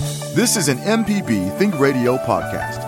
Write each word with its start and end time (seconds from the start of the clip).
This 0.00 0.56
is 0.56 0.68
an 0.68 0.78
MPB 0.78 1.58
Think 1.58 1.78
Radio 1.78 2.16
podcast. 2.16 2.80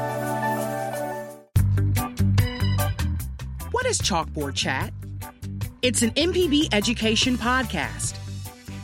What 3.71 3.85
is 3.85 4.01
Chalkboard 4.01 4.55
Chat? 4.55 4.95
It's 5.83 6.01
an 6.01 6.13
MPB 6.13 6.73
education 6.73 7.37
podcast. 7.37 8.17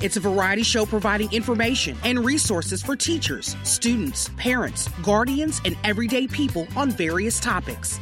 It's 0.03 0.19
a 0.19 0.21
variety 0.21 0.63
show 0.63 0.85
providing 0.85 1.33
information 1.33 1.97
and 2.05 2.23
resources 2.23 2.83
for 2.83 2.97
teachers, 2.97 3.57
students, 3.63 4.29
parents, 4.37 4.89
guardians, 5.03 5.63
and 5.65 5.75
everyday 5.83 6.27
people 6.27 6.69
on 6.77 6.91
various 6.91 7.41
topics. 7.41 7.99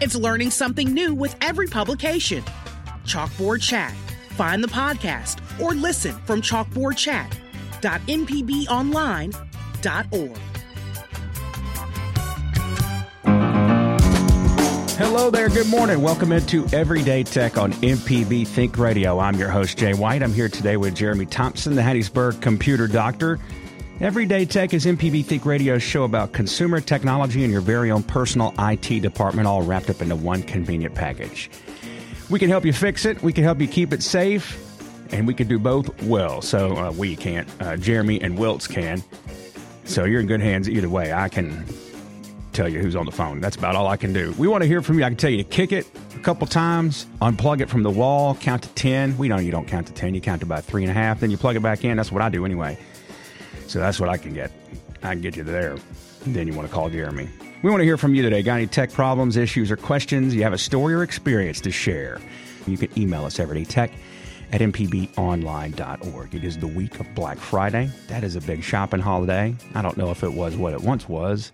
It's 0.00 0.14
learning 0.14 0.52
something 0.52 0.94
new 0.94 1.14
with 1.16 1.34
every 1.40 1.66
publication. 1.66 2.44
Chalkboard 3.04 3.60
Chat. 3.60 3.92
Find 4.36 4.62
the 4.62 4.68
podcast 4.68 5.40
or 5.60 5.74
listen 5.74 6.14
from 6.26 6.42
chalkboardchat.mpbonline.org. 7.82 10.38
Hello 14.96 15.30
there. 15.30 15.48
Good 15.48 15.68
morning. 15.68 16.00
Welcome 16.00 16.32
into 16.32 16.66
Everyday 16.72 17.24
Tech 17.24 17.58
on 17.58 17.72
MPB 17.72 18.46
Think 18.46 18.78
Radio. 18.78 19.18
I'm 19.18 19.36
your 19.36 19.48
host, 19.48 19.78
Jay 19.78 19.94
White. 19.94 20.22
I'm 20.22 20.32
here 20.32 20.48
today 20.48 20.76
with 20.76 20.94
Jeremy 20.94 21.26
Thompson, 21.26 21.74
the 21.74 21.82
Hattiesburg 21.82 22.40
computer 22.40 22.86
doctor. 22.86 23.38
Everyday 24.00 24.44
Tech 24.44 24.74
is 24.74 24.86
MPB 24.86 25.24
Think 25.24 25.44
Radio's 25.44 25.82
show 25.82 26.04
about 26.04 26.32
consumer 26.32 26.80
technology 26.80 27.42
and 27.42 27.52
your 27.52 27.60
very 27.60 27.90
own 27.90 28.02
personal 28.02 28.54
IT 28.58 29.00
department, 29.00 29.46
all 29.46 29.62
wrapped 29.62 29.90
up 29.90 30.00
into 30.00 30.16
one 30.16 30.42
convenient 30.42 30.94
package. 30.94 31.50
We 32.30 32.38
can 32.38 32.48
help 32.48 32.64
you 32.64 32.72
fix 32.72 33.04
it, 33.04 33.22
we 33.22 33.32
can 33.32 33.44
help 33.44 33.60
you 33.60 33.68
keep 33.68 33.92
it 33.92 34.02
safe, 34.02 34.71
and 35.12 35.26
we 35.26 35.34
can 35.34 35.46
do 35.46 35.58
both 35.58 36.02
well. 36.02 36.42
So 36.42 36.76
uh, 36.76 36.92
we 36.92 37.16
can't. 37.16 37.48
Uh, 37.60 37.76
Jeremy 37.76 38.20
and 38.20 38.38
Wilts 38.38 38.66
can. 38.66 39.02
So 39.84 40.04
you're 40.04 40.20
in 40.20 40.26
good 40.26 40.40
hands 40.40 40.68
either 40.68 40.88
way. 40.88 41.12
I 41.12 41.28
can 41.28 41.66
tell 42.52 42.68
you 42.68 42.80
who's 42.80 42.96
on 42.96 43.06
the 43.06 43.12
phone. 43.12 43.40
That's 43.40 43.56
about 43.56 43.76
all 43.76 43.86
I 43.86 43.96
can 43.96 44.12
do. 44.12 44.34
We 44.38 44.48
want 44.48 44.62
to 44.62 44.68
hear 44.68 44.82
from 44.82 44.98
you. 44.98 45.04
I 45.04 45.08
can 45.08 45.16
tell 45.16 45.30
you 45.30 45.38
to 45.38 45.48
kick 45.48 45.72
it 45.72 45.86
a 46.14 46.18
couple 46.20 46.46
times, 46.46 47.06
unplug 47.20 47.60
it 47.60 47.70
from 47.70 47.82
the 47.82 47.90
wall, 47.90 48.34
count 48.34 48.62
to 48.62 48.68
10. 48.70 49.16
We 49.18 49.28
know 49.28 49.38
you 49.38 49.50
don't 49.50 49.66
count 49.66 49.86
to 49.86 49.92
10, 49.92 50.14
you 50.14 50.20
count 50.20 50.40
to 50.40 50.46
about 50.46 50.64
three 50.64 50.82
and 50.82 50.90
a 50.90 50.94
half, 50.94 51.20
then 51.20 51.30
you 51.30 51.36
plug 51.36 51.56
it 51.56 51.60
back 51.60 51.84
in. 51.84 51.96
That's 51.96 52.12
what 52.12 52.22
I 52.22 52.28
do 52.28 52.44
anyway. 52.44 52.78
So 53.66 53.78
that's 53.78 53.98
what 53.98 54.08
I 54.08 54.18
can 54.18 54.34
get. 54.34 54.52
I 55.02 55.12
can 55.12 55.22
get 55.22 55.36
you 55.36 55.44
there. 55.44 55.76
Then 56.26 56.46
you 56.46 56.54
want 56.54 56.68
to 56.68 56.74
call 56.74 56.88
Jeremy. 56.90 57.28
We 57.62 57.70
want 57.70 57.80
to 57.80 57.84
hear 57.84 57.96
from 57.96 58.14
you 58.14 58.22
today. 58.22 58.42
Got 58.42 58.56
any 58.56 58.66
tech 58.66 58.92
problems, 58.92 59.36
issues, 59.36 59.70
or 59.70 59.76
questions? 59.76 60.34
You 60.34 60.42
have 60.42 60.52
a 60.52 60.58
story 60.58 60.94
or 60.94 61.02
experience 61.02 61.60
to 61.62 61.70
share. 61.70 62.20
You 62.66 62.76
can 62.76 62.96
email 62.98 63.24
us 63.24 63.38
everydaytech 63.38 63.90
at 64.52 64.60
mpbonline.org. 64.60 66.34
It 66.34 66.44
is 66.44 66.58
the 66.58 66.66
week 66.66 67.00
of 67.00 67.14
Black 67.14 67.38
Friday. 67.38 67.90
That 68.08 68.22
is 68.22 68.36
a 68.36 68.40
big 68.42 68.62
shopping 68.62 69.00
holiday. 69.00 69.56
I 69.74 69.80
don't 69.80 69.96
know 69.96 70.10
if 70.10 70.22
it 70.22 70.32
was 70.32 70.56
what 70.56 70.74
it 70.74 70.82
once 70.82 71.08
was 71.08 71.52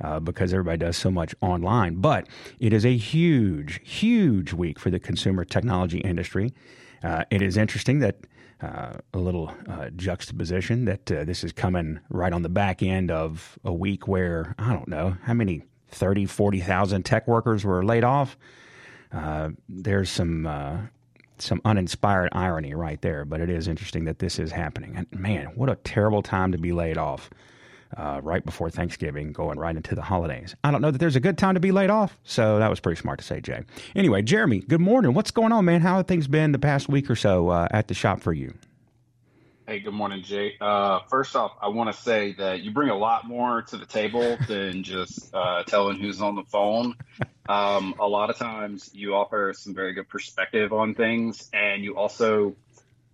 uh, 0.00 0.20
because 0.20 0.52
everybody 0.52 0.78
does 0.78 0.96
so 0.96 1.10
much 1.10 1.34
online. 1.40 1.96
But 1.96 2.28
it 2.60 2.72
is 2.72 2.86
a 2.86 2.96
huge, 2.96 3.80
huge 3.82 4.52
week 4.52 4.78
for 4.78 4.90
the 4.90 5.00
consumer 5.00 5.44
technology 5.44 5.98
industry. 5.98 6.54
Uh, 7.02 7.24
it 7.30 7.42
is 7.42 7.56
interesting 7.56 7.98
that 8.00 8.18
uh, 8.60 8.94
a 9.12 9.18
little 9.18 9.52
uh, 9.68 9.90
juxtaposition 9.96 10.84
that 10.84 11.10
uh, 11.10 11.24
this 11.24 11.42
is 11.42 11.52
coming 11.52 11.98
right 12.08 12.32
on 12.32 12.42
the 12.42 12.48
back 12.48 12.82
end 12.82 13.10
of 13.10 13.58
a 13.64 13.72
week 13.72 14.06
where, 14.06 14.54
I 14.58 14.72
don't 14.72 14.88
know, 14.88 15.16
how 15.24 15.34
many 15.34 15.64
30, 15.90 16.26
40,000 16.26 17.02
tech 17.04 17.26
workers 17.26 17.64
were 17.64 17.84
laid 17.84 18.04
off. 18.04 18.36
Uh, 19.10 19.50
there's 19.68 20.10
some 20.10 20.90
some 21.40 21.60
uninspired 21.64 22.30
irony 22.32 22.74
right 22.74 23.00
there, 23.00 23.24
but 23.24 23.40
it 23.40 23.50
is 23.50 23.68
interesting 23.68 24.04
that 24.04 24.18
this 24.18 24.38
is 24.38 24.52
happening. 24.52 24.96
And 24.96 25.06
man, 25.12 25.46
what 25.54 25.68
a 25.70 25.76
terrible 25.76 26.22
time 26.22 26.52
to 26.52 26.58
be 26.58 26.72
laid 26.72 26.98
off 26.98 27.30
uh, 27.96 28.20
right 28.22 28.44
before 28.44 28.70
Thanksgiving, 28.70 29.32
going 29.32 29.58
right 29.58 29.74
into 29.74 29.94
the 29.94 30.02
holidays. 30.02 30.54
I 30.62 30.70
don't 30.70 30.82
know 30.82 30.90
that 30.90 30.98
there's 30.98 31.16
a 31.16 31.20
good 31.20 31.38
time 31.38 31.54
to 31.54 31.60
be 31.60 31.72
laid 31.72 31.90
off, 31.90 32.18
so 32.22 32.58
that 32.58 32.68
was 32.68 32.80
pretty 32.80 33.00
smart 33.00 33.18
to 33.20 33.24
say, 33.24 33.40
Jay. 33.40 33.62
Anyway, 33.96 34.22
Jeremy, 34.22 34.60
good 34.60 34.80
morning. 34.80 35.14
What's 35.14 35.30
going 35.30 35.52
on, 35.52 35.64
man? 35.64 35.80
How 35.80 35.96
have 35.96 36.06
things 36.06 36.28
been 36.28 36.52
the 36.52 36.58
past 36.58 36.88
week 36.88 37.10
or 37.10 37.16
so 37.16 37.48
uh, 37.48 37.68
at 37.70 37.88
the 37.88 37.94
shop 37.94 38.20
for 38.20 38.32
you? 38.32 38.54
Hey, 39.68 39.80
good 39.80 39.92
morning, 39.92 40.22
Jay. 40.22 40.54
Uh, 40.58 41.00
first 41.10 41.36
off, 41.36 41.52
I 41.60 41.68
want 41.68 41.94
to 41.94 42.02
say 42.02 42.32
that 42.38 42.62
you 42.62 42.70
bring 42.70 42.88
a 42.88 42.96
lot 42.96 43.28
more 43.28 43.60
to 43.60 43.76
the 43.76 43.84
table 43.84 44.38
than 44.48 44.82
just 44.82 45.28
uh, 45.34 45.62
telling 45.64 46.00
who's 46.00 46.22
on 46.22 46.36
the 46.36 46.44
phone. 46.44 46.94
Um, 47.50 47.94
a 48.00 48.08
lot 48.08 48.30
of 48.30 48.38
times, 48.38 48.88
you 48.94 49.14
offer 49.14 49.52
some 49.54 49.74
very 49.74 49.92
good 49.92 50.08
perspective 50.08 50.72
on 50.72 50.94
things, 50.94 51.50
and 51.52 51.84
you 51.84 51.98
also 51.98 52.56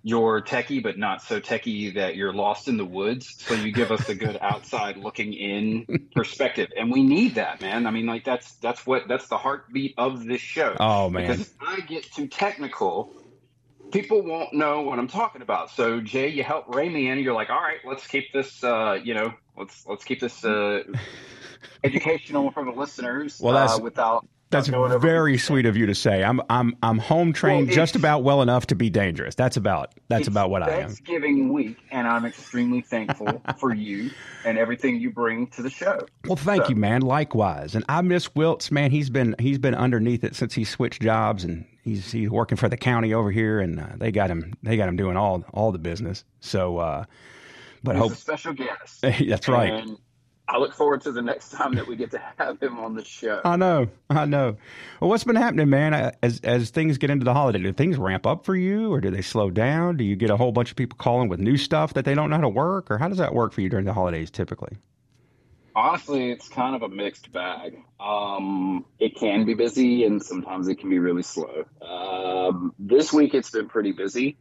you're 0.04 0.42
techie 0.42 0.80
but 0.80 0.96
not 0.96 1.22
so 1.22 1.40
techie 1.40 1.94
that 1.94 2.14
you're 2.14 2.32
lost 2.32 2.68
in 2.68 2.76
the 2.76 2.84
woods 2.84 3.34
so 3.38 3.54
you 3.54 3.72
give 3.72 3.90
us 3.90 4.06
a 4.10 4.14
good 4.14 4.38
outside 4.42 4.98
looking 4.98 5.32
in 5.32 6.08
perspective 6.14 6.68
and 6.76 6.92
we 6.92 7.02
need 7.02 7.36
that 7.36 7.62
man 7.62 7.86
i 7.86 7.90
mean 7.90 8.04
like 8.04 8.22
that's 8.22 8.54
that's 8.56 8.86
what 8.86 9.08
that's 9.08 9.28
the 9.28 9.38
heartbeat 9.38 9.94
of 9.96 10.22
this 10.26 10.42
show 10.42 10.76
oh 10.78 11.08
man 11.08 11.22
because 11.22 11.50
i 11.58 11.80
get 11.80 12.04
too 12.12 12.26
technical 12.26 13.14
people 13.94 14.22
won't 14.22 14.52
know 14.52 14.82
what 14.82 14.98
i'm 14.98 15.06
talking 15.06 15.40
about. 15.40 15.70
So 15.70 16.00
jay 16.00 16.28
you 16.28 16.42
help 16.42 16.74
ray 16.74 16.88
me 16.88 17.08
in. 17.08 17.20
You're 17.20 17.32
like 17.32 17.48
all 17.48 17.62
right 17.62 17.78
let's 17.86 18.06
keep 18.06 18.32
this 18.32 18.62
uh 18.62 18.98
you 19.02 19.14
know 19.14 19.32
let's 19.56 19.86
let's 19.86 20.04
keep 20.04 20.20
this 20.20 20.44
uh 20.44 20.82
educational 21.84 22.50
for 22.50 22.64
the 22.64 22.72
listeners 22.72 23.40
well 23.40 23.54
that's 23.54 23.78
uh, 23.78 23.82
without 23.82 24.26
that's 24.54 25.02
very 25.02 25.36
sweet 25.36 25.66
of 25.66 25.76
you 25.76 25.86
to 25.86 25.94
say. 25.94 26.22
I'm 26.22 26.40
I'm 26.48 26.76
I'm 26.82 26.98
home 26.98 27.32
trained 27.32 27.68
well, 27.68 27.76
just 27.76 27.96
about 27.96 28.22
well 28.22 28.40
enough 28.42 28.66
to 28.68 28.74
be 28.74 28.88
dangerous. 28.90 29.34
That's 29.34 29.56
about 29.56 29.94
that's 30.08 30.28
about 30.28 30.50
what 30.50 30.62
I 30.62 30.70
am. 30.70 30.88
Thanksgiving 30.88 31.52
week, 31.52 31.78
and 31.90 32.06
I'm 32.06 32.24
extremely 32.24 32.80
thankful 32.80 33.42
for 33.58 33.74
you 33.74 34.10
and 34.44 34.56
everything 34.56 35.00
you 35.00 35.10
bring 35.10 35.48
to 35.48 35.62
the 35.62 35.70
show. 35.70 36.06
Well, 36.26 36.36
thank 36.36 36.64
so. 36.64 36.70
you, 36.70 36.76
man. 36.76 37.02
Likewise, 37.02 37.74
and 37.74 37.84
I 37.88 38.00
miss 38.02 38.34
Wilts, 38.34 38.70
man. 38.70 38.90
He's 38.90 39.10
been 39.10 39.34
he's 39.38 39.58
been 39.58 39.74
underneath 39.74 40.24
it 40.24 40.34
since 40.36 40.54
he 40.54 40.64
switched 40.64 41.02
jobs, 41.02 41.44
and 41.44 41.64
he's 41.82 42.12
he's 42.12 42.30
working 42.30 42.56
for 42.56 42.68
the 42.68 42.76
county 42.76 43.12
over 43.12 43.30
here, 43.30 43.60
and 43.60 43.80
uh, 43.80 43.88
they 43.96 44.12
got 44.12 44.30
him 44.30 44.54
they 44.62 44.76
got 44.76 44.88
him 44.88 44.96
doing 44.96 45.16
all 45.16 45.44
all 45.52 45.72
the 45.72 45.78
business. 45.78 46.24
So, 46.40 46.78
uh, 46.78 47.04
but 47.82 47.96
he's 47.96 48.02
hope 48.02 48.12
a 48.12 48.16
special 48.16 48.52
guest. 48.52 49.00
that's 49.28 49.48
right. 49.48 49.72
And 49.72 49.98
I 50.46 50.58
look 50.58 50.74
forward 50.74 51.00
to 51.02 51.12
the 51.12 51.22
next 51.22 51.52
time 51.52 51.74
that 51.76 51.86
we 51.86 51.96
get 51.96 52.10
to 52.10 52.22
have 52.36 52.62
him 52.62 52.78
on 52.78 52.94
the 52.94 53.04
show. 53.04 53.40
I 53.44 53.56
know, 53.56 53.88
I 54.10 54.26
know. 54.26 54.56
Well, 55.00 55.08
what's 55.08 55.24
been 55.24 55.36
happening, 55.36 55.70
man? 55.70 56.12
As 56.22 56.40
as 56.40 56.70
things 56.70 56.98
get 56.98 57.10
into 57.10 57.24
the 57.24 57.32
holiday, 57.32 57.60
do 57.60 57.72
things 57.72 57.96
ramp 57.96 58.26
up 58.26 58.44
for 58.44 58.54
you, 58.54 58.92
or 58.92 59.00
do 59.00 59.10
they 59.10 59.22
slow 59.22 59.50
down? 59.50 59.96
Do 59.96 60.04
you 60.04 60.16
get 60.16 60.28
a 60.28 60.36
whole 60.36 60.52
bunch 60.52 60.70
of 60.70 60.76
people 60.76 60.98
calling 60.98 61.28
with 61.28 61.40
new 61.40 61.56
stuff 61.56 61.94
that 61.94 62.04
they 62.04 62.14
don't 62.14 62.28
know 62.28 62.36
how 62.36 62.42
to 62.42 62.48
work, 62.50 62.90
or 62.90 62.98
how 62.98 63.08
does 63.08 63.18
that 63.18 63.34
work 63.34 63.52
for 63.52 63.62
you 63.62 63.70
during 63.70 63.86
the 63.86 63.94
holidays 63.94 64.30
typically? 64.30 64.76
Honestly, 65.76 66.30
it's 66.30 66.48
kind 66.48 66.76
of 66.76 66.82
a 66.82 66.88
mixed 66.88 67.32
bag. 67.32 67.82
Um, 67.98 68.84
it 69.00 69.16
can 69.16 69.44
be 69.44 69.54
busy, 69.54 70.04
and 70.04 70.22
sometimes 70.22 70.68
it 70.68 70.76
can 70.76 70.90
be 70.90 70.98
really 70.98 71.22
slow. 71.22 71.64
Um, 71.82 72.74
this 72.78 73.12
week, 73.12 73.34
it's 73.34 73.50
been 73.50 73.68
pretty 73.68 73.92
busy. 73.92 74.36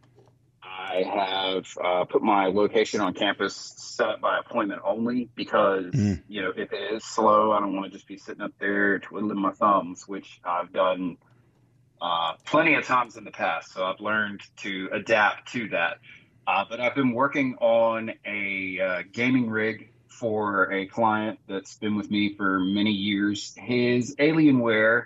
I 0.94 1.04
have 1.04 1.66
uh, 1.84 2.06
put 2.06 2.22
my 2.22 2.48
location 2.48 3.02
on 3.02 3.14
campus 3.14 3.56
set 3.56 4.09
up 4.09 4.22
by 4.22 4.38
appointment 4.38 4.81
only 4.86 5.30
because 5.36 5.86
mm. 5.86 6.22
you 6.28 6.42
know 6.42 6.52
if 6.56 6.72
it 6.72 6.94
is 6.94 7.04
slow, 7.04 7.52
I 7.52 7.59
don't 7.59 7.74
want 7.76 7.92
to 7.92 7.92
just 7.92 8.08
be 8.08 8.18
sitting 8.18 8.42
up 8.42 8.52
there 8.59 9.00
twiddling 9.00 9.40
my 9.40 9.52
thumbs, 9.52 10.08
which 10.08 10.40
I've 10.44 10.72
done 10.72 11.18
uh, 12.00 12.34
plenty 12.46 12.76
of 12.76 12.86
times 12.86 13.18
in 13.18 13.24
the 13.24 13.31
past. 13.31 13.74
So 13.74 13.84
I've 13.84 14.00
learned 14.02 14.42
to 14.58 14.90
adapt 14.92 15.54
to 15.54 15.70
that. 15.70 15.98
Uh, 16.46 16.66
but 16.70 16.80
I've 16.80 16.96
been 16.96 17.14
working 17.14 17.56
on 17.60 18.12
a 18.25 18.80
uh, 18.80 19.04
gaming 19.12 19.50
rig 19.50 19.90
for 20.10 20.72
a 20.72 20.86
client 20.86 21.40
that's 21.48 21.75
been 21.78 21.96
with 21.96 22.12
me 22.12 22.36
for 22.36 22.60
many 22.60 22.92
years. 22.92 23.56
His 23.58 24.16
Alienware 24.18 25.06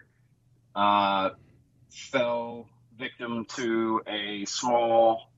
uh, 0.75 1.29
fell 1.91 2.67
victim 2.97 3.45
to 3.55 4.01
a 4.07 4.45
small 4.45 5.29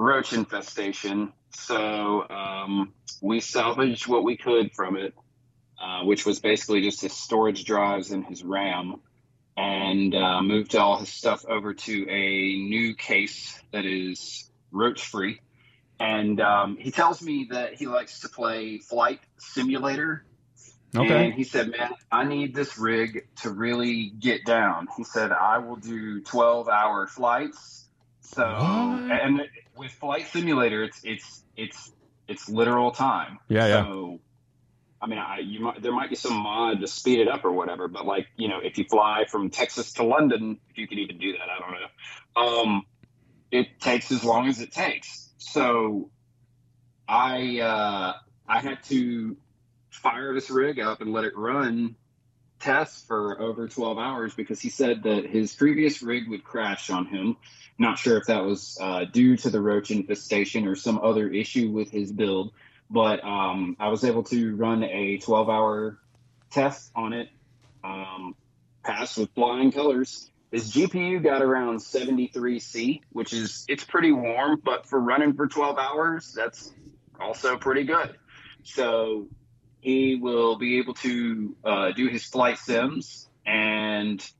roach 0.00 0.32
infestation. 0.32 1.32
So 1.50 2.26
um, 2.28 2.94
we 3.20 3.40
salvaged 3.40 4.06
what 4.06 4.24
we 4.24 4.36
could 4.36 4.72
from 4.72 4.96
it, 4.96 5.14
uh, 5.80 6.04
which 6.04 6.24
was 6.24 6.40
basically 6.40 6.82
just 6.82 7.02
his 7.02 7.12
storage 7.12 7.64
drives 7.64 8.10
and 8.10 8.24
his 8.24 8.42
RAM, 8.42 8.96
and 9.56 10.14
uh, 10.14 10.42
moved 10.42 10.74
all 10.74 10.98
his 10.98 11.10
stuff 11.10 11.44
over 11.46 11.74
to 11.74 12.08
a 12.08 12.56
new 12.56 12.94
case 12.94 13.60
that 13.72 13.84
is 13.84 14.50
roach 14.72 15.02
free. 15.06 15.40
And 15.98 16.40
um, 16.40 16.78
he 16.78 16.90
tells 16.90 17.20
me 17.20 17.48
that 17.50 17.74
he 17.74 17.86
likes 17.86 18.20
to 18.20 18.30
play 18.30 18.78
Flight 18.78 19.20
Simulator. 19.38 20.24
Okay. 20.96 21.26
And 21.26 21.34
he 21.34 21.44
said, 21.44 21.70
Man, 21.70 21.90
I 22.10 22.24
need 22.24 22.54
this 22.54 22.78
rig 22.78 23.28
to 23.42 23.50
really 23.50 24.10
get 24.18 24.46
down. 24.46 24.88
He 24.96 25.04
said, 25.04 25.30
I 25.30 25.58
will 25.58 25.76
do 25.76 26.22
12 26.22 26.68
hour 26.68 27.06
flights. 27.06 27.84
So? 28.22 28.89
And 29.20 29.40
with 29.76 29.92
Flight 29.92 30.28
Simulator, 30.28 30.82
it's 30.84 31.00
it's 31.04 31.42
it's 31.56 31.92
it's 32.28 32.48
literal 32.48 32.90
time. 32.90 33.38
Yeah, 33.48 33.66
so, 33.66 34.10
yeah. 34.10 34.16
I 35.02 35.06
mean, 35.06 35.18
I, 35.18 35.38
you 35.38 35.60
might, 35.60 35.82
there 35.82 35.92
might 35.92 36.10
be 36.10 36.16
some 36.16 36.34
mod 36.34 36.80
to 36.80 36.86
speed 36.86 37.20
it 37.20 37.28
up 37.28 37.44
or 37.44 37.52
whatever, 37.52 37.88
but 37.88 38.06
like 38.06 38.26
you 38.36 38.48
know, 38.48 38.58
if 38.62 38.78
you 38.78 38.84
fly 38.84 39.24
from 39.30 39.50
Texas 39.50 39.92
to 39.94 40.04
London, 40.04 40.58
if 40.70 40.78
you 40.78 40.86
can 40.86 40.98
even 40.98 41.18
do 41.18 41.32
that, 41.32 41.48
I 41.48 41.58
don't 41.58 41.72
know. 41.80 42.70
Um, 42.72 42.82
it 43.50 43.80
takes 43.80 44.12
as 44.12 44.22
long 44.22 44.48
as 44.48 44.60
it 44.60 44.72
takes. 44.72 45.30
So, 45.38 46.10
I 47.08 47.60
uh, 47.60 48.12
I 48.48 48.60
had 48.60 48.82
to 48.84 49.36
fire 49.90 50.34
this 50.34 50.50
rig 50.50 50.78
up 50.80 51.00
and 51.00 51.12
let 51.12 51.24
it 51.24 51.36
run 51.36 51.96
tests 52.60 53.04
for 53.06 53.40
over 53.40 53.66
12 53.66 53.98
hours 53.98 54.34
because 54.34 54.60
he 54.60 54.68
said 54.68 55.02
that 55.04 55.26
his 55.26 55.54
previous 55.54 56.02
rig 56.02 56.28
would 56.28 56.44
crash 56.44 56.90
on 56.90 57.06
him. 57.06 57.36
Not 57.78 57.98
sure 57.98 58.18
if 58.18 58.26
that 58.26 58.44
was 58.44 58.78
uh, 58.80 59.06
due 59.06 59.36
to 59.38 59.50
the 59.50 59.60
roach 59.60 59.90
infestation 59.90 60.66
or 60.66 60.76
some 60.76 60.98
other 60.98 61.28
issue 61.28 61.70
with 61.70 61.90
his 61.90 62.12
build, 62.12 62.52
but 62.90 63.24
um, 63.24 63.76
I 63.80 63.88
was 63.88 64.04
able 64.04 64.24
to 64.24 64.54
run 64.54 64.84
a 64.84 65.18
12 65.18 65.48
hour 65.48 65.98
test 66.50 66.90
on 66.94 67.14
it, 67.14 67.30
um, 67.82 68.34
passed 68.84 69.16
with 69.16 69.30
flying 69.34 69.72
colors. 69.72 70.30
His 70.50 70.72
GPU 70.72 71.22
got 71.22 71.42
around 71.42 71.78
73C, 71.78 73.00
which 73.12 73.32
is 73.32 73.64
it's 73.68 73.84
pretty 73.84 74.12
warm, 74.12 74.60
but 74.62 74.86
for 74.86 74.98
running 74.98 75.34
for 75.34 75.46
12 75.46 75.78
hours, 75.78 76.32
that's 76.32 76.74
also 77.20 77.56
pretty 77.56 77.84
good. 77.84 78.16
So 78.64 79.28
he 79.80 80.16
will 80.16 80.56
be 80.56 80.78
able 80.78 80.94
to 80.94 81.56
uh, 81.64 81.92
do 81.92 82.08
his 82.08 82.24
flight 82.24 82.58
sims 82.58 83.28
and 83.46 84.30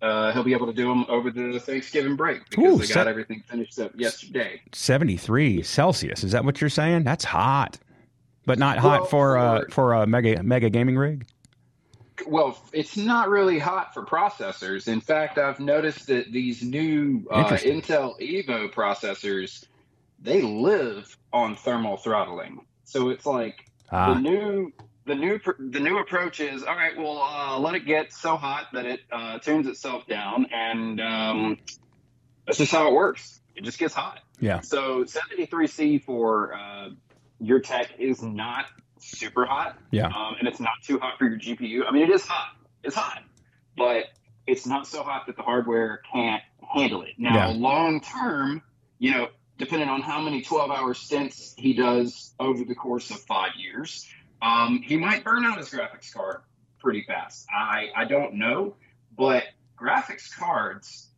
uh, 0.00 0.32
he'll 0.32 0.44
be 0.44 0.52
able 0.52 0.66
to 0.66 0.72
do 0.72 0.88
them 0.88 1.06
over 1.08 1.30
the 1.30 1.58
Thanksgiving 1.58 2.16
break 2.16 2.48
because 2.50 2.64
Ooh, 2.64 2.76
they 2.76 2.92
got 2.92 3.04
se- 3.04 3.10
everything 3.10 3.42
finished 3.46 3.78
up 3.78 3.92
yesterday. 3.94 4.60
73 4.72 5.62
Celsius. 5.62 6.24
Is 6.24 6.32
that 6.32 6.44
what 6.44 6.60
you're 6.60 6.70
saying? 6.70 7.04
That's 7.04 7.24
hot. 7.24 7.78
But 8.46 8.58
not 8.58 8.76
hot 8.78 9.00
Well, 9.00 9.08
for 9.08 9.38
uh, 9.38 9.62
for- 9.70 9.94
a 9.94 10.06
mega 10.06 10.42
mega 10.42 10.68
gaming 10.68 10.98
rig. 10.98 11.26
Well, 12.26 12.58
it's 12.72 12.96
not 12.96 13.28
really 13.28 13.58
hot 13.58 13.92
for 13.92 14.02
processors. 14.04 14.86
In 14.86 15.00
fact, 15.00 15.38
I've 15.38 15.58
noticed 15.58 16.06
that 16.06 16.30
these 16.30 16.62
new 16.62 17.26
uh, 17.30 17.44
Intel 17.44 18.20
Evo 18.20 18.72
processors 18.72 19.64
they 20.20 20.42
live 20.42 21.16
on 21.32 21.56
thermal 21.56 21.96
throttling. 21.96 22.64
So 22.84 23.08
it's 23.08 23.26
like 23.26 23.66
the 23.90 23.96
Ah, 23.96 24.14
new 24.18 24.72
the 25.06 25.14
new 25.14 25.38
the 25.58 25.80
new 25.80 25.98
approach 25.98 26.40
is 26.40 26.62
all 26.62 26.74
right. 26.74 26.96
Well, 26.96 27.18
uh, 27.22 27.58
let 27.58 27.74
it 27.74 27.86
get 27.86 28.12
so 28.12 28.36
hot 28.36 28.66
that 28.72 28.86
it 28.86 29.00
uh, 29.12 29.38
tunes 29.38 29.66
itself 29.66 30.06
down, 30.06 30.46
and 30.52 31.00
um, 31.00 31.58
that's 32.46 32.58
just 32.58 32.72
how 32.72 32.88
it 32.88 32.94
works. 32.94 33.40
It 33.54 33.62
just 33.64 33.78
gets 33.78 33.94
hot. 33.94 34.18
yeah. 34.40 34.60
So 34.62 35.04
73C 35.04 36.02
for 36.02 36.54
uh, 36.54 36.88
your 37.38 37.60
tech 37.60 37.90
is 37.98 38.20
not 38.22 38.64
super 38.98 39.44
hot. 39.44 39.78
Yeah. 39.92 40.06
Um, 40.06 40.36
and 40.40 40.48
it's 40.48 40.58
not 40.58 40.72
too 40.82 40.98
hot 40.98 41.18
for 41.18 41.26
your 41.28 41.38
GPU. 41.38 41.82
I 41.86 41.92
mean, 41.92 42.02
it 42.02 42.10
is 42.10 42.26
hot. 42.26 42.56
It's 42.82 42.96
hot, 42.96 43.22
but 43.76 44.06
it's 44.46 44.66
not 44.66 44.86
so 44.88 45.02
hot 45.04 45.26
that 45.28 45.36
the 45.36 45.42
hardware 45.42 46.00
can't 46.12 46.42
handle 46.74 47.02
it. 47.02 47.10
Now, 47.16 47.50
Yeah. 47.50 47.56
long 47.56 48.00
term, 48.00 48.62
you 48.98 49.12
know, 49.12 49.28
depending 49.58 49.88
on 49.88 50.02
how 50.02 50.20
many 50.20 50.42
12 50.42 50.70
hour 50.70 50.94
stints 50.94 51.54
he 51.56 51.74
does 51.74 52.34
over 52.40 52.64
the 52.64 52.74
course 52.74 53.10
of 53.10 53.20
five 53.20 53.52
years, 53.56 54.08
um, 54.42 54.82
he 54.84 54.96
might 54.96 55.24
burn 55.24 55.44
out 55.44 55.58
his 55.58 55.70
graphics 55.70 56.12
card 56.12 56.42
pretty 56.80 57.02
fast. 57.02 57.46
I, 57.50 57.88
I 57.96 58.04
don't 58.04 58.34
know, 58.34 58.74
but 59.16 59.44
graphics 59.80 60.34
cards 60.36 61.08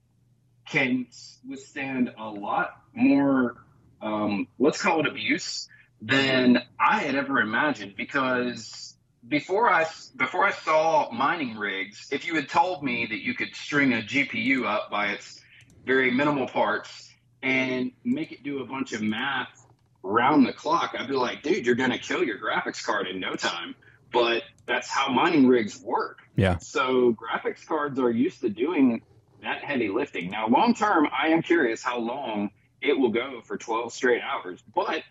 can 0.68 1.06
withstand 1.48 2.12
a 2.18 2.28
lot 2.28 2.82
more, 2.94 3.56
um, 4.02 4.48
let's 4.58 4.80
call 4.80 5.00
it 5.00 5.06
abuse, 5.06 5.68
than 6.00 6.62
I 6.78 6.98
had 6.98 7.14
ever 7.14 7.40
imagined. 7.40 7.94
Because 7.96 8.94
before 9.26 9.70
I 9.70 9.86
before 10.16 10.44
I 10.44 10.52
saw 10.52 11.10
mining 11.10 11.56
rigs, 11.56 12.08
if 12.12 12.26
you 12.26 12.34
had 12.34 12.48
told 12.48 12.82
me 12.82 13.06
that 13.06 13.22
you 13.22 13.34
could 13.34 13.54
string 13.54 13.92
a 13.92 14.02
GPU 14.02 14.66
up 14.66 14.90
by 14.90 15.08
its 15.08 15.40
very 15.84 16.10
minimal 16.10 16.48
parts 16.48 17.05
and 17.46 17.92
make 18.02 18.32
it 18.32 18.42
do 18.42 18.60
a 18.60 18.66
bunch 18.66 18.92
of 18.92 19.00
math 19.02 19.64
round 20.02 20.44
the 20.44 20.52
clock, 20.52 20.96
I'd 20.98 21.06
be 21.06 21.14
like, 21.14 21.44
dude, 21.44 21.64
you're 21.64 21.76
gonna 21.76 21.98
kill 21.98 22.24
your 22.24 22.38
graphics 22.38 22.84
card 22.84 23.06
in 23.06 23.20
no 23.20 23.36
time. 23.36 23.76
But 24.12 24.42
that's 24.66 24.88
how 24.88 25.08
mining 25.12 25.46
rigs 25.46 25.80
work. 25.80 26.18
Yeah. 26.34 26.58
So 26.58 27.14
graphics 27.14 27.64
cards 27.64 28.00
are 28.00 28.10
used 28.10 28.40
to 28.40 28.48
doing 28.48 29.02
that 29.42 29.62
heavy 29.62 29.88
lifting. 29.88 30.28
Now, 30.28 30.48
long 30.48 30.74
term, 30.74 31.06
I 31.16 31.28
am 31.28 31.42
curious 31.42 31.84
how 31.84 31.98
long 31.98 32.50
it 32.80 32.98
will 32.98 33.10
go 33.10 33.40
for 33.42 33.56
12 33.56 33.92
straight 33.92 34.22
hours, 34.22 34.60
but 34.74 35.02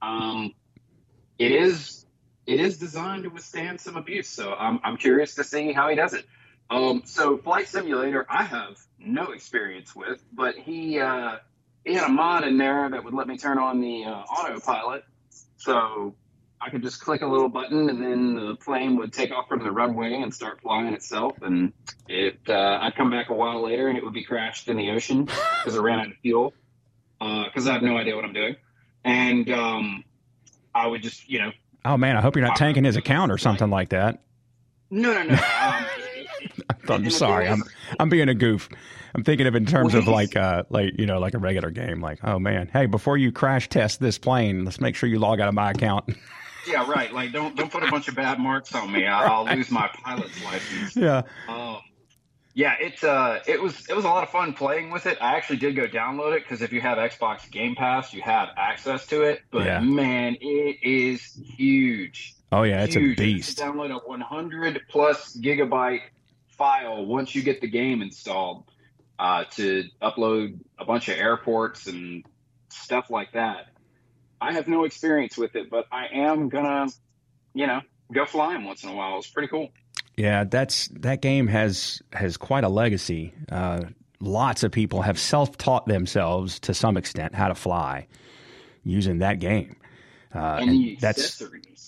um, 0.00 0.54
it 1.38 1.50
is 1.50 2.06
it 2.46 2.60
is 2.60 2.78
designed 2.78 3.24
to 3.24 3.28
withstand 3.28 3.80
some 3.80 3.96
abuse. 3.96 4.28
So 4.28 4.54
I'm 4.54 4.78
I'm 4.84 4.98
curious 4.98 5.34
to 5.34 5.42
see 5.42 5.72
how 5.72 5.88
he 5.88 5.96
does 5.96 6.14
it. 6.14 6.26
Um, 6.70 7.02
so 7.06 7.38
Flight 7.38 7.66
Simulator, 7.66 8.24
I 8.28 8.44
have 8.44 8.78
no 9.00 9.32
experience 9.32 9.96
with, 9.96 10.22
but 10.32 10.56
he 10.56 11.00
uh, 11.00 11.38
he 11.84 11.94
had 11.94 12.04
a 12.04 12.08
mod 12.12 12.44
in 12.44 12.56
there 12.58 12.88
that 12.90 13.02
would 13.04 13.14
let 13.14 13.26
me 13.26 13.36
turn 13.38 13.58
on 13.58 13.80
the 13.80 14.04
uh, 14.04 14.10
autopilot, 14.10 15.04
so 15.56 16.14
I 16.60 16.70
could 16.70 16.82
just 16.82 17.00
click 17.00 17.22
a 17.22 17.26
little 17.26 17.48
button 17.48 17.90
and 17.90 18.02
then 18.02 18.34
the 18.36 18.54
plane 18.56 18.96
would 18.98 19.12
take 19.12 19.32
off 19.32 19.48
from 19.48 19.64
the 19.64 19.70
runway 19.70 20.14
and 20.22 20.32
start 20.32 20.60
flying 20.60 20.94
itself. 20.94 21.36
And 21.42 21.72
it, 22.08 22.38
uh, 22.48 22.78
I'd 22.80 22.94
come 22.94 23.10
back 23.10 23.30
a 23.30 23.34
while 23.34 23.62
later 23.62 23.88
and 23.88 23.98
it 23.98 24.04
would 24.04 24.12
be 24.14 24.22
crashed 24.24 24.68
in 24.68 24.76
the 24.76 24.90
ocean 24.90 25.24
because 25.64 25.74
it 25.74 25.80
ran 25.80 25.98
out 26.00 26.06
of 26.08 26.16
fuel. 26.22 26.54
Because 27.18 27.66
I 27.68 27.72
have 27.72 27.82
no 27.82 27.96
idea 27.96 28.16
what 28.16 28.24
I'm 28.24 28.32
doing, 28.32 28.56
and 29.04 29.48
um, 29.50 30.02
I 30.74 30.88
would 30.88 31.02
just, 31.02 31.28
you 31.28 31.38
know, 31.40 31.52
Oh 31.84 31.96
man, 31.96 32.16
I 32.16 32.20
hope 32.20 32.34
you're 32.36 32.44
not 32.46 32.56
tanking 32.56 32.82
his 32.84 32.96
account 32.96 33.30
or 33.32 33.38
something 33.38 33.70
like 33.70 33.88
that. 33.90 34.22
no, 34.90 35.12
no, 35.12 35.22
no. 35.22 35.34
Um, 35.62 35.84
it- 35.98 36.26
it- 36.58 36.90
I'm 36.90 37.08
sorry. 37.10 37.48
I'm 37.48 37.62
I'm 38.00 38.08
being 38.08 38.28
a 38.28 38.34
goof. 38.34 38.68
I'm 39.14 39.24
thinking 39.24 39.46
of 39.46 39.54
in 39.54 39.66
terms 39.66 39.94
of 39.94 40.08
like 40.08 40.36
uh 40.36 40.64
like 40.70 40.98
you 40.98 41.06
know 41.06 41.18
like 41.18 41.34
a 41.34 41.38
regular 41.38 41.70
game. 41.70 42.00
Like 42.00 42.20
oh 42.24 42.38
man, 42.38 42.68
hey, 42.72 42.86
before 42.86 43.16
you 43.16 43.32
crash 43.32 43.68
test 43.68 44.00
this 44.00 44.18
plane, 44.18 44.64
let's 44.64 44.80
make 44.80 44.96
sure 44.96 45.08
you 45.08 45.18
log 45.18 45.40
out 45.40 45.48
of 45.48 45.54
my 45.54 45.70
account. 45.70 46.04
yeah, 46.68 46.88
right. 46.90 47.12
Like, 47.12 47.32
don't 47.32 47.56
don't 47.56 47.70
put 47.70 47.82
a 47.82 47.90
bunch 47.90 48.08
of 48.08 48.14
bad 48.14 48.38
marks 48.38 48.74
on 48.74 48.90
me. 48.92 49.06
I'll 49.06 49.44
lose 49.44 49.70
my 49.70 49.88
pilot's 50.04 50.42
license. 50.44 50.96
yeah. 50.96 51.22
Um, 51.48 51.78
yeah, 52.54 52.74
it's 52.80 53.02
uh, 53.02 53.40
it 53.46 53.60
was 53.62 53.88
it 53.88 53.96
was 53.96 54.04
a 54.04 54.08
lot 54.08 54.22
of 54.24 54.28
fun 54.30 54.52
playing 54.52 54.90
with 54.90 55.06
it. 55.06 55.16
I 55.22 55.36
actually 55.36 55.56
did 55.56 55.74
go 55.74 55.86
download 55.86 56.36
it 56.36 56.42
because 56.44 56.60
if 56.60 56.70
you 56.72 56.80
have 56.82 56.98
Xbox 56.98 57.50
Game 57.50 57.74
Pass, 57.74 58.12
you 58.12 58.20
have 58.22 58.50
access 58.58 59.06
to 59.06 59.22
it. 59.22 59.40
But 59.50 59.64
Yeah. 59.64 59.80
man, 59.80 60.36
it 60.40 60.76
is 60.82 61.22
huge. 61.56 62.34
Oh 62.50 62.62
yeah, 62.64 62.84
it's 62.84 62.94
a 62.96 62.98
Huge. 63.00 63.08
You 63.10 63.14
can 63.16 63.24
beast. 63.24 63.58
Download 63.58 63.90
a 63.90 64.06
100 64.06 64.82
plus 64.90 65.34
gigabyte 65.38 66.00
file 66.48 67.06
once 67.06 67.34
you 67.34 67.42
get 67.42 67.62
the 67.62 67.68
game 67.68 68.02
installed 68.02 68.64
uh, 69.22 69.44
to 69.44 69.84
upload 70.02 70.58
a 70.80 70.84
bunch 70.84 71.08
of 71.08 71.16
airports 71.16 71.86
and 71.86 72.24
stuff 72.70 73.08
like 73.08 73.30
that. 73.32 73.68
I 74.40 74.52
have 74.52 74.66
no 74.66 74.82
experience 74.82 75.38
with 75.38 75.54
it, 75.54 75.70
but 75.70 75.86
I 75.92 76.08
am 76.12 76.48
gonna, 76.48 76.88
you 77.54 77.68
know, 77.68 77.82
go 78.12 78.26
flying 78.26 78.64
once 78.64 78.82
in 78.82 78.88
a 78.88 78.94
while. 78.94 79.18
It's 79.18 79.28
pretty 79.28 79.46
cool. 79.46 79.70
Yeah, 80.16 80.42
that's 80.42 80.88
that 80.88 81.22
game 81.22 81.46
has 81.46 82.02
has 82.12 82.36
quite 82.36 82.64
a 82.64 82.68
legacy. 82.68 83.32
Uh, 83.50 83.82
lots 84.18 84.64
of 84.64 84.72
people 84.72 85.02
have 85.02 85.20
self 85.20 85.56
taught 85.56 85.86
themselves 85.86 86.58
to 86.60 86.74
some 86.74 86.96
extent 86.96 87.32
how 87.32 87.46
to 87.46 87.54
fly 87.54 88.08
using 88.82 89.18
that 89.18 89.38
game. 89.38 89.76
Uh, 90.34 90.58
and 90.62 90.70
the 90.70 90.98
that's 91.00 91.40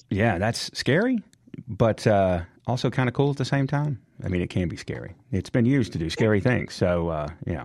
yeah, 0.09 0.39
that's 0.39 0.71
scary, 0.73 1.19
but 1.67 2.07
uh, 2.07 2.43
also 2.69 2.91
kind 2.91 3.09
of 3.09 3.15
cool 3.15 3.31
at 3.31 3.39
the 3.39 3.45
same 3.45 3.67
time. 3.67 4.04
I 4.23 4.29
mean, 4.29 4.43
it 4.43 4.51
can 4.51 4.69
be 4.69 4.77
scary. 4.77 5.15
It's 5.33 5.51
been 5.51 5.67
used 5.67 5.93
to 5.93 5.99
do 5.99 6.09
scary 6.11 6.41
things. 6.41 6.75
So 6.75 7.09
uh, 7.09 7.29
yeah. 7.47 7.65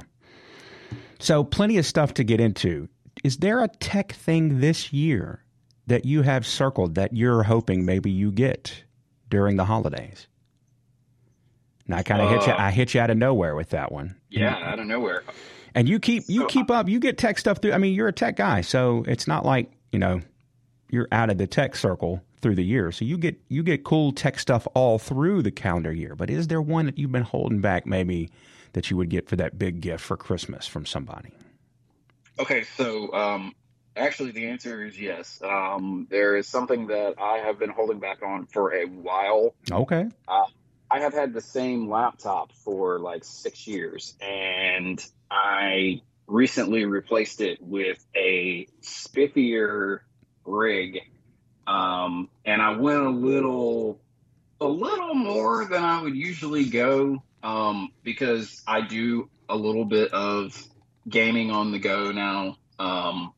So 1.20 1.44
plenty 1.44 1.78
of 1.78 1.86
stuff 1.86 2.14
to 2.16 2.24
get 2.24 2.40
into. 2.40 2.88
Is 3.24 3.38
there 3.38 3.62
a 3.64 3.68
tech 3.68 4.14
thing 4.14 4.60
this 4.62 4.94
year 4.94 5.44
that 5.88 6.06
you 6.06 6.22
have 6.22 6.46
circled 6.48 6.96
that 6.96 7.14
you're 7.14 7.44
hoping 7.44 7.86
maybe 7.86 8.10
you 8.10 8.32
get 8.32 8.84
during 9.30 9.58
the 9.58 9.66
holidays? 9.66 10.28
And 11.86 11.96
I 11.96 12.04
kind 12.04 12.22
of 12.22 12.30
hit 12.30 12.48
you. 12.48 12.54
Uh, 12.54 12.58
I 12.58 12.72
hit 12.72 12.94
you 12.94 13.02
out 13.02 13.10
of 13.10 13.18
nowhere 13.18 13.56
with 13.56 13.70
that 13.72 13.92
one. 13.92 14.16
Yeah, 14.30 14.56
out 14.56 14.80
of 14.80 14.86
nowhere. 14.86 15.24
And 15.76 15.90
you 15.90 16.00
keep 16.00 16.24
you 16.28 16.42
So- 16.42 16.48
keep 16.48 16.72
up. 16.72 16.88
You 16.88 17.00
get 17.00 17.18
tech 17.18 17.38
stuff 17.40 17.60
through. 17.60 17.74
I 17.74 17.78
mean, 17.78 17.94
you're 17.94 18.08
a 18.08 18.14
tech 18.14 18.36
guy, 18.38 18.62
so 18.62 19.04
it's 19.08 19.28
not 19.28 19.46
like 19.46 19.72
you 19.92 20.00
know 20.00 20.22
you're 20.90 21.08
out 21.12 21.30
of 21.30 21.38
the 21.38 21.48
tech 21.48 21.76
circle 21.76 22.22
through 22.42 22.56
the 22.56 22.64
year. 22.64 22.92
So 22.92 23.06
you 23.06 23.18
get 23.18 23.40
you 23.48 23.64
get 23.64 23.84
cool 23.84 24.12
tech 24.12 24.40
stuff 24.40 24.68
all 24.74 25.00
through 25.00 25.42
the 25.42 25.52
calendar 25.52 25.92
year. 25.92 26.16
But 26.16 26.30
is 26.30 26.48
there 26.48 26.62
one 26.62 26.86
that 26.86 26.98
you've 26.98 27.12
been 27.12 27.24
holding 27.24 27.62
back, 27.62 27.86
maybe 27.86 28.30
that 28.74 28.90
you 28.90 28.98
would 28.98 29.10
get 29.10 29.28
for 29.30 29.36
that 29.38 29.58
big 29.58 29.82
gift 29.82 30.04
for 30.04 30.18
Christmas 30.18 30.68
from 30.68 30.86
somebody? 30.86 31.32
Okay, 32.38 32.64
so 32.78 33.12
um, 33.14 33.54
actually, 33.96 34.32
the 34.32 34.48
answer 34.48 34.86
is 34.86 35.00
yes. 35.00 35.42
Um, 35.44 36.08
there 36.10 36.38
is 36.38 36.48
something 36.48 36.88
that 36.88 37.16
I 37.20 37.40
have 37.40 37.60
been 37.60 37.70
holding 37.70 38.00
back 38.00 38.24
on 38.24 38.46
for 38.46 38.74
a 38.74 38.86
while. 38.86 39.54
Okay. 39.72 40.08
I 40.92 41.00
have 41.00 41.14
had 41.14 41.34
the 41.34 41.42
same 41.42 41.88
laptop 41.88 42.52
for 42.54 43.00
like 43.00 43.24
six 43.24 43.68
years, 43.68 44.16
and 44.22 45.04
I 45.30 46.02
recently 46.26 46.86
replaced 46.86 47.42
it 47.42 47.62
with 47.62 48.04
a 48.16 48.68
spiffier 48.82 50.00
rig. 50.46 51.00
Um, 51.70 52.30
and 52.46 52.64
I 52.64 52.72
went 52.78 53.02
a 53.02 53.10
little, 53.12 54.00
a 54.60 54.66
little 54.66 55.14
more 55.14 55.66
than 55.66 55.84
I 55.84 56.02
would 56.02 56.16
usually 56.16 56.66
go, 56.66 57.22
um, 57.44 57.92
because 58.04 58.64
I 58.68 58.82
do 58.82 59.30
a 59.48 59.56
little 59.56 59.86
bit 59.86 60.12
of 60.12 60.60
gaming 61.08 61.52
on 61.52 61.72
the 61.72 61.78
go 61.78 62.12
now. 62.12 62.58
Um, 62.80 63.34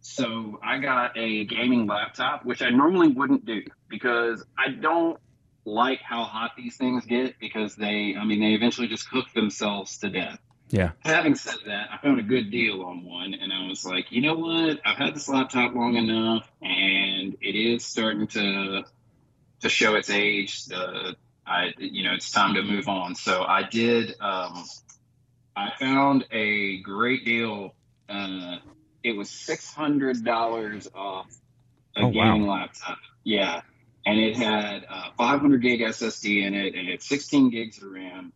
so 0.00 0.60
I 0.62 0.78
got 0.78 1.18
a 1.18 1.44
gaming 1.44 1.86
laptop, 1.88 2.44
which 2.44 2.62
I 2.62 2.70
normally 2.70 3.08
wouldn't 3.08 3.44
do 3.44 3.62
because 3.88 4.44
I 4.56 4.70
don't 4.70 5.18
like 5.64 6.00
how 6.02 6.22
hot 6.22 6.52
these 6.56 6.76
things 6.76 7.04
get 7.04 7.40
because 7.40 7.74
they, 7.74 8.14
I 8.16 8.24
mean, 8.24 8.38
they 8.38 8.54
eventually 8.54 8.86
just 8.86 9.10
cook 9.10 9.32
themselves 9.34 9.98
to 9.98 10.08
death. 10.08 10.38
Yeah. 10.74 10.90
Having 11.04 11.36
said 11.36 11.54
that, 11.66 11.88
I 11.92 11.98
found 11.98 12.18
a 12.18 12.22
good 12.24 12.50
deal 12.50 12.82
on 12.82 13.04
one, 13.04 13.32
and 13.32 13.52
I 13.52 13.68
was 13.68 13.84
like, 13.84 14.10
you 14.10 14.20
know 14.22 14.34
what? 14.34 14.80
I've 14.84 14.96
had 14.96 15.14
this 15.14 15.28
laptop 15.28 15.72
long 15.72 15.94
enough, 15.94 16.50
and 16.60 17.36
it 17.40 17.54
is 17.54 17.84
starting 17.84 18.26
to 18.28 18.82
to 19.60 19.68
show 19.68 19.94
its 19.94 20.10
age. 20.10 20.64
The 20.64 21.14
I, 21.46 21.74
you 21.78 22.02
know, 22.02 22.14
it's 22.14 22.32
time 22.32 22.54
to 22.54 22.62
move 22.62 22.88
on. 22.88 23.14
So 23.14 23.44
I 23.44 23.62
did. 23.62 24.16
Um, 24.20 24.64
I 25.54 25.70
found 25.78 26.26
a 26.32 26.78
great 26.80 27.24
deal. 27.24 27.72
Uh, 28.08 28.56
it 29.04 29.12
was 29.16 29.30
six 29.30 29.72
hundred 29.72 30.24
dollars 30.24 30.88
off 30.92 31.28
a 31.96 32.00
Oh, 32.00 32.08
wow. 32.08 32.12
gaming 32.34 32.48
laptop. 32.48 32.98
Yeah, 33.22 33.60
and 34.04 34.18
it 34.18 34.36
had 34.36 34.84
uh, 34.90 35.10
500 35.16 35.62
gig 35.62 35.80
SSD 35.82 36.44
in 36.44 36.54
it, 36.54 36.74
and 36.74 36.88
it's 36.88 37.08
16 37.08 37.50
gigs 37.50 37.80
of 37.80 37.92
RAM, 37.92 38.32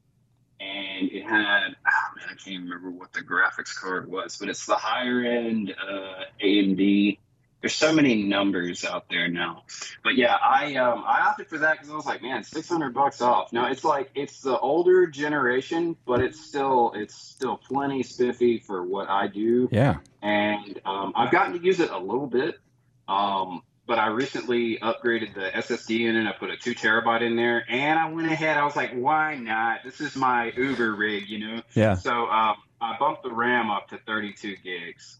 and 0.60 1.10
it 1.10 1.22
had 1.24 1.74
oh 1.86 2.16
man, 2.16 2.26
I 2.30 2.34
can't 2.34 2.64
remember 2.64 2.90
what 2.90 3.12
the 3.12 3.20
graphics 3.20 3.74
card 3.78 4.10
was, 4.10 4.36
but 4.38 4.48
it's 4.48 4.66
the 4.66 4.74
higher 4.76 5.20
end 5.22 5.74
uh, 5.80 6.24
AMD. 6.42 7.18
There's 7.60 7.74
so 7.74 7.92
many 7.92 8.22
numbers 8.22 8.84
out 8.84 9.08
there 9.10 9.26
now, 9.26 9.64
but 10.04 10.14
yeah, 10.14 10.36
I 10.36 10.76
um, 10.76 11.02
I 11.04 11.22
opted 11.22 11.48
for 11.48 11.58
that 11.58 11.72
because 11.72 11.90
I 11.90 11.96
was 11.96 12.06
like, 12.06 12.22
man, 12.22 12.44
600 12.44 12.94
bucks 12.94 13.20
off. 13.20 13.52
Now 13.52 13.68
it's 13.70 13.82
like 13.82 14.10
it's 14.14 14.42
the 14.42 14.56
older 14.58 15.08
generation, 15.08 15.96
but 16.06 16.20
it's 16.20 16.40
still 16.40 16.92
it's 16.94 17.16
still 17.16 17.56
plenty 17.56 18.04
spiffy 18.04 18.58
for 18.60 18.84
what 18.84 19.08
I 19.08 19.26
do 19.26 19.68
Yeah. 19.72 19.96
and 20.22 20.80
um, 20.84 21.12
I've 21.16 21.32
gotten 21.32 21.58
to 21.58 21.64
use 21.64 21.80
it 21.80 21.90
a 21.90 21.98
little 21.98 22.28
bit. 22.28 22.60
Um, 23.08 23.62
but 23.88 23.98
I 23.98 24.08
recently 24.08 24.76
upgraded 24.76 25.34
the 25.34 25.50
SSD 25.50 26.06
in 26.06 26.14
it. 26.14 26.28
I 26.28 26.32
put 26.32 26.50
a 26.50 26.58
two 26.58 26.74
terabyte 26.74 27.22
in 27.22 27.36
there, 27.36 27.64
and 27.68 27.98
I 27.98 28.12
went 28.12 28.30
ahead. 28.30 28.58
I 28.58 28.64
was 28.64 28.76
like, 28.76 28.92
why 28.92 29.34
not? 29.36 29.80
This 29.82 30.02
is 30.02 30.14
my 30.14 30.52
Uber 30.54 30.94
rig, 30.94 31.28
you 31.28 31.38
know. 31.38 31.62
Yeah. 31.72 31.94
So 31.94 32.26
um, 32.26 32.56
I 32.82 32.96
bumped 33.00 33.22
the 33.22 33.32
RAM 33.32 33.70
up 33.70 33.88
to 33.88 33.98
32 34.06 34.56
gigs. 34.62 35.18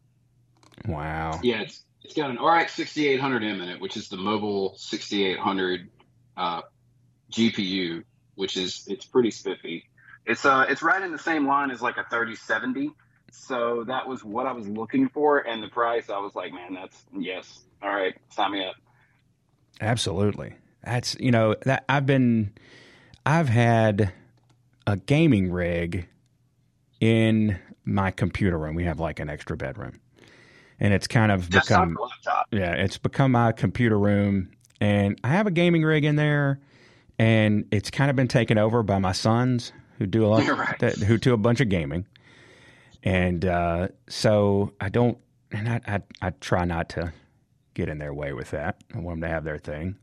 Wow. 0.87 1.41
Yeah, 1.43 1.63
it's 1.63 1.83
it's 2.05 2.13
got 2.13 2.29
an 2.31 2.37
RX 2.37 2.77
6800M 2.77 3.63
in 3.63 3.69
it, 3.71 3.81
which 3.81 3.97
is 3.97 4.11
the 4.11 4.19
mobile 4.19 4.77
6800 4.77 5.89
uh, 6.37 6.61
GPU, 7.33 8.05
which 8.35 8.59
is 8.59 8.87
it's 8.87 9.07
pretty 9.07 9.31
spiffy. 9.31 9.89
It's 10.27 10.45
uh 10.45 10.67
it's 10.69 10.83
right 10.83 11.03
in 11.03 11.11
the 11.11 11.19
same 11.19 11.47
line 11.47 11.71
as 11.71 11.81
like 11.81 11.97
a 11.97 12.05
3070. 12.05 12.93
So 13.31 13.85
that 13.85 14.07
was 14.07 14.25
what 14.25 14.47
I 14.47 14.53
was 14.53 14.69
looking 14.69 15.09
for, 15.09 15.39
and 15.47 15.63
the 15.63 15.69
price 15.69 16.11
I 16.11 16.19
was 16.19 16.35
like, 16.35 16.53
man, 16.53 16.75
that's 16.75 17.05
yes, 17.17 17.65
all 17.83 17.95
right, 17.95 18.15
sign 18.31 18.53
me 18.53 18.65
up. 18.65 18.77
Absolutely. 19.81 20.55
That's 20.85 21.17
you 21.21 21.31
know 21.31 21.55
that 21.63 21.85
I've 21.89 22.07
been 22.07 22.53
I've 23.27 23.49
had 23.49 24.13
a 24.87 24.97
gaming 24.97 25.53
rig 25.53 26.09
in 27.01 27.59
my 27.85 28.11
computer 28.11 28.59
room. 28.59 28.75
We 28.75 28.85
have 28.85 29.01
like 29.01 29.21
an 29.21 29.29
extra 29.29 29.57
bedroom. 29.57 30.01
And 30.81 30.95
it's 30.95 31.09
kind 31.09 31.33
of 31.33 31.51
Desktop 31.51 31.89
become 31.89 32.09
yeah, 32.53 32.73
it's 32.73 32.99
become 32.99 33.33
my 33.33 33.53
computer 33.53 33.99
room 33.99 34.51
and 34.81 35.19
I 35.25 35.29
have 35.29 35.47
a 35.47 35.51
gaming 35.51 35.83
rig 35.83 36.05
in 36.05 36.17
there 36.17 36.61
and 37.19 37.67
it's 37.73 37.91
kind 37.91 38.11
of 38.11 38.17
been 38.17 38.29
taken 38.29 38.59
over 38.59 38.83
by 38.83 38.99
my 38.99 39.13
sons 39.13 39.73
who 39.99 40.07
do 40.07 40.25
a 40.25 40.29
lot 40.29 40.47
right. 40.59 40.79
that, 40.79 40.97
who 40.97 41.19
do 41.19 41.35
a 41.35 41.37
bunch 41.37 41.61
of 41.61 41.69
gaming. 41.69 42.07
And 43.09 43.47
uh, 43.47 43.89
so 44.07 44.75
I 44.83 44.91
don't 44.91 45.17
and 45.51 45.67
I, 45.67 45.81
I 45.89 46.03
I 46.21 46.31
try 46.41 46.67
not 46.67 46.91
to 46.91 47.15
get 47.73 47.89
in 47.89 47.97
their 47.97 48.13
way 48.13 48.35
with 48.35 48.51
that. 48.51 48.83
I 48.95 48.99
want 48.99 49.23
them 49.23 49.31
to 49.31 49.35
have 49.35 49.45
their 49.45 49.57
thing. 49.57 49.97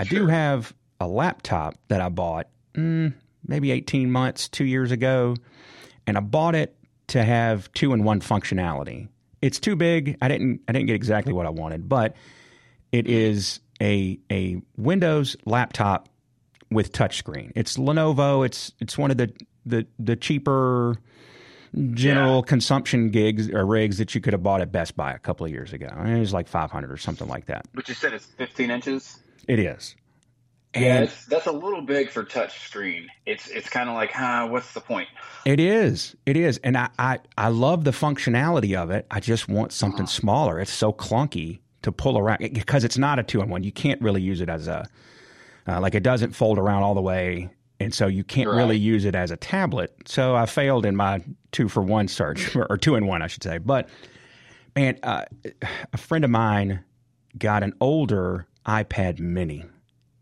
I 0.00 0.02
do 0.02 0.26
have 0.26 0.74
a 0.98 1.06
laptop 1.06 1.76
that 1.86 2.00
I 2.00 2.08
bought 2.08 2.48
mm, 2.74 3.14
maybe 3.46 3.70
18 3.70 4.10
months, 4.10 4.48
two 4.48 4.64
years 4.64 4.90
ago, 4.90 5.36
and 6.08 6.16
I 6.16 6.20
bought 6.20 6.56
it 6.56 6.76
to 7.08 7.22
have 7.22 7.72
two 7.72 7.92
in 7.92 8.02
one 8.02 8.20
functionality. 8.20 9.06
It's 9.40 9.60
too 9.60 9.76
big. 9.76 10.18
I 10.20 10.26
didn't 10.26 10.60
I 10.66 10.72
didn't 10.72 10.86
get 10.88 10.96
exactly 10.96 11.32
what 11.32 11.46
I 11.46 11.50
wanted, 11.50 11.88
but 11.88 12.16
it 12.90 13.06
is 13.06 13.60
a 13.80 14.18
a 14.32 14.60
Windows 14.76 15.36
laptop 15.44 16.08
with 16.68 16.90
touchscreen. 16.90 17.52
It's 17.54 17.76
Lenovo. 17.76 18.44
It's 18.44 18.72
it's 18.80 18.98
one 18.98 19.12
of 19.12 19.18
the 19.18 19.32
the 19.64 19.86
the 20.00 20.16
cheaper 20.16 20.96
general 21.92 22.42
consumption 22.42 23.10
gigs 23.10 23.50
or 23.50 23.66
rigs 23.66 23.98
that 23.98 24.14
you 24.14 24.20
could 24.20 24.32
have 24.32 24.42
bought 24.42 24.60
at 24.60 24.70
Best 24.72 24.96
Buy 24.96 25.12
a 25.12 25.18
couple 25.18 25.44
of 25.46 25.52
years 25.52 25.72
ago. 25.72 25.88
I 25.90 26.04
mean, 26.04 26.16
it 26.16 26.20
was 26.20 26.32
like 26.32 26.48
500 26.48 26.90
or 26.90 26.96
something 26.96 27.28
like 27.28 27.46
that. 27.46 27.66
But 27.74 27.88
you 27.88 27.94
said 27.94 28.12
it's 28.12 28.26
15 28.26 28.70
inches. 28.70 29.18
It 29.48 29.58
is. 29.58 29.96
And 30.74 31.04
it's, 31.04 31.26
that's 31.26 31.46
a 31.46 31.52
little 31.52 31.82
big 31.82 32.10
for 32.10 32.24
touch 32.24 32.58
screen. 32.66 33.08
It's 33.26 33.48
it's 33.48 33.68
kind 33.68 33.88
of 33.88 33.94
like, 33.94 34.10
huh, 34.10 34.48
what's 34.48 34.72
the 34.72 34.80
point? 34.80 35.08
it 35.44 35.60
is. 35.60 36.16
It 36.26 36.36
is. 36.36 36.58
And 36.58 36.76
I, 36.76 36.88
I, 36.98 37.18
I 37.38 37.48
love 37.48 37.84
the 37.84 37.92
functionality 37.92 38.76
of 38.76 38.90
it. 38.90 39.06
I 39.10 39.20
just 39.20 39.48
want 39.48 39.72
something 39.72 40.06
smaller. 40.06 40.58
It's 40.58 40.72
so 40.72 40.92
clunky 40.92 41.60
to 41.82 41.92
pull 41.92 42.18
around 42.18 42.38
because 42.52 42.82
it's 42.82 42.98
not 42.98 43.18
a 43.18 43.22
two 43.22 43.40
in 43.40 43.48
one. 43.50 43.62
You 43.62 43.70
can't 43.70 44.00
really 44.00 44.22
use 44.22 44.40
it 44.40 44.48
as 44.48 44.66
a, 44.66 44.88
uh, 45.68 45.80
like 45.80 45.94
it 45.94 46.02
doesn't 46.02 46.32
fold 46.32 46.58
around 46.58 46.82
all 46.82 46.94
the 46.94 47.02
way. 47.02 47.50
And 47.80 47.92
so 47.92 48.06
you 48.06 48.24
can't 48.24 48.48
Right. 48.48 48.56
really 48.56 48.78
use 48.78 49.04
it 49.04 49.14
as 49.14 49.30
a 49.30 49.36
tablet. 49.36 49.92
So 50.06 50.36
I 50.36 50.46
failed 50.46 50.86
in 50.86 50.96
my 50.96 51.22
two 51.52 51.68
for 51.68 51.82
one 51.82 52.08
search, 52.08 52.54
or, 52.70 52.76
two 52.78 52.94
in 52.94 53.06
one, 53.06 53.20
I 53.22 53.26
should 53.26 53.42
say. 53.42 53.58
But 53.58 53.88
man, 54.76 54.98
uh, 55.02 55.24
a 55.92 55.96
friend 55.96 56.24
of 56.24 56.30
mine 56.30 56.80
got 57.38 57.62
an 57.62 57.72
older 57.80 58.46
iPad 58.66 59.18
mini. 59.18 59.64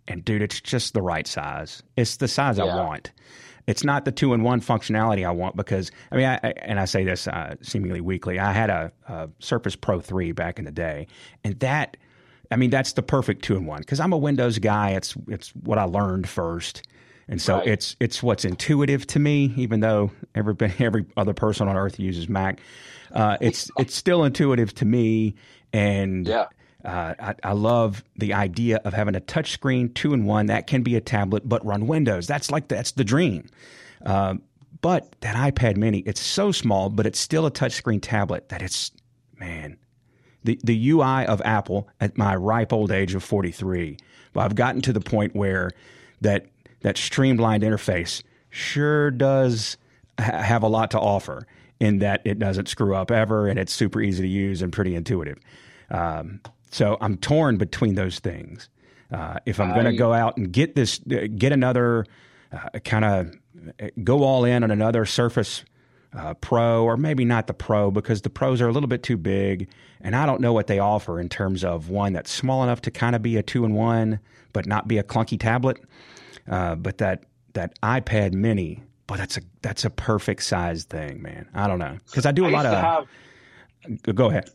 And 0.09 0.25
dude, 0.25 0.43
it's 0.43 0.61
just 0.61 0.95
the 0.95 1.03
right 1.03 1.27
size. 1.27 1.83
It's 1.97 2.17
the 2.17 2.27
size 2.29 2.59
I 2.59 2.65
want. 2.65 3.13
It's 3.69 3.85
not 3.85 4.05
the 4.05 4.11
two 4.13 4.35
in 4.35 4.43
one 4.43 4.61
functionality 4.61 5.25
I 5.25 5.31
want 5.31 5.57
because 5.57 5.93
I 6.11 6.17
mean, 6.17 6.27
I, 6.27 6.41
I, 6.43 6.53
and 6.63 6.81
I 6.81 6.85
say 6.87 7.05
this 7.05 7.29
uh, 7.29 7.55
seemingly 7.63 8.01
weekly. 8.01 8.41
I 8.41 8.51
had 8.53 8.71
a, 8.71 8.91
a 9.07 9.29
Surface 9.39 9.77
Pro 9.77 10.01
three 10.01 10.33
back 10.33 10.59
in 10.59 10.65
the 10.65 10.73
day, 10.73 11.07
and 11.45 11.59
that, 11.61 11.97
I 12.51 12.57
mean, 12.57 12.71
that's 12.71 12.95
the 12.95 13.03
perfect 13.03 13.45
two 13.45 13.55
in 13.55 13.65
one 13.67 13.79
because 13.79 14.01
I'm 14.01 14.13
a 14.13 14.19
Windows 14.19 14.59
guy. 14.59 14.91
It's 14.91 15.15
it's 15.29 15.51
what 15.51 15.79
I 15.79 15.85
learned 15.85 16.29
first, 16.29 16.83
and 17.29 17.41
so 17.41 17.59
Right. 17.59 17.69
it's 17.69 17.97
it's 18.00 18.23
what's 18.23 18.45
intuitive 18.45 19.07
to 19.09 19.19
me. 19.19 19.52
Even 19.57 19.81
though 19.81 20.11
every 20.35 20.55
every 20.79 21.07
other 21.17 21.35
person 21.35 21.69
on 21.69 21.76
earth 21.76 21.99
uses 21.99 22.29
Mac, 22.29 22.61
uh, 23.12 23.37
it's 23.41 23.71
it's 23.79 23.95
still 23.95 24.25
intuitive 24.25 24.75
to 24.76 24.85
me, 24.85 25.35
and 25.73 26.26
Yeah. 26.26 26.47
uh, 26.85 27.14
I, 27.19 27.35
I 27.43 27.52
love 27.52 28.02
the 28.17 28.35
idea 28.35 28.81
of 28.85 28.93
having 28.93 29.14
a 29.14 29.21
touchscreen 29.21 29.93
two 29.95 30.12
in 30.14 30.25
one 30.25 30.47
that 30.47 30.67
can 30.67 30.83
be 30.83 30.97
a 30.97 31.00
tablet 31.00 31.49
but 31.49 31.64
run 31.64 31.87
Windows. 31.87 32.26
That's 32.26 32.50
like 32.50 32.69
that's 32.69 32.93
the 32.93 33.05
dream. 33.05 33.49
Uh, 34.05 34.35
but 34.81 35.14
that 35.21 35.37
iPad 35.37 35.76
Mini, 35.76 35.99
it's 36.00 36.21
so 36.21 36.50
small, 36.50 36.88
but 36.91 37.07
it's 37.07 37.21
still 37.21 37.47
a 37.47 37.50
touchscreen 37.52 38.00
tablet. 38.02 38.49
That 38.49 38.62
it's 38.62 38.91
man, 39.38 39.76
the 40.43 40.59
the 40.64 40.91
UI 40.91 41.25
of 41.26 41.41
Apple 41.45 41.88
at 42.00 42.19
my 42.19 42.35
ripe 42.35 42.73
old 42.73 42.91
age 42.91 43.14
of 43.14 43.23
forty 43.23 43.52
three. 43.52 43.97
But 44.33 44.41
I've 44.41 44.55
gotten 44.57 44.81
to 44.83 44.93
the 44.93 45.00
point 45.00 45.37
where 45.37 45.71
that 46.23 46.47
that 46.83 46.97
streamlined 46.97 47.62
interface 47.62 48.23
sure 48.51 49.11
does 49.11 49.77
ha- 50.19 50.43
have 50.43 50.62
a 50.62 50.69
lot 50.69 50.91
to 50.93 51.01
offer 51.01 51.47
in 51.81 51.99
that 51.99 52.23
it 52.25 52.39
doesn't 52.39 52.69
screw 52.69 52.95
up 52.95 53.11
ever 53.11 53.49
and 53.49 53.59
it's 53.59 53.73
super 53.73 54.01
easy 54.01 54.23
to 54.23 54.29
use 54.29 54.62
and 54.62 54.73
pretty 54.73 54.95
intuitive. 54.95 55.39
Um, 55.91 56.41
so 56.71 56.97
I'm 57.01 57.17
torn 57.17 57.57
between 57.57 57.95
those 57.95 58.19
things. 58.19 58.69
Uh, 59.12 59.39
if 59.45 59.61
I'm 59.61 59.75
going 59.75 59.85
to 59.85 59.97
go 59.97 60.12
out 60.12 60.39
and 60.39 60.51
get 60.51 60.75
this, 60.75 61.01
uh, 61.11 61.27
get 61.37 61.53
another 61.53 62.07
uh, 62.51 62.79
kind 62.81 63.05
of 63.05 63.37
go 64.03 64.23
all 64.23 64.45
in 64.45 64.65
on 64.65 64.71
another 64.71 65.05
Surface 65.05 65.65
uh, 66.17 66.35
Pro, 66.35 66.85
or 66.85 66.97
maybe 66.97 67.25
not 67.25 67.47
the 67.47 67.55
Pro 67.55 67.91
because 67.91 68.23
the 68.23 68.31
Pros 68.31 68.61
are 68.61 68.69
a 68.69 68.73
little 68.73 68.89
bit 68.89 69.03
too 69.03 69.17
big, 69.17 69.69
and 70.01 70.17
I 70.17 70.27
don't 70.27 70.41
know 70.41 70.53
what 70.53 70.67
they 70.67 70.79
offer 70.79 71.21
in 71.21 71.29
terms 71.29 71.65
of 71.65 71.89
one 71.89 72.12
that's 72.12 72.31
small 72.31 72.62
enough 72.62 72.81
to 72.83 72.91
kind 72.91 73.15
of 73.15 73.23
be 73.23 73.37
a 73.37 73.43
two 73.43 73.65
in 73.65 73.75
one, 73.75 74.21
but 74.53 74.67
not 74.67 74.89
be 74.89 74.99
a 74.99 75.03
clunky 75.03 75.39
tablet. 75.39 75.79
Uh, 76.49 76.75
but 76.75 76.99
that 76.99 77.25
that 77.55 77.79
iPad 77.83 78.33
Mini, 78.35 78.83
boy, 79.07 79.17
that's 79.17 79.37
a 79.37 79.43
that's 79.63 79.85
a 79.85 79.91
perfect 79.91 80.43
size 80.43 80.85
thing, 80.85 81.23
man. 81.23 81.49
I 81.55 81.67
don't 81.69 81.79
know 81.79 81.99
because 82.07 82.27
I 82.27 82.33
do 82.33 82.45
a 82.45 82.49
I 82.49 82.51
lot 82.51 82.67
of. 82.67 82.79
have 82.79 84.15
go 84.15 84.29
ahead. 84.31 84.51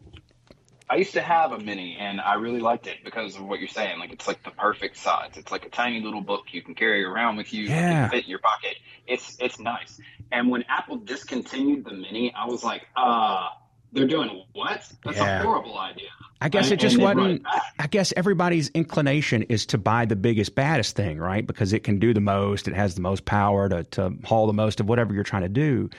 I 0.89 0.95
used 0.95 1.11
to 1.13 1.21
have 1.21 1.51
a 1.51 1.59
mini, 1.59 1.97
and 1.99 2.21
I 2.21 2.35
really 2.35 2.61
liked 2.61 2.87
it 2.87 2.99
because 3.03 3.35
of 3.35 3.43
what 3.43 3.59
you're 3.59 3.67
saying. 3.67 3.99
Like 3.99 4.13
it's 4.13 4.25
like 4.27 4.41
the 4.43 4.51
perfect 4.51 4.95
size. 4.95 5.31
It's 5.35 5.51
like 5.51 5.65
a 5.65 5.69
tiny 5.69 5.99
little 5.99 6.21
book 6.21 6.45
you 6.51 6.61
can 6.61 6.75
carry 6.75 7.03
around 7.03 7.35
with 7.35 7.53
you. 7.53 7.65
It 7.65 7.69
Yeah. 7.71 8.09
fit 8.09 8.23
in 8.23 8.29
your 8.29 8.39
pocket. 8.39 8.77
It's 9.05 9.35
it's 9.39 9.59
nice. 9.59 9.99
And 10.31 10.49
when 10.49 10.63
Apple 10.69 10.97
discontinued 10.97 11.83
the 11.85 11.93
mini, 11.93 12.33
I 12.33 12.45
was 12.45 12.63
like, 12.63 12.83
uh, 12.95 13.49
they're 13.97 14.07
doing 14.07 14.43
what? 14.53 14.87
That's 15.03 15.17
Yeah. 15.17 15.41
a 15.41 15.43
horrible 15.43 15.77
idea. 15.77 16.07
I 16.39 16.49
guess 16.49 16.65
And- 16.65 16.73
it 16.73 16.79
just 16.79 16.93
and 16.95 17.01
they 17.01 17.05
brought 17.05 17.17
wasn't. 17.17 17.41
it. 17.41 17.61
I 17.79 17.87
guess 17.87 18.13
everybody's 18.15 18.69
inclination 18.69 19.41
is 19.43 19.65
to 19.67 19.77
buy 19.77 20.05
the 20.05 20.15
biggest, 20.15 20.53
baddest 20.55 20.95
thing, 20.95 21.17
right? 21.17 21.45
Because 21.45 21.73
it 21.73 21.83
can 21.83 21.97
do 21.99 22.13
the 22.13 22.21
most. 22.21 22.67
It 22.67 22.75
has 22.75 22.95
the 22.95 23.01
most 23.01 23.25
power 23.25 23.67
to, 23.69 23.83
to 23.83 24.13
haul 24.23 24.45
the 24.47 24.53
most 24.53 24.79
of 24.79 24.87
whatever 24.87 25.13
you're 25.13 25.23
trying 25.23 25.41
to 25.43 25.49
do. 25.49 25.89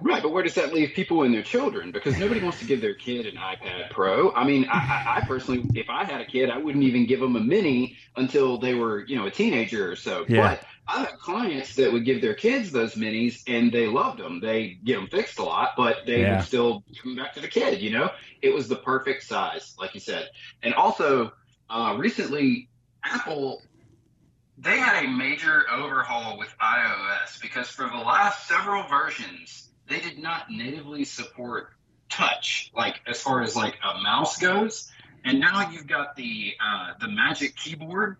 Right, 0.00 0.22
but 0.22 0.32
where 0.32 0.42
does 0.42 0.54
that 0.54 0.72
leave 0.74 0.92
people 0.94 1.22
and 1.22 1.32
their 1.32 1.42
children? 1.42 1.92
Because 1.92 2.18
nobody 2.18 2.42
wants 2.42 2.58
to 2.58 2.64
give 2.64 2.80
their 2.80 2.94
kid 2.94 3.26
an 3.26 3.36
iPad 3.36 3.90
Pro. 3.90 4.32
I 4.32 4.44
mean, 4.44 4.66
I, 4.70 5.20
I, 5.22 5.26
personally, 5.26 5.64
if 5.74 5.88
I 5.88 6.04
had 6.04 6.20
a 6.20 6.24
kid, 6.24 6.50
I 6.50 6.58
wouldn't 6.58 6.82
even 6.84 7.06
give 7.06 7.20
them 7.20 7.36
a 7.36 7.40
mini 7.40 7.96
until 8.16 8.58
they 8.58 8.74
were, 8.74 9.04
you 9.06 9.16
know, 9.16 9.26
a 9.26 9.30
teenager 9.30 9.90
or 9.90 9.96
so. 9.96 10.24
Yeah. 10.28 10.56
But 10.56 10.66
I 10.88 11.04
have 11.04 11.18
clients 11.18 11.76
that 11.76 11.92
would 11.92 12.04
give 12.04 12.20
their 12.20 12.34
kids 12.34 12.72
those 12.72 12.94
minis 12.96 13.42
and 13.46 13.70
they 13.70 13.86
loved 13.86 14.18
them. 14.18 14.40
They 14.40 14.78
get 14.84 14.96
them 14.96 15.06
fixed 15.06 15.38
a 15.38 15.44
lot, 15.44 15.70
but 15.76 15.98
they 16.06 16.22
yeah. 16.22 16.36
would 16.36 16.44
still 16.44 16.82
give 16.92 17.04
them 17.04 17.16
back 17.16 17.34
to 17.34 17.40
the 17.40 17.48
kid. 17.48 17.80
You 17.80 17.90
know, 17.90 18.10
it 18.42 18.52
was 18.52 18.68
the 18.68 18.76
perfect 18.76 19.22
size, 19.22 19.74
like 19.78 19.94
you 19.94 20.00
said. 20.00 20.28
And 20.62 20.74
also, 20.74 21.32
uh, 21.70 21.94
recently, 21.98 22.68
Apple 23.04 23.62
they 24.56 24.78
had 24.78 25.04
a 25.04 25.08
major 25.08 25.64
overhaul 25.70 26.38
with 26.38 26.54
iOS 26.60 27.40
because 27.40 27.68
for 27.68 27.88
the 27.88 27.96
last 27.96 28.46
several 28.46 28.84
versions, 28.84 29.63
they 29.88 30.00
did 30.00 30.18
not 30.18 30.50
natively 30.50 31.04
support 31.04 31.70
touch, 32.08 32.70
like 32.74 33.00
as 33.06 33.20
far 33.20 33.42
as 33.42 33.56
like 33.56 33.76
a 33.82 34.02
mouse 34.02 34.38
goes. 34.38 34.90
And 35.24 35.40
now 35.40 35.70
you've 35.70 35.86
got 35.86 36.16
the 36.16 36.54
uh, 36.64 36.92
the 37.00 37.08
Magic 37.08 37.56
Keyboard, 37.56 38.16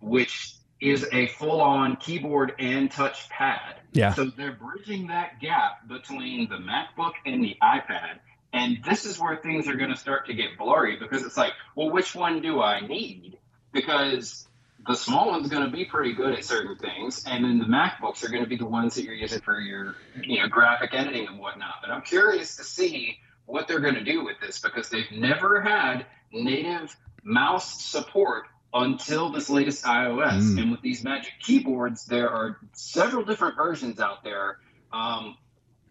which 0.00 0.54
is 0.80 1.06
a 1.12 1.28
full-on 1.28 1.96
keyboard 1.96 2.52
and 2.58 2.90
touch 2.90 3.28
pad. 3.30 3.76
Yeah. 3.92 4.12
So 4.12 4.26
they're 4.26 4.52
bridging 4.52 5.06
that 5.06 5.40
gap 5.40 5.88
between 5.88 6.48
the 6.48 6.56
MacBook 6.56 7.12
and 7.24 7.42
the 7.42 7.56
iPad. 7.62 8.18
And 8.52 8.78
this 8.84 9.04
is 9.04 9.18
where 9.18 9.36
things 9.36 9.66
are 9.66 9.76
going 9.76 9.90
to 9.90 9.96
start 9.96 10.26
to 10.26 10.34
get 10.34 10.58
blurry 10.58 10.96
because 10.96 11.22
it's 11.24 11.36
like, 11.36 11.52
well, 11.74 11.90
which 11.90 12.14
one 12.14 12.42
do 12.42 12.60
I 12.60 12.86
need? 12.86 13.38
Because 13.72 14.46
the 14.86 14.94
small 14.94 15.28
one's 15.28 15.48
going 15.48 15.64
to 15.64 15.70
be 15.70 15.84
pretty 15.84 16.12
good 16.12 16.34
at 16.34 16.44
certain 16.44 16.76
things, 16.76 17.24
and 17.26 17.44
then 17.44 17.58
the 17.58 17.64
MacBooks 17.64 18.24
are 18.24 18.28
going 18.28 18.42
to 18.42 18.48
be 18.48 18.56
the 18.56 18.66
ones 18.66 18.94
that 18.94 19.04
you're 19.04 19.14
using 19.14 19.40
for 19.40 19.60
your, 19.60 19.96
you 20.22 20.40
know, 20.40 20.48
graphic 20.48 20.90
editing 20.92 21.26
and 21.26 21.38
whatnot. 21.38 21.76
But 21.80 21.90
I'm 21.90 22.02
curious 22.02 22.56
to 22.56 22.64
see 22.64 23.18
what 23.46 23.68
they're 23.68 23.80
going 23.80 23.94
to 23.94 24.04
do 24.04 24.24
with 24.24 24.40
this 24.40 24.60
because 24.60 24.88
they've 24.90 25.10
never 25.12 25.60
had 25.60 26.06
native 26.32 26.96
mouse 27.22 27.82
support 27.82 28.44
until 28.72 29.30
this 29.30 29.48
latest 29.48 29.84
iOS. 29.84 30.42
Mm. 30.42 30.62
And 30.62 30.70
with 30.72 30.82
these 30.82 31.04
Magic 31.04 31.32
keyboards, 31.40 32.06
there 32.06 32.28
are 32.28 32.58
several 32.72 33.24
different 33.24 33.56
versions 33.56 34.00
out 34.00 34.24
there. 34.24 34.58
Um, 34.92 35.36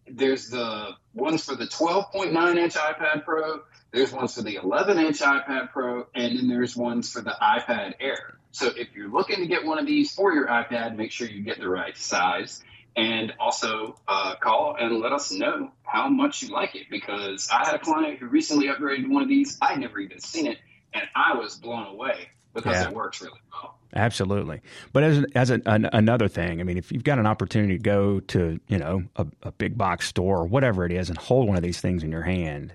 there's 0.07 0.50
the 0.50 0.91
ones 1.13 1.43
for 1.43 1.55
the 1.55 1.65
12.9 1.65 2.57
inch 2.57 2.74
iPad 2.74 3.24
Pro. 3.24 3.62
There's 3.91 4.12
ones 4.12 4.33
for 4.36 4.41
the 4.41 4.55
11 4.55 4.98
inch 4.98 5.19
iPad 5.19 5.72
Pro, 5.72 6.07
and 6.15 6.38
then 6.38 6.48
there's 6.48 6.75
ones 6.75 7.12
for 7.12 7.22
the 7.22 7.36
iPad 7.41 7.93
Air. 8.00 8.38
So 8.51 8.67
if 8.67 8.89
you're 8.95 9.10
looking 9.10 9.38
to 9.38 9.48
get 9.48 9.65
one 9.65 9.79
of 9.79 9.86
these 9.86 10.13
for 10.13 10.33
your 10.33 10.48
iPad, 10.48 10.95
make 10.95 11.12
sure 11.12 11.27
you 11.27 11.43
get 11.43 11.60
the 11.60 11.69
right 11.69 11.98
size. 11.98 12.63
And 12.95 13.33
also 13.39 13.95
uh, 14.07 14.36
call 14.36 14.75
and 14.79 15.00
let 15.00 15.13
us 15.13 15.31
know 15.31 15.72
how 15.81 16.10
much 16.10 16.43
you 16.43 16.50
like 16.50 16.75
it 16.75 16.91
because 16.91 17.50
I 17.51 17.65
had 17.65 17.74
a 17.74 17.79
client 17.79 18.19
who 18.19 18.27
recently 18.27 18.67
upgraded 18.67 19.10
one 19.10 19.24
of 19.24 19.29
these. 19.29 19.57
I'd 19.60 19.79
never 19.79 19.98
even 20.00 20.19
seen 20.19 20.45
it, 20.45 20.60
and 20.93 21.03
I 21.15 21.36
was 21.36 21.55
blown 21.55 21.88
away 21.88 22.29
because 22.53 22.75
yeah. 22.75 22.89
it 22.89 22.93
works 22.93 23.19
really 23.19 23.39
well. 23.51 23.79
Absolutely, 23.95 24.62
but 24.91 25.03
as 25.03 25.25
as 25.35 25.50
an, 25.51 25.62
an, 25.65 25.88
another 25.93 26.27
thing, 26.27 26.59
I 26.59 26.63
mean, 26.63 26.77
if 26.77 26.91
you've 26.91 27.03
got 27.03 27.19
an 27.19 27.27
opportunity 27.27 27.77
to 27.77 27.83
go 27.83 28.19
to 28.21 28.59
you 28.67 28.77
know 28.77 29.03
a, 29.15 29.27
a 29.43 29.51
big 29.51 29.77
box 29.77 30.07
store 30.07 30.39
or 30.39 30.45
whatever 30.45 30.85
it 30.85 30.91
is 30.91 31.09
and 31.09 31.17
hold 31.17 31.47
one 31.47 31.57
of 31.57 31.63
these 31.63 31.79
things 31.79 32.03
in 32.03 32.12
your 32.12 32.23
hand, 32.23 32.73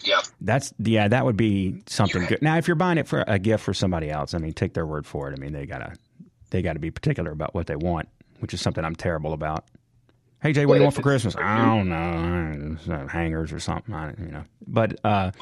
yeah, 0.00 0.20
that's 0.40 0.74
yeah, 0.78 1.06
that 1.06 1.24
would 1.24 1.36
be 1.36 1.82
something 1.86 2.24
good. 2.26 2.42
Now, 2.42 2.56
if 2.56 2.66
you're 2.66 2.74
buying 2.74 2.98
it 2.98 3.06
for 3.06 3.24
a 3.28 3.38
gift 3.38 3.62
for 3.62 3.72
somebody 3.72 4.10
else, 4.10 4.34
I 4.34 4.38
mean, 4.38 4.52
take 4.52 4.74
their 4.74 4.86
word 4.86 5.06
for 5.06 5.30
it. 5.30 5.38
I 5.38 5.40
mean, 5.40 5.52
they 5.52 5.64
gotta 5.64 5.94
they 6.50 6.60
gotta 6.60 6.80
be 6.80 6.90
particular 6.90 7.30
about 7.30 7.54
what 7.54 7.68
they 7.68 7.76
want, 7.76 8.08
which 8.40 8.52
is 8.52 8.60
something 8.60 8.84
I'm 8.84 8.96
terrible 8.96 9.32
about. 9.32 9.64
Hey 10.42 10.52
Jay, 10.52 10.66
what 10.66 10.74
do 10.74 10.78
you 10.80 10.84
want 10.84 10.94
for 10.96 11.02
Christmas? 11.02 11.36
I 11.36 11.64
don't 11.64 11.88
know, 11.88 13.06
hangers 13.08 13.52
or 13.52 13.60
something. 13.60 13.94
I, 13.94 14.10
you 14.18 14.28
know, 14.28 14.44
but 14.66 14.98
uh, 15.04 15.32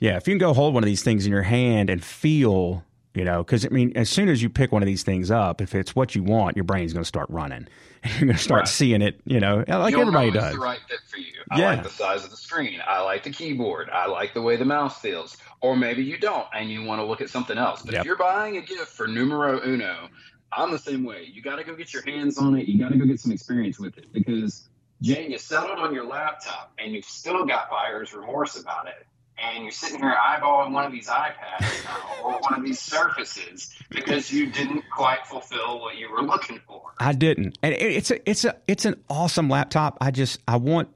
yeah, 0.00 0.16
if 0.16 0.26
you 0.26 0.32
can 0.32 0.38
go 0.38 0.52
hold 0.52 0.74
one 0.74 0.82
of 0.82 0.86
these 0.86 1.02
things 1.02 1.26
in 1.26 1.32
your 1.32 1.42
hand 1.42 1.88
and 1.90 2.02
feel 2.02 2.84
you 3.18 3.24
know 3.24 3.42
because 3.42 3.66
i 3.66 3.68
mean 3.68 3.92
as 3.96 4.08
soon 4.08 4.28
as 4.28 4.40
you 4.40 4.48
pick 4.48 4.70
one 4.70 4.80
of 4.80 4.86
these 4.86 5.02
things 5.02 5.28
up 5.28 5.60
if 5.60 5.74
it's 5.74 5.96
what 5.96 6.14
you 6.14 6.22
want 6.22 6.56
your 6.56 6.64
brain's 6.64 6.92
going 6.92 7.02
to 7.02 7.08
start 7.08 7.28
running. 7.28 7.66
And 8.04 8.12
you're 8.20 8.26
going 8.26 8.36
to 8.36 8.42
start 8.42 8.60
right. 8.60 8.68
seeing 8.68 9.02
it 9.02 9.20
you 9.24 9.40
know 9.40 9.64
like 9.66 9.90
You'll 9.90 10.02
everybody 10.02 10.30
know 10.30 10.40
does. 10.40 10.52
the 10.52 10.60
right 10.60 10.78
fit 10.88 11.00
for 11.08 11.16
you. 11.16 11.32
I 11.50 11.58
yeah. 11.58 11.66
like 11.70 11.82
the 11.82 11.90
size 11.90 12.22
of 12.22 12.30
the 12.30 12.36
screen. 12.36 12.80
I 12.86 13.02
like 13.02 13.24
the 13.24 13.30
keyboard. 13.30 13.90
I 13.90 14.06
like 14.06 14.34
the 14.34 14.42
way 14.42 14.54
the 14.54 14.64
mouse 14.64 15.00
feels. 15.00 15.36
Or 15.60 15.74
maybe 15.74 16.04
you 16.04 16.16
don't 16.16 16.46
and 16.54 16.70
you 16.70 16.84
want 16.84 17.00
to 17.00 17.04
look 17.04 17.20
at 17.20 17.28
something 17.28 17.58
else. 17.58 17.82
But 17.82 17.94
yep. 17.94 18.02
if 18.02 18.06
you're 18.06 18.16
buying 18.16 18.56
a 18.56 18.60
gift 18.60 18.92
for 18.92 19.08
numero 19.08 19.60
uno 19.66 20.08
i'm 20.52 20.70
the 20.70 20.78
same 20.78 21.02
way. 21.02 21.28
You 21.30 21.42
got 21.42 21.56
to 21.56 21.64
go 21.64 21.74
get 21.74 21.92
your 21.92 22.04
hands 22.04 22.38
on 22.38 22.56
it. 22.56 22.68
You 22.68 22.78
got 22.78 22.92
to 22.92 22.98
go 22.98 23.04
get 23.04 23.18
some 23.18 23.32
experience 23.32 23.80
with 23.80 23.98
it. 23.98 24.12
Because 24.12 24.68
Jane, 25.02 25.32
you 25.32 25.38
settled 25.38 25.80
on 25.80 25.92
your 25.92 26.06
laptop 26.06 26.72
and 26.78 26.92
you've 26.92 27.04
still 27.04 27.44
got 27.46 27.68
buyer's 27.68 28.14
remorse 28.14 28.56
about 28.60 28.86
it 28.86 29.07
and 29.40 29.62
you're 29.62 29.72
sitting 29.72 30.00
here 30.00 30.14
eyeballing 30.14 30.72
one 30.72 30.84
of 30.84 30.92
these 30.92 31.08
iPads 31.08 31.84
now, 31.84 32.24
or 32.24 32.38
one 32.40 32.54
of 32.54 32.64
these 32.64 32.78
Surfaces 32.78 33.74
because 33.90 34.32
you 34.32 34.50
didn't 34.50 34.84
quite 34.90 35.26
fulfill 35.26 35.80
what 35.80 35.96
you 35.96 36.10
were 36.10 36.22
looking 36.22 36.60
for. 36.66 36.82
I 36.98 37.12
didn't, 37.12 37.58
and 37.62 37.74
it's 37.74 38.10
a 38.10 38.28
it's 38.28 38.44
a 38.44 38.56
it's 38.66 38.84
an 38.84 39.02
awesome 39.08 39.48
laptop. 39.48 39.98
I 40.00 40.10
just 40.10 40.40
I 40.48 40.56
want, 40.56 40.88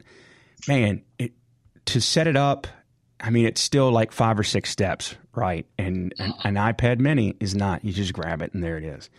man, 0.67 1.03
it, 1.19 1.33
to 1.85 2.01
set 2.01 2.27
it 2.27 2.35
up. 2.35 2.67
I 3.19 3.29
mean, 3.29 3.45
it's 3.45 3.61
still 3.61 3.91
like 3.91 4.11
five 4.11 4.37
or 4.37 4.43
six 4.43 4.69
steps, 4.69 5.15
right? 5.33 5.65
And 5.77 6.13
an, 6.19 6.33
an 6.43 6.55
iPad 6.55 6.99
Mini 6.99 7.35
is 7.39 7.55
not. 7.55 7.85
You 7.85 7.93
just 7.93 8.13
grab 8.13 8.41
it 8.41 8.53
and 8.53 8.63
there 8.63 8.77
it 8.77 8.83
is. 8.83 9.09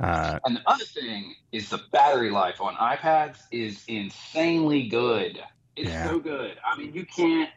Uh, 0.00 0.38
and 0.44 0.56
the 0.56 0.62
other 0.66 0.84
thing 0.84 1.34
is 1.52 1.70
the 1.70 1.80
battery 1.92 2.30
life 2.30 2.60
on 2.60 2.74
iPads 2.74 3.38
is 3.52 3.84
insanely 3.88 4.88
good. 4.88 5.40
It's 5.76 5.88
yeah. 5.88 6.08
so 6.08 6.18
good. 6.18 6.56
I 6.64 6.76
mean, 6.76 6.92
you 6.92 7.06
can't 7.06 7.50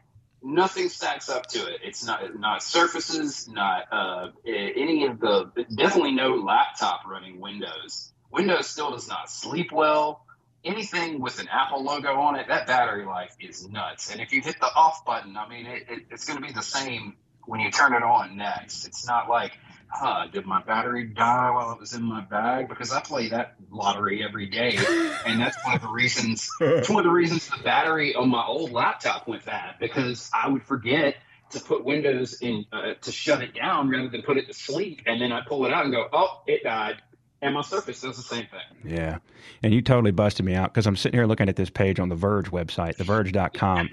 nothing 0.43 0.89
stacks 0.89 1.30
up 1.30 1.47
to 1.47 1.60
it. 1.67 1.82
It's 1.84 2.06
not 2.06 2.38
not 2.39 2.63
surfaces, 2.63 3.47
not 3.47 3.86
uh, 3.91 4.30
any 4.45 5.06
of 5.06 5.19
the 5.19 5.52
definitely 5.76 6.13
no 6.13 6.36
laptop 6.36 7.06
running 7.08 7.39
Windows. 7.39 8.12
Windows 8.32 8.67
still 8.67 8.91
does 8.91 9.08
not 9.08 9.30
sleep 9.30 9.71
well. 9.71 10.26
Anything 10.63 11.21
with 11.21 11.39
an 11.39 11.47
Apple 11.47 11.84
logo 11.84 12.13
on 12.19 12.36
it, 12.36 12.47
that 12.50 12.67
battery 12.67 13.06
life 13.06 13.36
is 13.39 13.67
nuts. 13.67 14.12
And 14.12 14.19
if 14.19 14.34
you 14.34 14.41
hit 14.41 14.60
the 14.60 14.67
off 14.67 15.06
button, 15.06 15.38
I 15.38 15.47
mean, 15.47 15.65
it, 15.65 15.86
it, 15.88 16.04
it's 16.12 16.26
going 16.26 16.41
to 16.41 16.45
be 16.45 16.52
the 16.52 16.63
same 16.63 17.15
when 17.45 17.62
you 17.62 17.71
turn 17.71 17.93
it 17.93 18.04
on 18.04 18.36
next. 18.36 18.86
It's 18.86 19.08
not 19.08 19.30
like 19.30 19.54
huh, 19.89 20.28
did 20.32 20.45
my 20.45 20.62
battery 20.62 21.06
die 21.06 21.52
while 21.52 21.71
it 21.71 21.80
was 21.80 21.93
in 21.93 22.04
my 22.04 22.21
bag? 22.21 22.69
Because 22.69 22.91
I 22.91 23.02
play 23.02 23.30
that 23.30 23.56
lottery 23.71 24.23
every 24.23 24.47
day, 24.47 24.78
and 25.26 25.39
that's 25.39 25.58
one 25.65 25.76
of 25.76 25.82
the 25.82 25.89
reasons. 25.89 26.50
It's 26.60 26.89
one 26.89 27.00
of 27.00 27.06
the 27.06 27.12
reasons 27.12 27.47
the 27.47 27.63
battery 27.63 28.15
on 28.15 28.30
my 28.30 28.45
old 28.45 28.71
laptop 28.71 29.28
went 29.28 29.45
bad 29.45 29.76
because 29.80 30.30
I 30.34 30.50
would 30.50 30.63
forget 30.63 31.15
to 31.52 31.60
put 31.60 31.86
Windows 31.86 32.41
in 32.41 32.65
uh, 32.71 32.93
to 33.02 33.12
shut 33.12 33.41
it 33.41 33.54
down 33.54 33.89
rather 33.89 34.10
than 34.10 34.21
put 34.21 34.38
it 34.38 34.47
to 34.47 34.54
sleep, 34.54 35.02
and 35.06 35.21
then 35.21 35.32
I 35.32 35.41
pull 35.41 35.65
it 35.65 35.73
out 35.73 35.86
and 35.86 35.93
go, 35.93 36.08
oh, 36.12 36.41
it 36.47 36.63
died. 36.63 37.02
And 37.41 37.54
my 37.54 37.62
Surface 37.62 38.02
does 38.02 38.17
the 38.17 38.23
same 38.23 38.47
thing. 38.47 38.91
Yeah. 38.91 39.19
And 39.62 39.71
you 39.71 39.82
totally 39.82 40.12
busted 40.12 40.43
me 40.43 40.56
out 40.56 40.73
because 40.73 40.88
I'm 40.88 40.95
sitting 40.95 41.19
here 41.19 41.28
looking 41.28 41.50
at 41.50 41.56
this 41.56 41.69
page 41.69 42.00
on 42.00 42.10
the 42.10 42.15
Verge 42.15 42.50
website, 42.50 42.97
theverge.com, 42.97 43.89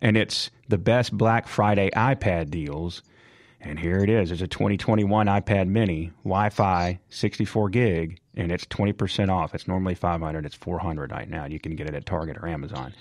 and 0.00 0.16
it's 0.16 0.50
the 0.68 0.78
best 0.78 1.16
Black 1.16 1.46
Friday 1.46 1.90
iPad 1.94 2.50
deals 2.50 3.02
and 3.60 3.78
here 3.78 3.98
it 3.98 4.10
is. 4.10 4.30
It's 4.30 4.42
a 4.42 4.46
2021 4.46 5.26
iPad 5.26 5.68
mini, 5.68 6.12
Wi 6.24 6.50
Fi, 6.50 6.98
64 7.08 7.70
gig, 7.70 8.20
and 8.34 8.52
it's 8.52 8.64
20% 8.66 9.30
off. 9.30 9.54
It's 9.54 9.66
normally 9.66 9.94
500 9.94 10.46
It's 10.46 10.54
400 10.54 11.10
right 11.10 11.28
now. 11.28 11.46
You 11.46 11.58
can 11.58 11.74
get 11.74 11.88
it 11.88 11.94
at 11.94 12.06
Target 12.06 12.36
or 12.36 12.46
Amazon. 12.46 12.94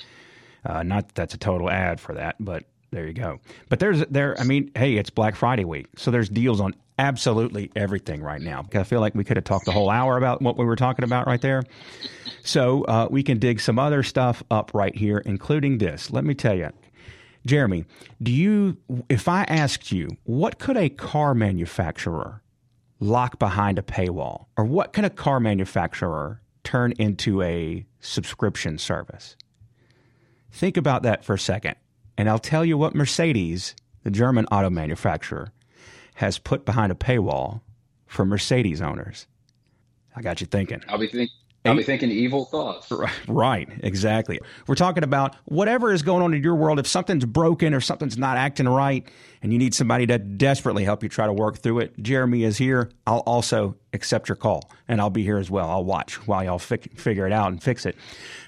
Uh, 0.66 0.84
not 0.84 1.08
that 1.10 1.16
that's 1.16 1.34
a 1.34 1.38
total 1.38 1.70
ad 1.70 2.00
for 2.00 2.16
that, 2.16 2.36
but 2.40 2.64
there 2.92 3.06
you 3.06 3.14
go. 3.14 3.40
But 3.70 3.80
there's 3.80 4.06
there. 4.08 4.36
I 4.40 4.44
mean, 4.44 4.72
hey, 4.76 4.96
it's 4.96 5.10
Black 5.10 5.36
Friday 5.36 5.66
week, 5.66 5.88
so 5.98 6.12
there's 6.12 6.30
deals 6.30 6.60
on 6.60 6.74
absolutely 6.98 7.72
everything 7.76 8.24
right 8.24 8.42
now. 8.42 8.66
I 8.74 8.84
feel 8.84 9.00
like 9.02 9.14
we 9.14 9.24
could 9.24 9.38
have 9.38 9.44
talked 9.44 9.66
the 9.66 9.72
whole 9.72 9.90
hour 9.90 10.18
about 10.18 10.42
what 10.42 10.58
we 10.58 10.66
were 10.66 10.76
talking 10.76 11.04
about 11.04 11.28
right 11.28 11.42
there. 11.42 11.64
So 12.44 12.84
uh, 12.86 13.08
we 13.12 13.24
can 13.24 13.40
dig 13.40 13.60
some 13.60 13.78
other 13.78 14.04
stuff 14.04 14.42
up 14.50 14.72
right 14.74 14.96
here, 14.96 15.20
including 15.20 15.78
this. 15.78 16.12
Let 16.12 16.24
me 16.24 16.34
tell 16.34 16.56
you, 16.56 16.72
Jeremy, 17.48 17.86
do 18.22 18.32
you 18.32 18.78
if 19.10 19.28
I 19.28 19.44
asked 19.44 19.92
you 19.92 20.18
what 20.26 20.60
could 20.60 20.78
a 20.78 20.90
car 20.90 21.34
manufacturer 21.34 22.42
lock 23.00 23.40
behind 23.40 23.80
a 23.80 23.82
paywall 23.82 24.48
or 24.58 24.66
what 24.66 24.94
can 24.94 25.06
a 25.06 25.10
car 25.10 25.40
manufacturer 25.40 26.42
turn 26.64 26.92
into 27.00 27.42
a 27.42 27.86
subscription 28.02 28.78
service? 28.78 29.36
Think 30.52 30.78
about 30.78 31.04
that 31.04 31.24
for 31.24 31.36
a 31.36 31.40
second. 31.40 31.76
And 32.18 32.30
I'll 32.30 32.40
tell 32.40 32.66
you 32.66 32.78
what 32.78 32.96
Mercedes, 32.96 33.76
the 34.04 34.12
German 34.12 34.46
auto 34.48 34.70
manufacturer, 34.70 35.54
has 36.16 36.40
put 36.40 36.66
behind 36.66 36.92
a 36.92 36.96
paywall 36.96 37.62
for 38.08 38.26
Mercedes 38.26 38.82
owners. 38.82 39.28
I 40.16 40.22
got 40.22 40.42
you 40.42 40.48
thinking. 40.48 40.82
I'll 40.90 40.98
be 40.98 41.08
thinking 41.08 41.30
I'll 41.68 41.78
be 41.78 41.84
thinking 41.84 42.12
evil 42.12 42.46
thoughts. 42.46 42.92
Right, 43.28 43.70
exactly. 43.84 44.40
We're 44.68 44.76
talking 44.76 45.04
about 45.04 45.36
whatever 45.46 45.92
is 45.92 46.02
going 46.02 46.24
on 46.24 46.34
in 46.34 46.42
your 46.42 46.56
world. 46.56 46.80
If 46.80 46.88
something's 46.88 47.26
broken 47.26 47.74
or 47.74 47.82
something's 47.82 48.18
not 48.18 48.38
acting 48.38 48.68
right 48.68 49.08
and 49.42 49.52
you 49.52 49.60
need 49.60 49.74
somebody 49.74 50.08
to 50.08 50.18
desperately 50.18 50.84
help 50.84 51.04
you 51.04 51.10
try 51.10 51.26
to 51.26 51.34
work 51.34 51.58
through 51.58 51.80
it, 51.80 52.02
Jeremy 52.02 52.44
is 52.44 52.58
here. 52.58 52.90
I'll 53.06 53.20
also 53.20 53.76
accept 53.94 54.30
your 54.30 54.36
call 54.36 54.70
and 54.88 55.02
I'll 55.02 55.10
be 55.10 55.24
here 55.24 55.38
as 55.38 55.50
well. 55.50 55.70
I'll 55.70 55.84
watch 55.84 56.28
while 56.28 56.44
y'all 56.44 56.60
fi- 56.60 56.78
figure 56.78 57.28
it 57.28 57.34
out 57.34 57.52
and 57.52 57.62
fix 57.62 57.86
it. 57.86 57.96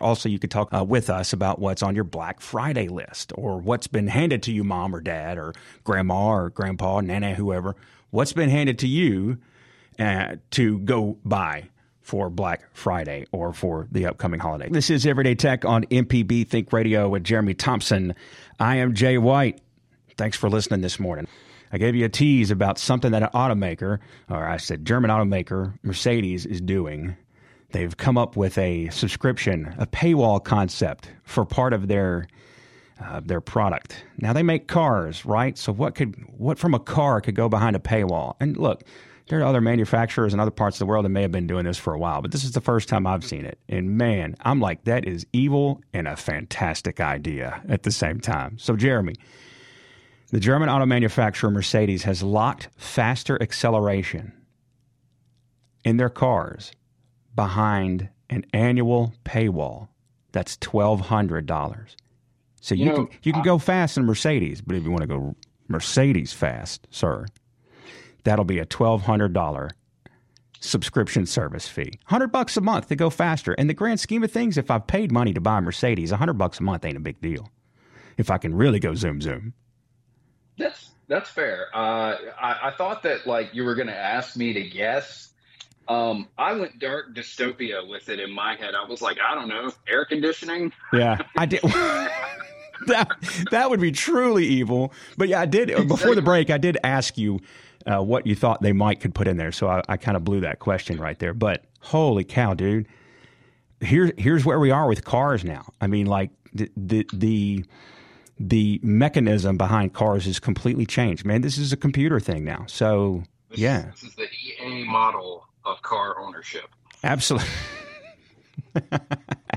Also, 0.01 0.29
you 0.29 0.39
could 0.39 0.51
talk 0.51 0.73
uh, 0.73 0.83
with 0.83 1.09
us 1.09 1.33
about 1.33 1.59
what's 1.59 1.83
on 1.83 1.95
your 1.95 2.03
Black 2.03 2.41
Friday 2.41 2.87
list 2.87 3.31
or 3.35 3.59
what's 3.59 3.87
been 3.87 4.07
handed 4.07 4.43
to 4.43 4.51
you, 4.51 4.63
mom 4.63 4.95
or 4.95 5.01
dad 5.01 5.37
or 5.37 5.53
grandma 5.83 6.29
or 6.29 6.49
grandpa, 6.49 7.01
nana, 7.01 7.35
whoever. 7.35 7.75
What's 8.11 8.33
been 8.33 8.49
handed 8.49 8.79
to 8.79 8.87
you 8.87 9.37
uh, 9.99 10.37
to 10.51 10.79
go 10.79 11.17
buy 11.25 11.69
for 12.09 12.27
Black 12.31 12.63
Friday 12.73 13.27
or 13.31 13.53
for 13.53 13.87
the 13.91 14.07
upcoming 14.07 14.39
holiday. 14.39 14.67
This 14.67 14.89
is 14.89 15.05
Everyday 15.05 15.35
Tech 15.35 15.63
on 15.63 15.83
MPB 15.85 16.47
Think 16.47 16.73
Radio 16.73 17.07
with 17.07 17.23
Jeremy 17.23 17.53
Thompson. 17.53 18.15
I 18.59 18.77
am 18.77 18.95
Jay 18.95 19.19
White. 19.19 19.61
Thanks 20.17 20.35
for 20.35 20.49
listening 20.49 20.81
this 20.81 20.99
morning. 20.99 21.27
I 21.71 21.77
gave 21.77 21.93
you 21.93 22.05
a 22.05 22.09
tease 22.09 22.49
about 22.49 22.79
something 22.79 23.11
that 23.11 23.21
an 23.21 23.29
automaker, 23.35 23.99
or 24.27 24.43
I 24.43 24.57
said 24.57 24.85
German 24.85 25.11
automaker, 25.11 25.77
Mercedes, 25.83 26.47
is 26.47 26.59
doing. 26.61 27.15
They've 27.73 27.95
come 27.95 28.17
up 28.17 28.35
with 28.35 28.57
a 28.57 28.89
subscription, 28.89 29.75
a 29.77 29.85
paywall 29.85 30.43
concept 30.43 31.11
for 31.25 31.45
part 31.45 31.73
of 31.73 31.89
their 31.89 32.25
uh, 32.99 33.21
their 33.23 33.39
product. 33.39 34.03
Now 34.17 34.33
they 34.33 34.41
make 34.41 34.67
cars, 34.67 35.25
right? 35.25 35.55
So 35.59 35.71
what 35.71 35.93
could 35.93 36.15
what 36.35 36.57
from 36.57 36.73
a 36.73 36.79
car 36.79 37.21
could 37.21 37.35
go 37.35 37.49
behind 37.49 37.75
a 37.75 37.79
paywall? 37.79 38.33
And 38.39 38.57
look, 38.57 38.83
there 39.29 39.39
are 39.39 39.43
other 39.43 39.61
manufacturers 39.61 40.33
in 40.33 40.39
other 40.39 40.51
parts 40.51 40.75
of 40.75 40.79
the 40.79 40.85
world 40.87 41.05
that 41.05 41.09
may 41.09 41.21
have 41.21 41.31
been 41.31 41.47
doing 41.47 41.65
this 41.65 41.77
for 41.77 41.93
a 41.93 41.99
while, 41.99 42.21
but 42.21 42.31
this 42.31 42.43
is 42.43 42.51
the 42.51 42.61
first 42.61 42.89
time 42.89 43.05
I've 43.05 43.23
seen 43.23 43.45
it. 43.45 43.59
And 43.69 43.97
man, 43.97 44.35
I'm 44.41 44.59
like, 44.59 44.83
that 44.85 45.07
is 45.07 45.25
evil 45.31 45.81
and 45.93 46.07
a 46.07 46.15
fantastic 46.15 46.99
idea 46.99 47.61
at 47.69 47.83
the 47.83 47.91
same 47.91 48.19
time. 48.19 48.57
So, 48.57 48.75
Jeremy, 48.75 49.15
the 50.31 50.39
German 50.39 50.67
auto 50.67 50.87
manufacturer 50.87 51.51
Mercedes 51.51 52.03
has 52.03 52.23
locked 52.23 52.69
faster 52.75 53.41
acceleration 53.41 54.33
in 55.85 55.97
their 55.97 56.09
cars 56.09 56.71
behind 57.35 58.09
an 58.31 58.45
annual 58.51 59.13
paywall 59.25 59.89
that's 60.31 60.57
$1,200. 60.57 61.95
So 62.61 62.75
you, 62.75 62.85
you 62.85 62.89
know, 62.89 63.05
can 63.05 63.19
you 63.23 63.31
can 63.31 63.41
I, 63.41 63.45
go 63.45 63.57
fast 63.57 63.97
in 63.97 64.05
Mercedes, 64.05 64.61
but 64.61 64.75
if 64.75 64.83
you 64.83 64.91
want 64.91 65.01
to 65.01 65.07
go 65.07 65.35
Mercedes 65.67 66.33
fast, 66.33 66.87
sir, 66.91 67.25
that'll 68.23 68.45
be 68.45 68.59
a 68.59 68.65
$1,200 68.65 69.71
subscription 70.59 71.25
service 71.25 71.67
fee. 71.67 71.91
100 72.07 72.27
bucks 72.27 72.57
a 72.57 72.61
month 72.61 72.87
to 72.89 72.95
go 72.95 73.09
faster. 73.09 73.53
In 73.53 73.67
the 73.67 73.73
grand 73.73 73.99
scheme 73.99 74.23
of 74.23 74.31
things, 74.31 74.57
if 74.57 74.69
I've 74.69 74.87
paid 74.87 75.11
money 75.11 75.33
to 75.33 75.41
buy 75.41 75.59
a 75.59 75.61
Mercedes, 75.61 76.11
100 76.11 76.33
bucks 76.33 76.59
a 76.59 76.63
month 76.63 76.85
ain't 76.85 76.97
a 76.97 77.01
big 77.01 77.21
deal. 77.21 77.49
If 78.17 78.29
I 78.29 78.37
can 78.37 78.53
really 78.53 78.79
go 78.79 78.95
zoom 78.95 79.21
zoom. 79.21 79.53
That's 80.57 80.91
that's 81.07 81.29
fair. 81.29 81.67
Uh, 81.73 82.17
I, 82.39 82.59
I 82.63 82.71
thought 82.77 83.03
that 83.03 83.25
like 83.25 83.53
you 83.53 83.63
were 83.63 83.75
going 83.75 83.87
to 83.87 83.95
ask 83.95 84.35
me 84.35 84.53
to 84.53 84.61
guess. 84.69 85.33
Um, 85.87 86.27
I 86.37 86.51
went 86.53 86.77
dark 86.79 87.15
dystopia 87.15 87.87
with 87.87 88.09
it 88.09 88.19
in 88.19 88.31
my 88.31 88.55
head. 88.55 88.75
I 88.75 88.87
was 88.87 89.01
like, 89.01 89.17
I 89.25 89.33
don't 89.33 89.47
know, 89.47 89.71
air 89.87 90.05
conditioning. 90.05 90.71
Yeah, 90.93 91.19
I 91.35 91.45
did. 91.45 91.61
that 92.87 93.09
that 93.51 93.69
would 93.69 93.79
be 93.79 93.91
truly 93.91 94.45
evil. 94.45 94.93
But 95.17 95.29
yeah, 95.29 95.41
I 95.41 95.45
did 95.45 95.87
before 95.87 96.15
the 96.15 96.21
break. 96.21 96.49
I 96.49 96.57
did 96.57 96.77
ask 96.83 97.17
you 97.17 97.39
uh, 97.85 98.01
what 98.01 98.25
you 98.25 98.35
thought 98.35 98.61
they 98.61 98.73
might 98.73 98.99
could 98.99 99.13
put 99.13 99.27
in 99.27 99.37
there. 99.37 99.51
So 99.51 99.67
I, 99.67 99.81
I 99.87 99.97
kind 99.97 100.17
of 100.17 100.23
blew 100.23 100.41
that 100.41 100.59
question 100.59 100.99
right 100.99 101.17
there. 101.19 101.33
But 101.33 101.65
holy 101.81 102.23
cow, 102.23 102.53
dude! 102.53 102.87
Here's 103.81 104.11
here's 104.17 104.45
where 104.45 104.59
we 104.59 104.71
are 104.71 104.87
with 104.87 105.05
cars 105.05 105.43
now. 105.43 105.65
I 105.81 105.87
mean, 105.87 106.05
like 106.05 106.31
the 106.53 106.69
the 106.75 107.07
the, 107.13 107.65
the 108.39 108.79
mechanism 108.83 109.57
behind 109.57 109.93
cars 109.93 110.25
has 110.25 110.39
completely 110.39 110.85
changed. 110.85 111.25
Man, 111.25 111.41
this 111.41 111.57
is 111.57 111.73
a 111.73 111.77
computer 111.77 112.19
thing 112.19 112.43
now. 112.43 112.65
So 112.67 113.23
this 113.49 113.59
yeah, 113.59 113.89
is, 113.89 114.01
this 114.01 114.03
is 114.03 114.15
the 114.15 114.27
EA 114.65 114.83
model 114.85 115.45
of 115.65 115.81
car 115.81 116.19
ownership. 116.19 116.69
Absolutely. 117.03 117.49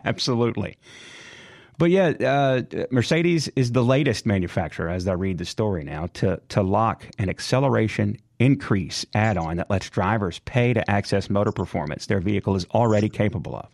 Absolutely. 0.04 0.76
But 1.82 1.90
yeah, 1.90 2.10
uh, 2.10 2.62
Mercedes 2.92 3.48
is 3.56 3.72
the 3.72 3.82
latest 3.82 4.24
manufacturer, 4.24 4.88
as 4.88 5.08
I 5.08 5.14
read 5.14 5.38
the 5.38 5.44
story 5.44 5.82
now, 5.82 6.06
to, 6.14 6.40
to 6.50 6.62
lock 6.62 7.04
an 7.18 7.28
acceleration 7.28 8.18
increase 8.38 9.04
add 9.14 9.36
on 9.36 9.56
that 9.56 9.68
lets 9.68 9.90
drivers 9.90 10.38
pay 10.44 10.74
to 10.74 10.88
access 10.88 11.28
motor 11.28 11.50
performance 11.50 12.06
their 12.06 12.20
vehicle 12.20 12.54
is 12.54 12.66
already 12.66 13.08
capable 13.08 13.56
of. 13.56 13.68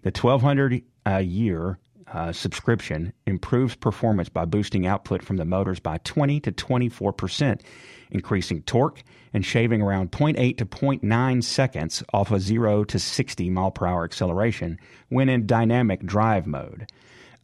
The 0.00 0.18
1200 0.18 0.82
a 1.04 1.20
year 1.20 1.78
uh, 2.10 2.32
subscription 2.32 3.12
improves 3.26 3.74
performance 3.74 4.30
by 4.30 4.46
boosting 4.46 4.86
output 4.86 5.22
from 5.22 5.36
the 5.36 5.44
motors 5.44 5.78
by 5.78 5.98
20 5.98 6.40
to 6.40 6.52
24 6.52 7.12
percent, 7.12 7.62
increasing 8.10 8.62
torque 8.62 9.02
and 9.34 9.44
shaving 9.44 9.82
around 9.82 10.10
0.8 10.10 10.56
to 10.56 10.64
0.9 10.64 11.44
seconds 11.44 12.02
off 12.14 12.30
a 12.30 12.40
0 12.40 12.84
to 12.84 12.98
60 12.98 13.50
mile 13.50 13.70
per 13.70 13.86
hour 13.86 14.04
acceleration 14.04 14.78
when 15.10 15.28
in 15.28 15.46
dynamic 15.46 16.00
drive 16.06 16.46
mode. 16.46 16.90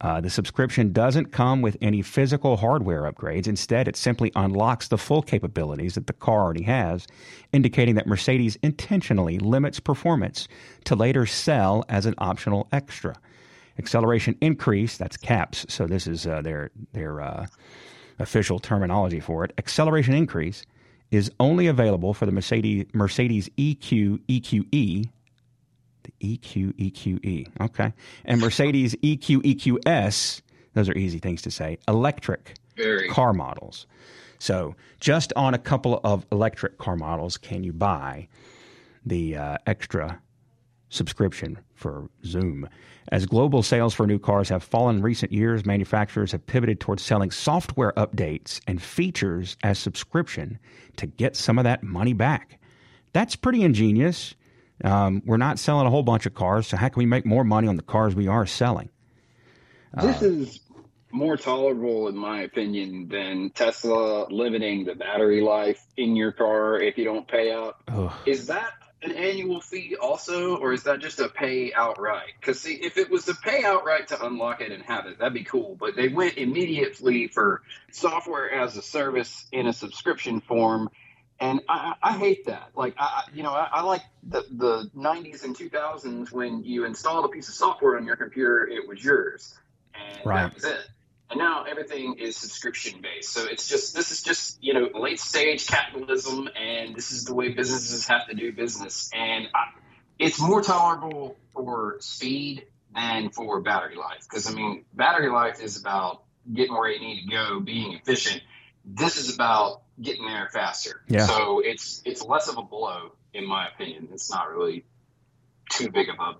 Uh, 0.03 0.21
the 0.21 0.29
subscription 0.29 0.93
doesn't 0.93 1.31
come 1.31 1.62
with 1.62 1.77
any 1.81 2.03
physical 2.03 2.57
hardware 2.57 3.03
upgrades. 3.03 3.47
Instead, 3.47 3.87
it 3.87 3.97
simply 3.97 4.33
unlocks 4.35 4.88
the 4.88 4.99
full 4.99 5.23
capabilities 5.23 5.95
that 5.95 6.09
the 6.09 6.12
car 6.12 6.41
already 6.41 6.65
has, 6.65 7.07
indicating 7.53 7.95
that 7.95 8.07
Mercedes 8.09 8.59
intentionally 8.65 9.38
limits 9.38 9.79
performance 9.79 10.49
to 10.85 10.97
later 10.97 11.25
sell 11.25 11.85
as 11.88 12.05
an 12.05 12.15
optional 12.19 12.67
extra. 12.73 13.15
Acceleration 13.79 14.37
increase, 14.41 14.97
that's 14.97 15.17
CAPS, 15.17 15.67
so 15.69 15.87
this 15.87 16.09
is 16.09 16.27
uh, 16.27 16.43
their, 16.43 16.73
their 16.93 17.21
uh, 17.21 17.47
official 18.19 18.59
terminology 18.59 19.21
for 19.21 19.45
it. 19.45 19.53
Acceleration 19.57 20.15
increase 20.15 20.65
is 21.12 21.31
only 21.38 21.69
available 21.69 22.12
for 22.12 22.27
the 22.27 22.33
Mercedes, 22.33 22.87
Mercedes 22.93 23.49
EQ 23.57 24.19
EQE 24.29 25.09
the 26.05 26.38
EQ 26.38 26.73
EQE. 26.75 27.49
Okay. 27.61 27.93
And 28.25 28.41
Mercedes 28.41 28.95
EQ 28.97 29.43
EQS, 29.43 30.43
those 30.75 30.88
are 30.88 30.97
easy 30.97 31.19
things 31.19 31.43
to 31.43 31.51
say, 31.51 31.79
electric 31.88 32.55
Very. 32.77 33.09
car 33.09 33.33
models. 33.33 33.87
So 34.38 34.75
just 35.01 35.33
on 35.37 35.55
a 35.55 35.59
couple 35.59 36.01
of 36.03 36.27
electric 36.33 36.79
car 36.79 36.97
models 36.97 37.37
can 37.37 37.62
you 37.62 37.73
buy 37.73 38.29
the 39.07 39.37
uh, 39.37 39.59
extra 39.67 40.21
subscription 40.88 41.59
for 41.75 42.09
Zoom. 42.25 42.69
As 43.11 43.27
global 43.27 43.62
sales 43.62 43.95
for 43.95 44.07
new 44.07 44.19
cars 44.19 44.49
have 44.49 44.62
fallen 44.62 44.97
in 44.97 45.03
recent 45.03 45.33
years, 45.33 45.67
manufacturers 45.67 46.33
have 46.33 46.47
pivoted 46.47 46.81
towards 46.81 47.03
selling 47.03 47.31
software 47.31 47.93
updates 47.97 48.61
and 48.67 48.81
features 48.81 49.57
as 49.62 49.79
subscription 49.79 50.59
to 50.97 51.07
get 51.07 51.35
some 51.35 51.59
of 51.59 51.65
that 51.65 51.83
money 51.83 52.12
back. 52.12 52.59
That's 53.12 53.37
pretty 53.37 53.62
ingenious. 53.62 54.35
Um, 54.83 55.23
we're 55.25 55.37
not 55.37 55.59
selling 55.59 55.87
a 55.87 55.90
whole 55.90 56.03
bunch 56.03 56.27
of 56.27 56.35
cars, 56.35 56.66
so 56.66 56.77
how 56.77 56.88
can 56.88 56.99
we 56.99 57.07
make 57.07 57.25
more 57.25 57.45
money 57.45 57.68
on 57.68 57.77
the 57.77 57.83
cars 57.83 58.14
we 58.14 58.29
are 58.29 58.47
selling? 58.47 58.90
This 60.01 60.23
uh, 60.23 60.27
is 60.27 60.61
more 61.12 61.37
tolerable, 61.37 62.09
in 62.09 62.16
my 62.16 62.42
opinion, 62.42 63.09
than 63.09 63.51
Tesla 63.51 64.27
limiting 64.31 64.85
the 64.85 64.95
battery 64.95 65.40
life 65.40 65.85
in 65.97 66.16
your 66.16 66.33
car 66.33 66.81
if 66.81 66.99
you 66.99 67.05
don't 67.05 67.29
pay 67.29 67.53
out. 67.53 67.77
Ugh. 67.88 68.12
Is 68.27 68.47
that 68.47 68.73
an 69.03 69.12
annual 69.12 69.61
fee 69.61 69.97
also, 70.01 70.57
or 70.57 70.73
is 70.73 70.85
that 70.85 71.01
just 71.01 71.21
a 71.21 71.29
pay 71.29 71.73
outright? 71.75 72.33
Because 72.40 72.61
see, 72.61 72.75
if 72.75 72.97
it 72.97 73.11
was 73.11 73.25
to 73.27 73.35
pay 73.35 73.64
outright 73.64 74.09
to 74.09 74.25
unlock 74.25 74.61
it 74.61 74.73
and 74.73 74.83
have 74.85 75.07
it, 75.07 75.18
that'd 75.18 75.35
be 75.35 75.45
cool. 75.45 75.77
But 75.79 75.97
they 75.97 76.09
went 76.09 76.38
immediately 76.38 77.29
for 77.29 77.62
software 77.90 78.51
as 78.51 78.77
a 78.77 78.83
service 78.83 79.47
in 79.53 79.66
a 79.66 79.73
subscription 79.73 80.40
form 80.40 80.88
and 81.40 81.61
I, 81.68 81.95
I, 82.03 82.16
hate 82.16 82.47
that. 82.47 82.71
Like, 82.77 82.95
I, 82.99 83.25
you 83.35 83.42
know, 83.42 83.53
I, 83.53 83.68
I, 83.73 83.83
like 83.83 84.03
the, 84.23 84.45
the 84.51 84.90
90s 84.97 85.45
and 85.45 85.57
2000s 85.57 86.31
when 86.31 86.64
you 86.64 86.85
installed 86.85 87.25
a 87.25 87.29
piece 87.29 87.49
of 87.49 87.55
software 87.55 87.97
on 87.97 88.07
your 88.07 88.16
computer, 88.16 88.66
it 88.66 88.87
was 88.87 89.05
yours, 89.05 89.55
and 89.95 90.27
right. 90.27 90.42
that 90.42 90.55
was 90.55 90.64
it. 90.64 90.81
And 91.31 91.38
now 91.38 91.64
everything 91.64 92.16
is 92.18 92.37
subscription 92.37 93.01
based. 93.01 93.33
So 93.33 93.47
it's 93.47 93.66
just 93.66 93.95
this 93.95 94.11
is 94.11 94.23
just 94.23 94.62
you 94.62 94.75
know 94.75 94.90
late 94.95 95.18
stage 95.18 95.66
capitalism, 95.66 96.49
and 96.55 96.95
this 96.95 97.11
is 97.11 97.25
the 97.25 97.35
way 97.35 97.49
businesses 97.49 98.07
have 98.07 98.29
to 98.29 98.35
do 98.35 98.53
business. 98.53 99.11
And 99.14 99.49
it's 100.18 100.38
more 100.38 100.62
tolerable 100.62 101.38
for 101.55 101.97
speed 102.01 102.66
than 102.95 103.31
for 103.31 103.62
battery 103.62 103.97
life, 103.97 104.27
because 104.29 104.47
I 104.47 104.55
mean, 104.55 104.85
battery 104.92 105.31
life 105.31 105.62
is 105.62 105.81
about 105.81 106.23
getting 106.53 106.75
where 106.75 106.90
you 106.90 107.01
need 107.01 107.23
to 107.23 107.31
go, 107.31 107.61
being 107.61 107.95
efficient. 107.95 108.42
This 108.85 109.16
is 109.16 109.35
about 109.35 109.83
getting 110.03 110.27
there 110.27 110.49
faster. 110.53 111.03
Yeah. 111.09 111.27
So 111.27 111.61
it's 111.61 112.03
it's 112.05 112.23
less 112.23 112.49
of 112.49 112.59
a 112.59 112.62
blow, 112.62 113.12
in 113.33 113.47
my 113.47 113.69
opinion. 113.69 114.09
It's 114.12 114.31
not 114.31 114.51
really 114.51 114.85
too 115.71 115.91
big 115.91 116.09
of 116.09 116.17
a 116.19 116.35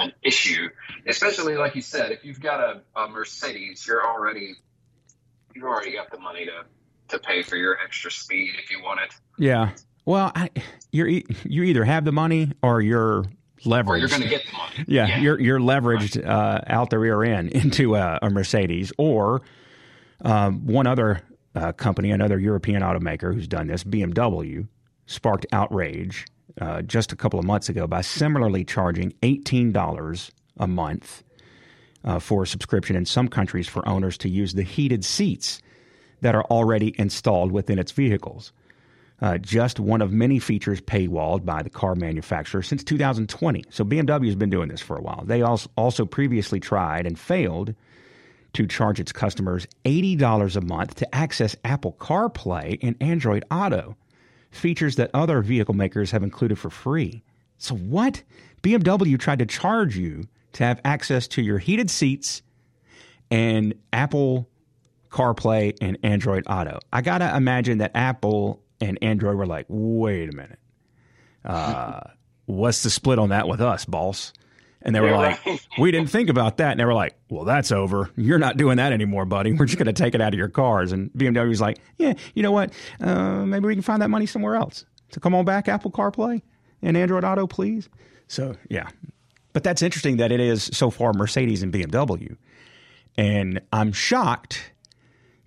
an 0.00 0.12
issue, 0.22 0.68
especially 1.06 1.56
like 1.56 1.74
you 1.74 1.82
said, 1.82 2.12
if 2.12 2.24
you've 2.24 2.40
got 2.40 2.60
a, 2.60 2.82
a 3.00 3.08
Mercedes, 3.08 3.84
you're 3.86 4.06
already 4.06 4.54
you've 5.54 5.64
already 5.64 5.92
got 5.92 6.10
the 6.10 6.18
money 6.18 6.46
to 6.46 6.64
to 7.08 7.18
pay 7.18 7.42
for 7.42 7.56
your 7.56 7.78
extra 7.84 8.10
speed 8.10 8.52
if 8.62 8.70
you 8.70 8.82
want 8.82 9.00
it. 9.00 9.12
Yeah. 9.38 9.70
Well, 10.04 10.32
I, 10.34 10.50
you're 10.92 11.08
you 11.08 11.24
either 11.44 11.84
have 11.84 12.04
the 12.04 12.12
money 12.12 12.52
or 12.62 12.80
you're 12.80 13.24
leveraged. 13.64 14.00
you're 14.00 14.08
going 14.08 14.22
to 14.22 14.28
get 14.28 14.46
the 14.46 14.56
money. 14.56 14.84
Yeah, 14.86 15.06
yeah. 15.06 15.20
you're 15.20 15.40
you're 15.40 15.60
leveraged 15.60 16.24
uh, 16.24 16.60
out 16.66 16.90
the 16.90 16.98
rear 16.98 17.22
end 17.24 17.50
into 17.52 17.96
a, 17.96 18.18
a 18.22 18.30
Mercedes 18.30 18.92
or 18.98 19.42
um, 20.24 20.66
one 20.66 20.86
other 20.86 21.22
uh, 21.54 21.72
company, 21.72 22.10
another 22.10 22.38
European 22.38 22.82
automaker 22.82 23.34
who's 23.34 23.48
done 23.48 23.66
this, 23.66 23.84
BMW, 23.84 24.68
sparked 25.06 25.46
outrage 25.52 26.26
uh, 26.60 26.82
just 26.82 27.12
a 27.12 27.16
couple 27.16 27.38
of 27.38 27.44
months 27.44 27.68
ago 27.68 27.86
by 27.86 28.00
similarly 28.00 28.64
charging 28.64 29.12
eighteen 29.22 29.72
dollars 29.72 30.30
a 30.56 30.66
month 30.66 31.22
uh, 32.04 32.18
for 32.18 32.42
a 32.42 32.46
subscription 32.46 32.96
in 32.96 33.04
some 33.04 33.28
countries 33.28 33.68
for 33.68 33.86
owners 33.88 34.18
to 34.18 34.28
use 34.28 34.54
the 34.54 34.62
heated 34.62 35.04
seats 35.04 35.60
that 36.20 36.34
are 36.34 36.44
already 36.44 36.94
installed 36.98 37.52
within 37.52 37.78
its 37.78 37.92
vehicles 37.92 38.52
uh, 39.20 39.38
just 39.38 39.80
one 39.80 40.00
of 40.00 40.12
many 40.12 40.38
features 40.38 40.80
paywalled 40.80 41.44
by 41.44 41.62
the 41.62 41.70
car 41.70 41.94
manufacturer 41.94 42.62
since 42.62 42.84
2020. 42.84 43.64
So 43.70 43.84
BMW 43.84 44.26
has 44.26 44.36
been 44.36 44.50
doing 44.50 44.68
this 44.68 44.80
for 44.80 44.96
a 44.96 45.02
while. 45.02 45.24
They 45.24 45.42
also 45.42 46.04
previously 46.06 46.60
tried 46.60 47.06
and 47.06 47.18
failed 47.18 47.74
to 48.54 48.66
charge 48.66 49.00
its 49.00 49.12
customers 49.12 49.66
$80 49.84 50.56
a 50.56 50.60
month 50.60 50.96
to 50.96 51.14
access 51.14 51.54
Apple 51.64 51.96
CarPlay 51.98 52.78
and 52.82 52.96
Android 53.00 53.44
Auto, 53.50 53.96
features 54.50 54.96
that 54.96 55.10
other 55.14 55.42
vehicle 55.42 55.74
makers 55.74 56.10
have 56.10 56.22
included 56.22 56.58
for 56.58 56.70
free. 56.70 57.22
So, 57.58 57.74
what? 57.74 58.22
BMW 58.62 59.18
tried 59.18 59.38
to 59.38 59.46
charge 59.46 59.96
you 59.96 60.24
to 60.54 60.64
have 60.64 60.80
access 60.84 61.28
to 61.28 61.42
your 61.42 61.58
heated 61.58 61.90
seats 61.90 62.42
and 63.30 63.74
Apple 63.92 64.48
CarPlay 65.10 65.76
and 65.80 65.98
Android 66.02 66.44
Auto. 66.48 66.80
I 66.92 67.02
got 67.02 67.18
to 67.18 67.36
imagine 67.36 67.78
that 67.78 67.92
Apple 67.94 68.62
and 68.80 68.98
Android 69.02 69.36
were 69.36 69.46
like, 69.46 69.66
wait 69.68 70.32
a 70.32 70.36
minute. 70.36 70.58
Uh, 71.44 72.00
what's 72.46 72.82
the 72.82 72.90
split 72.90 73.18
on 73.18 73.30
that 73.30 73.48
with 73.48 73.60
us, 73.60 73.84
boss? 73.84 74.32
And 74.88 74.94
they 74.94 75.02
were 75.02 75.10
like, 75.10 75.44
right. 75.44 75.68
we 75.78 75.92
didn't 75.92 76.08
think 76.08 76.30
about 76.30 76.56
that. 76.56 76.70
And 76.70 76.80
they 76.80 76.84
were 76.86 76.94
like, 76.94 77.14
well, 77.28 77.44
that's 77.44 77.70
over. 77.70 78.08
You're 78.16 78.38
not 78.38 78.56
doing 78.56 78.78
that 78.78 78.90
anymore, 78.90 79.26
buddy. 79.26 79.52
We're 79.52 79.66
just 79.66 79.76
going 79.76 79.84
to 79.84 79.92
take 79.92 80.14
it 80.14 80.22
out 80.22 80.32
of 80.32 80.38
your 80.38 80.48
cars. 80.48 80.92
And 80.92 81.12
BMW 81.12 81.46
was 81.46 81.60
like, 81.60 81.78
yeah, 81.98 82.14
you 82.32 82.42
know 82.42 82.52
what? 82.52 82.72
Uh, 82.98 83.44
maybe 83.44 83.66
we 83.66 83.74
can 83.74 83.82
find 83.82 84.00
that 84.00 84.08
money 84.08 84.24
somewhere 84.24 84.54
else. 84.54 84.86
So 85.12 85.20
come 85.20 85.34
on 85.34 85.44
back, 85.44 85.68
Apple 85.68 85.90
CarPlay 85.90 86.40
and 86.80 86.96
Android 86.96 87.22
Auto, 87.22 87.46
please. 87.46 87.90
So, 88.28 88.56
yeah. 88.70 88.88
But 89.52 89.62
that's 89.62 89.82
interesting 89.82 90.16
that 90.16 90.32
it 90.32 90.40
is 90.40 90.70
so 90.72 90.88
far 90.88 91.12
Mercedes 91.12 91.62
and 91.62 91.70
BMW. 91.70 92.38
And 93.18 93.60
I'm 93.70 93.92
shocked 93.92 94.72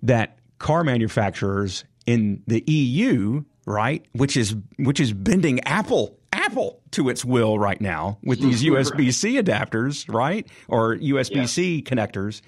that 0.04 0.38
car 0.60 0.84
manufacturers 0.84 1.82
in 2.06 2.44
the 2.46 2.62
EU, 2.68 3.42
right, 3.66 4.06
which 4.12 4.36
is 4.36 4.54
which 4.78 5.00
is 5.00 5.12
bending 5.12 5.58
Apple 5.64 6.16
Apple 6.32 6.80
to 6.92 7.08
its 7.08 7.24
will 7.24 7.58
right 7.58 7.80
now 7.80 8.18
with 8.22 8.40
these 8.40 8.62
USB 8.64 9.12
C 9.12 9.40
adapters, 9.40 10.12
right, 10.12 10.46
or 10.68 10.96
USB 10.96 11.48
C 11.48 11.76
yeah. 11.76 11.82
connectors. 11.82 12.40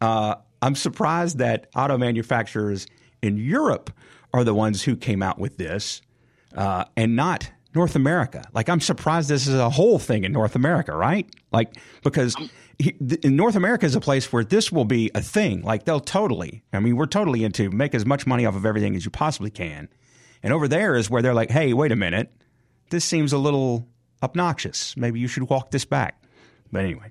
Uh, 0.00 0.36
I'm 0.62 0.74
surprised 0.74 1.38
that 1.38 1.68
auto 1.74 1.96
manufacturers 1.96 2.86
in 3.22 3.38
Europe 3.38 3.90
are 4.32 4.44
the 4.44 4.54
ones 4.54 4.82
who 4.82 4.96
came 4.96 5.22
out 5.22 5.38
with 5.38 5.56
this, 5.56 6.02
uh, 6.54 6.84
and 6.96 7.16
not 7.16 7.50
North 7.74 7.94
America. 7.94 8.44
Like 8.52 8.68
I'm 8.68 8.80
surprised 8.80 9.28
this 9.28 9.46
is 9.46 9.54
a 9.54 9.70
whole 9.70 9.98
thing 9.98 10.24
in 10.24 10.32
North 10.32 10.56
America, 10.56 10.96
right? 10.96 11.28
Like 11.52 11.76
because 12.02 12.34
he, 12.78 12.96
in 13.22 13.36
North 13.36 13.56
America 13.56 13.86
is 13.86 13.94
a 13.94 14.00
place 14.00 14.32
where 14.32 14.44
this 14.44 14.72
will 14.72 14.84
be 14.84 15.10
a 15.14 15.20
thing. 15.20 15.62
Like 15.62 15.84
they'll 15.84 16.00
totally. 16.00 16.62
I 16.72 16.80
mean, 16.80 16.96
we're 16.96 17.06
totally 17.06 17.44
into 17.44 17.70
make 17.70 17.94
as 17.94 18.04
much 18.04 18.26
money 18.26 18.46
off 18.46 18.56
of 18.56 18.66
everything 18.66 18.96
as 18.96 19.04
you 19.04 19.10
possibly 19.10 19.50
can. 19.50 19.88
And 20.42 20.52
over 20.52 20.66
there 20.68 20.96
is 20.96 21.10
where 21.10 21.22
they're 21.22 21.34
like, 21.34 21.50
"Hey, 21.50 21.72
wait 21.72 21.92
a 21.92 21.96
minute. 21.96 22.32
This 22.90 23.04
seems 23.04 23.32
a 23.32 23.38
little 23.38 23.88
obnoxious. 24.22 24.96
Maybe 24.96 25.20
you 25.20 25.28
should 25.28 25.48
walk 25.48 25.70
this 25.70 25.84
back." 25.84 26.22
But 26.70 26.84
anyway, 26.84 27.10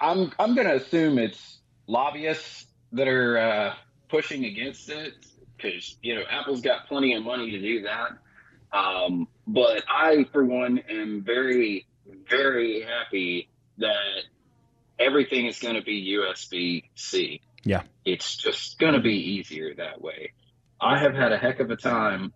I'm 0.00 0.32
I'm 0.38 0.54
going 0.54 0.66
to 0.66 0.76
assume 0.76 1.18
it's 1.18 1.58
lobbyists 1.86 2.66
that 2.92 3.08
are 3.08 3.38
uh, 3.38 3.74
pushing 4.08 4.44
against 4.44 4.88
it 4.88 5.14
because 5.56 5.96
you 6.02 6.14
know 6.14 6.22
Apple's 6.30 6.60
got 6.60 6.86
plenty 6.86 7.14
of 7.14 7.22
money 7.24 7.50
to 7.50 7.58
do 7.58 7.82
that. 7.82 8.12
Um, 8.72 9.28
but 9.46 9.84
I, 9.88 10.24
for 10.32 10.44
one, 10.44 10.78
am 10.88 11.22
very, 11.22 11.86
very 12.28 12.82
happy 12.82 13.48
that 13.78 14.22
everything 14.98 15.46
is 15.46 15.58
going 15.58 15.74
to 15.74 15.82
be 15.82 16.16
USB 16.16 16.84
C. 16.94 17.40
Yeah. 17.64 17.82
It's 18.04 18.36
just 18.36 18.78
going 18.78 18.94
to 18.94 19.00
be 19.00 19.14
easier 19.14 19.74
that 19.74 20.00
way. 20.00 20.32
I 20.80 20.98
have 20.98 21.14
had 21.14 21.32
a 21.32 21.38
heck 21.38 21.60
of 21.60 21.70
a 21.70 21.76
time 21.76 22.32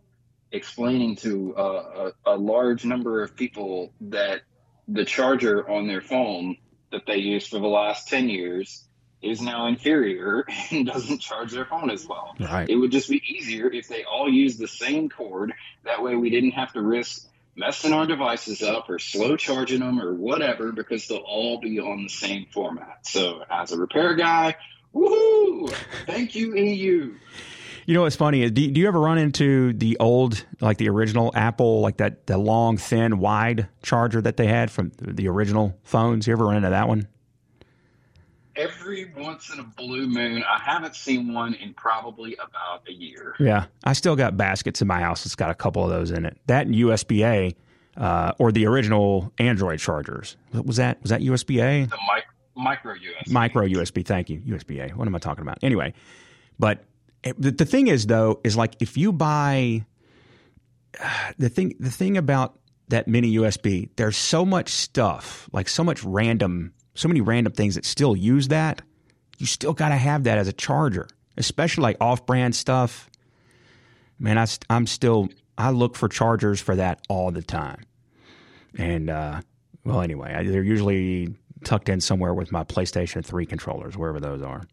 explaining 0.53 1.17
to 1.17 1.55
uh, 1.57 2.11
a, 2.27 2.35
a, 2.35 2.37
large 2.37 2.85
number 2.85 3.23
of 3.23 3.37
people 3.37 3.93
that 4.01 4.43
the 4.89 5.05
charger 5.05 5.69
on 5.69 5.87
their 5.87 6.01
phone 6.01 6.57
that 6.93 7.03
they 7.07 7.17
used 7.17 7.51
for 7.51 7.59
the 7.59 7.67
last 7.67 8.09
10 8.09 8.29
years 8.29 8.85
is 9.23 9.41
now 9.41 9.67
inferior 9.67 10.45
and 10.71 10.87
doesn't 10.87 11.21
charge 11.21 11.53
their 11.53 11.65
phone 11.65 11.91
as 11.91 12.07
well. 12.07 12.35
Right. 12.39 12.69
It 12.69 12.77
would 12.77 12.93
just 12.93 13.09
be 13.09 13.23
easier 13.29 13.71
if 13.71 13.89
they 13.89 14.05
all 14.05 14.31
used 14.31 14.59
the 14.59 14.69
same 14.69 15.09
cord. 15.09 15.53
That 15.85 16.03
way 16.03 16.15
we 16.17 16.31
didn't 16.31 16.53
have 16.53 16.73
to 16.75 16.83
risk 16.83 17.27
messing 17.57 17.93
our 17.93 18.07
devices 18.07 18.63
up 18.63 18.89
or 18.91 18.99
slow 18.99 19.37
charging 19.37 19.81
them 19.81 20.01
or 20.01 20.15
whatever 20.15 20.73
because 20.73 21.09
they'll 21.09 21.19
all 21.19 21.59
be 21.59 21.81
on 21.81 22.05
the 22.05 22.09
same 22.09 22.47
format. 22.53 22.99
So 23.03 23.43
as 23.51 23.73
a 23.73 23.79
repair 23.79 24.15
guy, 24.15 24.57
woohoo! 24.95 25.75
Thank 26.07 26.35
you, 26.35 26.55
EU. 26.55 27.15
You 27.87 27.95
know 27.95 28.03
what's 28.03 28.17
funny 28.17 28.43
is 28.43 28.51
do, 28.51 28.69
do, 28.69 28.81
you 28.81 28.89
ever 28.89 29.01
run 29.01 29.17
into 29.17 29.73
the 29.73 29.97
old, 29.99 30.45
like 30.61 30.77
the 30.77 30.89
original 30.89 31.31
Apple, 31.35 31.81
like 31.81 31.99
that 31.99 32.27
the 32.27 32.37
long, 32.37 32.77
thin, 32.77 33.19
wide 33.19 33.69
charger 33.83 34.21
that 34.21 34.37
they 34.37 34.49
had 34.49 34.71
from 34.71 34.91
the 35.01 35.29
original 35.29 35.79
phones? 35.85 36.27
You 36.27 36.33
ever 36.33 36.47
run 36.47 36.57
into 36.57 36.71
that 36.71 36.89
one? 36.89 37.07
every 38.57 39.13
once 39.17 39.53
in 39.53 39.61
a 39.61 39.63
blue 39.63 40.07
moon. 40.07 40.43
I 40.49 40.59
haven't 40.59 40.97
seen 40.97 41.33
one 41.33 41.55
in 41.55 41.75
probably 41.75 42.35
about 42.35 42.83
a 42.89 42.93
year. 42.93 43.35
Yeah, 43.39 43.67
I 43.85 43.93
still 43.93 44.17
got 44.17 44.37
baskets 44.37 44.81
in 44.81 44.89
my 44.89 45.01
house 45.01 45.25
that's 45.25 45.35
got 45.35 45.51
a 45.51 45.55
couple 45.55 45.85
of 45.85 45.91
those 45.91 46.11
in 46.11 46.25
it. 46.25 46.39
That 46.47 46.67
and 46.67 46.75
USB 46.75 47.25
A, 47.25 48.01
uh, 48.01 48.33
or 48.39 48.53
the 48.53 48.67
original 48.67 49.33
Android 49.39 49.79
chargers. 49.79 50.37
What 50.53 50.67
was 50.67 50.77
that? 50.77 51.01
Was 51.03 51.11
that 51.11 51.21
USB 51.21 51.63
A? 51.63 51.87
The 51.87 51.97
mic- 52.15 52.25
micro 52.55 52.95
USB. 52.95 53.31
Micro 53.33 53.67
USB. 53.67 54.05
Thank 54.05 54.31
you, 54.31 54.41
USB 54.41 54.81
A. 54.81 54.95
What 54.95 55.07
am 55.07 55.15
I 55.15 55.19
talking 55.19 55.43
about? 55.43 55.59
Anyway, 55.63 55.95
but 56.59 56.85
the, 57.37 57.65
thing 57.65 57.89
is 57.89 58.07
though 58.07 58.41
is 58.45 58.57
like 58.57 58.77
if 58.81 58.97
you 58.97 59.13
buy 59.13 59.85
the 61.39 61.49
thing 61.49 61.75
the 61.81 61.91
thing 61.91 62.17
about 62.17 62.59
that 62.89 63.09
mini 63.09 63.35
USB, 63.37 63.89
there's 63.97 64.17
so 64.17 64.45
much 64.45 64.69
stuff, 64.69 65.49
like 65.53 65.69
so 65.69 65.83
much 65.83 66.05
random 66.05 66.73
so 66.97 67.09
many 67.09 67.21
random 67.21 67.53
things 67.53 67.75
that 67.75 67.85
still 67.85 68.17
use 68.17 68.49
that. 68.49 68.83
You 69.39 69.47
still 69.47 69.75
got 69.75 69.91
to 69.91 69.97
have 69.97 70.25
that 70.25 70.39
as 70.39 70.49
a 70.49 70.53
charger, 70.53 71.09
especially 71.37 71.83
like 71.83 71.99
off-brand 72.01 72.55
stuff. 72.55 73.11
Man, 74.19 74.39
I, 74.39 74.47
I'm 74.71 74.87
still 74.87 75.29
I 75.59 75.71
look 75.71 75.95
for 75.95 76.09
chargers 76.09 76.61
for 76.61 76.77
that 76.77 77.01
all 77.09 77.31
the 77.31 77.43
time. 77.43 77.85
And 78.79 79.11
uh, 79.11 79.43
well, 79.85 80.01
anyway, 80.01 80.35
I, 80.35 80.43
they're 80.45 80.63
usually 80.63 81.35
tucked 81.65 81.89
in 81.89 82.01
somewhere 82.01 82.35
with 82.35 82.51
my 82.51 82.65
PlayStation 82.65 83.25
3 83.25 83.47
controllers, 83.47 83.97
wherever 83.97 84.21
those 84.21 84.43
are. 84.43 84.65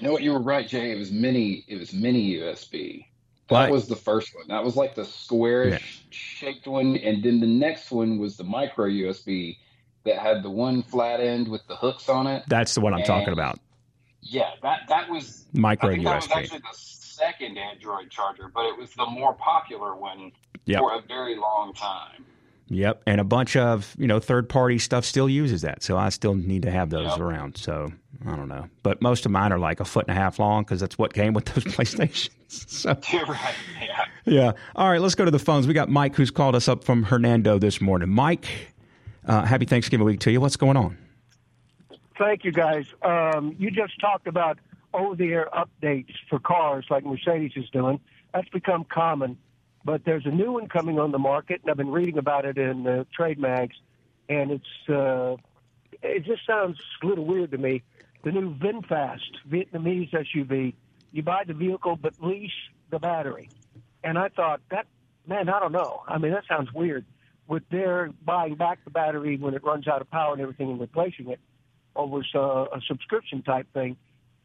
You 0.00 0.06
know 0.06 0.12
what? 0.14 0.22
You 0.22 0.32
were 0.32 0.40
right, 0.40 0.66
Jay. 0.66 0.90
It 0.90 0.98
was 0.98 1.12
mini. 1.12 1.64
It 1.68 1.78
was 1.78 1.92
mini 1.92 2.36
USB. 2.36 3.06
That 3.48 3.70
was 3.70 3.88
the 3.88 3.96
first 3.96 4.34
one. 4.34 4.46
That 4.48 4.64
was 4.64 4.76
like 4.76 4.94
the 4.94 5.04
squarish 5.04 5.72
yeah. 5.72 6.06
shaped 6.10 6.66
one, 6.66 6.96
and 6.96 7.22
then 7.22 7.40
the 7.40 7.46
next 7.46 7.90
one 7.90 8.18
was 8.18 8.36
the 8.36 8.44
micro 8.44 8.86
USB 8.86 9.58
that 10.04 10.18
had 10.18 10.42
the 10.42 10.50
one 10.50 10.82
flat 10.82 11.20
end 11.20 11.48
with 11.48 11.66
the 11.66 11.76
hooks 11.76 12.08
on 12.08 12.26
it. 12.26 12.44
That's 12.48 12.74
the 12.74 12.80
one 12.80 12.94
I'm 12.94 13.00
and, 13.00 13.06
talking 13.06 13.32
about. 13.32 13.58
Yeah, 14.22 14.50
that 14.62 14.82
that 14.88 15.10
was 15.10 15.46
micro 15.52 15.90
USB. 15.90 16.04
That 16.04 16.16
was 16.16 16.30
actually 16.30 16.58
the 16.60 16.76
second 16.76 17.58
Android 17.58 18.10
charger, 18.10 18.50
but 18.54 18.66
it 18.66 18.78
was 18.78 18.90
the 18.94 19.06
more 19.06 19.34
popular 19.34 19.94
one 19.96 20.32
yep. 20.64 20.78
for 20.78 20.94
a 20.94 21.02
very 21.02 21.36
long 21.36 21.74
time. 21.74 22.24
Yep, 22.72 23.02
and 23.04 23.20
a 23.20 23.24
bunch 23.24 23.56
of 23.56 23.96
you 23.98 24.06
know 24.06 24.20
third 24.20 24.48
party 24.48 24.78
stuff 24.78 25.04
still 25.04 25.28
uses 25.28 25.62
that, 25.62 25.82
so 25.82 25.98
I 25.98 26.08
still 26.08 26.34
need 26.34 26.62
to 26.62 26.70
have 26.70 26.88
those 26.90 27.08
yep. 27.08 27.18
around. 27.18 27.56
So 27.56 27.92
I 28.24 28.36
don't 28.36 28.48
know, 28.48 28.68
but 28.84 29.02
most 29.02 29.26
of 29.26 29.32
mine 29.32 29.52
are 29.52 29.58
like 29.58 29.80
a 29.80 29.84
foot 29.84 30.06
and 30.06 30.16
a 30.16 30.20
half 30.20 30.38
long 30.38 30.62
because 30.62 30.78
that's 30.78 30.96
what 30.96 31.12
came 31.12 31.34
with 31.34 31.46
those 31.46 31.64
PlayStations. 31.74 32.30
so 32.48 32.90
right. 33.28 33.54
Yeah. 33.82 34.04
Yeah. 34.24 34.52
All 34.76 34.88
right, 34.88 35.00
let's 35.00 35.16
go 35.16 35.24
to 35.24 35.32
the 35.32 35.40
phones. 35.40 35.66
We 35.66 35.74
got 35.74 35.88
Mike 35.88 36.14
who's 36.14 36.30
called 36.30 36.54
us 36.54 36.68
up 36.68 36.84
from 36.84 37.02
Hernando 37.02 37.58
this 37.58 37.80
morning. 37.80 38.08
Mike, 38.08 38.46
uh, 39.26 39.44
happy 39.44 39.64
Thanksgiving 39.64 40.06
week 40.06 40.20
to 40.20 40.30
you. 40.30 40.40
What's 40.40 40.56
going 40.56 40.76
on? 40.76 40.96
Thank 42.16 42.44
you, 42.44 42.52
guys. 42.52 42.84
Um, 43.02 43.56
you 43.58 43.72
just 43.72 43.98
talked 43.98 44.28
about 44.28 44.58
over-the-air 44.94 45.48
updates 45.54 46.12
for 46.28 46.38
cars 46.38 46.84
like 46.90 47.04
Mercedes 47.04 47.52
is 47.56 47.68
doing. 47.70 47.98
That's 48.32 48.48
become 48.50 48.84
common, 48.84 49.38
but 49.84 50.04
there's 50.04 50.26
a 50.26 50.30
new 50.30 50.52
one 50.52 50.68
coming 50.68 50.98
on 50.98 51.10
the 51.12 51.18
market, 51.18 51.60
and 51.62 51.70
I've 51.70 51.76
been 51.76 51.90
reading 51.90 52.18
about 52.18 52.44
it 52.44 52.58
in 52.58 52.84
the 52.84 53.06
trade 53.14 53.38
mags, 53.38 53.76
and 54.28 54.50
it's 54.50 54.88
uh, 54.88 55.36
it 56.02 56.24
just 56.24 56.46
sounds 56.46 56.78
a 57.02 57.06
little 57.06 57.24
weird 57.24 57.50
to 57.52 57.58
me. 57.58 57.82
The 58.22 58.32
new 58.32 58.54
VinFast 58.54 59.20
Vietnamese 59.48 60.10
SUV. 60.12 60.74
You 61.12 61.22
buy 61.22 61.42
the 61.44 61.54
vehicle 61.54 61.96
but 61.96 62.14
lease 62.20 62.50
the 62.90 62.98
battery, 62.98 63.48
and 64.04 64.16
I 64.18 64.28
thought 64.28 64.60
that 64.70 64.86
man, 65.26 65.48
I 65.48 65.60
don't 65.60 65.72
know. 65.72 66.02
I 66.06 66.18
mean, 66.18 66.32
that 66.32 66.44
sounds 66.48 66.72
weird 66.72 67.04
with 67.46 67.62
their 67.70 68.12
buying 68.24 68.54
back 68.54 68.78
the 68.84 68.90
battery 68.90 69.36
when 69.36 69.54
it 69.54 69.64
runs 69.64 69.88
out 69.88 70.00
of 70.00 70.10
power 70.10 70.32
and 70.32 70.40
everything 70.40 70.70
and 70.70 70.80
replacing 70.80 71.30
it 71.30 71.40
over 71.96 72.22
a, 72.34 72.38
a 72.38 72.80
subscription 72.86 73.42
type 73.42 73.66
thing. 73.74 73.96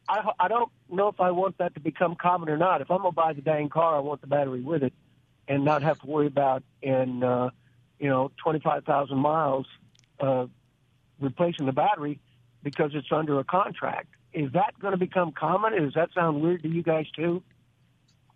I, 0.08 0.28
I 0.38 0.48
don't 0.48 0.70
know 0.90 1.08
if 1.08 1.20
I 1.20 1.30
want 1.30 1.58
that 1.58 1.74
to 1.74 1.80
become 1.80 2.16
common 2.20 2.48
or 2.48 2.56
not. 2.56 2.80
If 2.80 2.90
I'm 2.90 2.98
gonna 2.98 3.12
buy 3.12 3.32
the 3.32 3.42
dang 3.42 3.68
car, 3.68 3.96
I 3.96 4.00
want 4.00 4.20
the 4.20 4.26
battery 4.26 4.60
with 4.60 4.82
it, 4.82 4.92
and 5.48 5.64
not 5.64 5.82
have 5.82 6.00
to 6.00 6.06
worry 6.06 6.26
about 6.26 6.62
in 6.82 7.22
uh, 7.22 7.50
you 7.98 8.08
know 8.08 8.30
25,000 8.42 9.16
miles 9.16 9.66
uh, 10.20 10.46
replacing 11.20 11.66
the 11.66 11.72
battery 11.72 12.20
because 12.62 12.90
it's 12.94 13.10
under 13.12 13.38
a 13.38 13.44
contract. 13.44 14.08
Is 14.32 14.52
that 14.52 14.78
going 14.80 14.92
to 14.92 14.98
become 14.98 15.32
common? 15.32 15.72
Does 15.72 15.94
that 15.94 16.10
sound 16.14 16.42
weird 16.42 16.62
to 16.62 16.68
you 16.68 16.82
guys 16.82 17.06
too? 17.14 17.42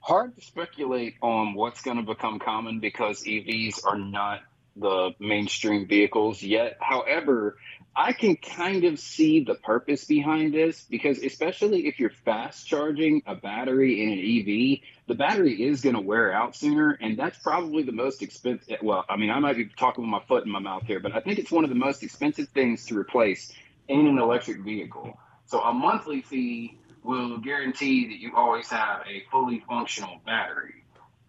Hard 0.00 0.34
to 0.36 0.42
speculate 0.42 1.16
on 1.20 1.54
what's 1.54 1.82
going 1.82 1.98
to 1.98 2.02
become 2.02 2.38
common 2.38 2.80
because 2.80 3.22
EVs 3.24 3.84
are 3.84 3.98
not 3.98 4.40
the 4.76 5.10
mainstream 5.18 5.86
vehicles 5.86 6.42
yet. 6.42 6.78
However, 6.80 7.58
I 7.94 8.12
can 8.12 8.36
kind 8.36 8.84
of 8.84 9.00
see 9.00 9.42
the 9.44 9.54
purpose 9.54 10.04
behind 10.04 10.54
this 10.54 10.86
because, 10.88 11.18
especially 11.18 11.86
if 11.88 11.98
you're 11.98 12.10
fast 12.10 12.66
charging 12.66 13.22
a 13.26 13.34
battery 13.34 14.02
in 14.02 14.10
an 14.10 14.18
EV, 14.18 14.80
the 15.08 15.14
battery 15.14 15.62
is 15.62 15.80
going 15.80 15.96
to 15.96 16.00
wear 16.00 16.32
out 16.32 16.54
sooner. 16.54 16.96
And 17.00 17.18
that's 17.18 17.38
probably 17.38 17.82
the 17.82 17.92
most 17.92 18.22
expensive. 18.22 18.78
Well, 18.82 19.04
I 19.08 19.16
mean, 19.16 19.30
I 19.30 19.40
might 19.40 19.56
be 19.56 19.66
talking 19.66 20.04
with 20.04 20.10
my 20.10 20.22
foot 20.28 20.44
in 20.44 20.50
my 20.50 20.60
mouth 20.60 20.84
here, 20.86 21.00
but 21.00 21.14
I 21.14 21.20
think 21.20 21.38
it's 21.38 21.50
one 21.50 21.64
of 21.64 21.70
the 21.70 21.76
most 21.76 22.02
expensive 22.02 22.48
things 22.50 22.86
to 22.86 22.96
replace 22.96 23.52
in 23.88 24.06
an 24.06 24.18
electric 24.18 24.60
vehicle. 24.60 25.18
So 25.46 25.60
a 25.60 25.74
monthly 25.74 26.22
fee 26.22 26.78
will 27.02 27.38
guarantee 27.38 28.06
that 28.06 28.20
you 28.20 28.32
always 28.36 28.68
have 28.68 29.00
a 29.08 29.24
fully 29.30 29.64
functional 29.68 30.20
battery. 30.24 30.84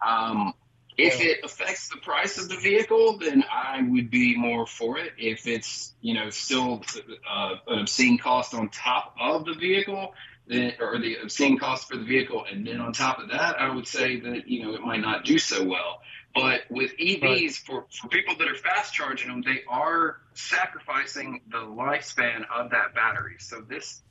Um, 0.06 0.54
if 0.96 1.20
it 1.20 1.44
affects 1.44 1.88
the 1.88 1.96
price 1.96 2.38
of 2.38 2.48
the 2.48 2.56
vehicle, 2.56 3.18
then 3.18 3.44
I 3.50 3.82
would 3.82 4.10
be 4.10 4.36
more 4.36 4.66
for 4.66 4.98
it. 4.98 5.12
If 5.18 5.46
it's 5.46 5.94
you 6.00 6.14
know 6.14 6.30
still 6.30 6.82
uh, 7.28 7.56
an 7.66 7.80
obscene 7.80 8.18
cost 8.18 8.54
on 8.54 8.68
top 8.68 9.14
of 9.20 9.44
the 9.44 9.54
vehicle, 9.54 10.14
then 10.46 10.74
or 10.80 10.98
the 10.98 11.16
obscene 11.16 11.58
cost 11.58 11.88
for 11.88 11.96
the 11.96 12.04
vehicle, 12.04 12.44
and 12.50 12.66
then 12.66 12.80
on 12.80 12.92
top 12.92 13.18
of 13.18 13.30
that, 13.30 13.58
I 13.58 13.74
would 13.74 13.86
say 13.86 14.20
that 14.20 14.48
you 14.48 14.64
know 14.64 14.74
it 14.74 14.82
might 14.82 15.00
not 15.00 15.24
do 15.24 15.38
so 15.38 15.64
well. 15.64 16.00
But 16.34 16.62
with 16.70 16.96
EVs, 16.96 17.22
right. 17.22 17.52
for, 17.52 17.86
for 17.90 18.08
people 18.08 18.34
that 18.38 18.48
are 18.48 18.54
fast 18.54 18.94
charging 18.94 19.28
them, 19.28 19.42
they 19.42 19.62
are 19.68 20.16
sacrificing 20.32 21.42
the 21.50 21.58
lifespan 21.58 22.46
of 22.50 22.70
that 22.70 22.94
battery. 22.94 23.36
So 23.38 23.60
this 23.60 24.02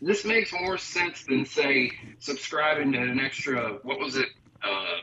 this 0.00 0.24
makes 0.24 0.52
more 0.52 0.78
sense 0.78 1.24
than 1.24 1.44
say 1.44 1.92
subscribing 2.18 2.92
to 2.92 2.98
an 2.98 3.20
extra 3.20 3.78
what 3.82 3.98
was 3.98 4.16
it 4.16 4.28
uh, 4.62 5.00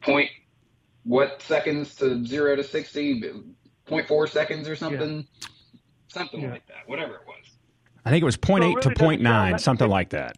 point 0.00 0.30
what 1.04 1.40
seconds 1.42 1.94
to 1.96 2.24
zero 2.24 2.56
to 2.56 2.64
60 2.64 3.22
0.4 3.86 4.28
seconds 4.28 4.68
or 4.68 4.76
something 4.76 5.16
yeah. 5.16 5.48
something 6.08 6.40
yeah. 6.42 6.50
like 6.50 6.66
that 6.66 6.86
whatever 6.86 7.14
it 7.14 7.20
was 7.26 7.44
i 8.04 8.10
think 8.10 8.22
it 8.22 8.26
was 8.26 8.36
0.8 8.36 8.60
well, 8.60 8.68
really 8.68 8.82
to 8.82 8.88
0.9 8.90 9.60
something 9.60 9.88
like 9.88 10.10
that 10.10 10.36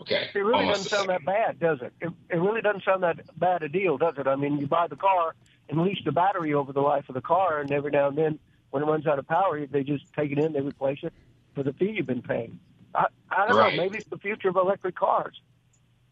okay 0.00 0.28
it 0.34 0.38
really 0.38 0.64
Almost 0.64 0.90
doesn't 0.90 0.98
sound 0.98 1.08
that 1.10 1.24
bad 1.24 1.60
does 1.60 1.80
it? 1.80 1.92
it 2.00 2.12
it 2.30 2.36
really 2.36 2.60
doesn't 2.60 2.84
sound 2.84 3.02
that 3.02 3.20
bad 3.38 3.62
a 3.62 3.68
deal 3.68 3.96
does 3.96 4.14
it 4.18 4.26
i 4.26 4.36
mean 4.36 4.58
you 4.58 4.66
buy 4.66 4.88
the 4.88 4.96
car 4.96 5.34
and 5.68 5.80
lease 5.82 6.00
the 6.04 6.12
battery 6.12 6.54
over 6.54 6.72
the 6.72 6.82
life 6.82 7.08
of 7.08 7.14
the 7.14 7.22
car 7.22 7.60
and 7.60 7.70
every 7.70 7.90
now 7.90 8.08
and 8.08 8.18
then 8.18 8.38
when 8.70 8.82
it 8.82 8.86
runs 8.86 9.06
out 9.06 9.18
of 9.18 9.26
power 9.26 9.64
they 9.66 9.82
just 9.82 10.12
take 10.14 10.32
it 10.32 10.38
in 10.38 10.52
they 10.52 10.60
replace 10.60 10.98
it 11.02 11.12
for 11.54 11.62
the 11.62 11.72
fee 11.74 11.92
you've 11.96 12.06
been 12.06 12.22
paying 12.22 12.58
i, 12.94 13.06
I 13.30 13.46
don't 13.46 13.56
right. 13.56 13.76
know 13.76 13.82
maybe 13.82 13.98
it's 13.98 14.08
the 14.08 14.18
future 14.18 14.48
of 14.48 14.56
electric 14.56 14.96
cars 14.96 15.40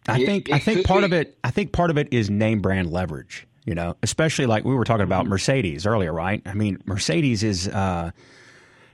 I 0.08 0.24
think 0.24 0.48
it, 0.48 0.54
I 0.54 0.58
think 0.58 0.86
part 0.86 1.00
be. 1.00 1.06
of 1.06 1.12
it 1.12 1.38
I 1.44 1.50
think 1.50 1.72
part 1.72 1.90
of 1.90 1.98
it 1.98 2.08
is 2.12 2.30
name 2.30 2.60
brand 2.60 2.90
leverage. 2.90 3.46
You 3.64 3.76
know, 3.76 3.96
especially 4.02 4.46
like 4.46 4.64
we 4.64 4.74
were 4.74 4.84
talking 4.84 5.04
about 5.04 5.22
mm-hmm. 5.22 5.30
Mercedes 5.30 5.86
earlier, 5.86 6.12
right? 6.12 6.42
I 6.44 6.54
mean, 6.54 6.82
Mercedes 6.84 7.44
is 7.44 7.68
uh, 7.68 8.10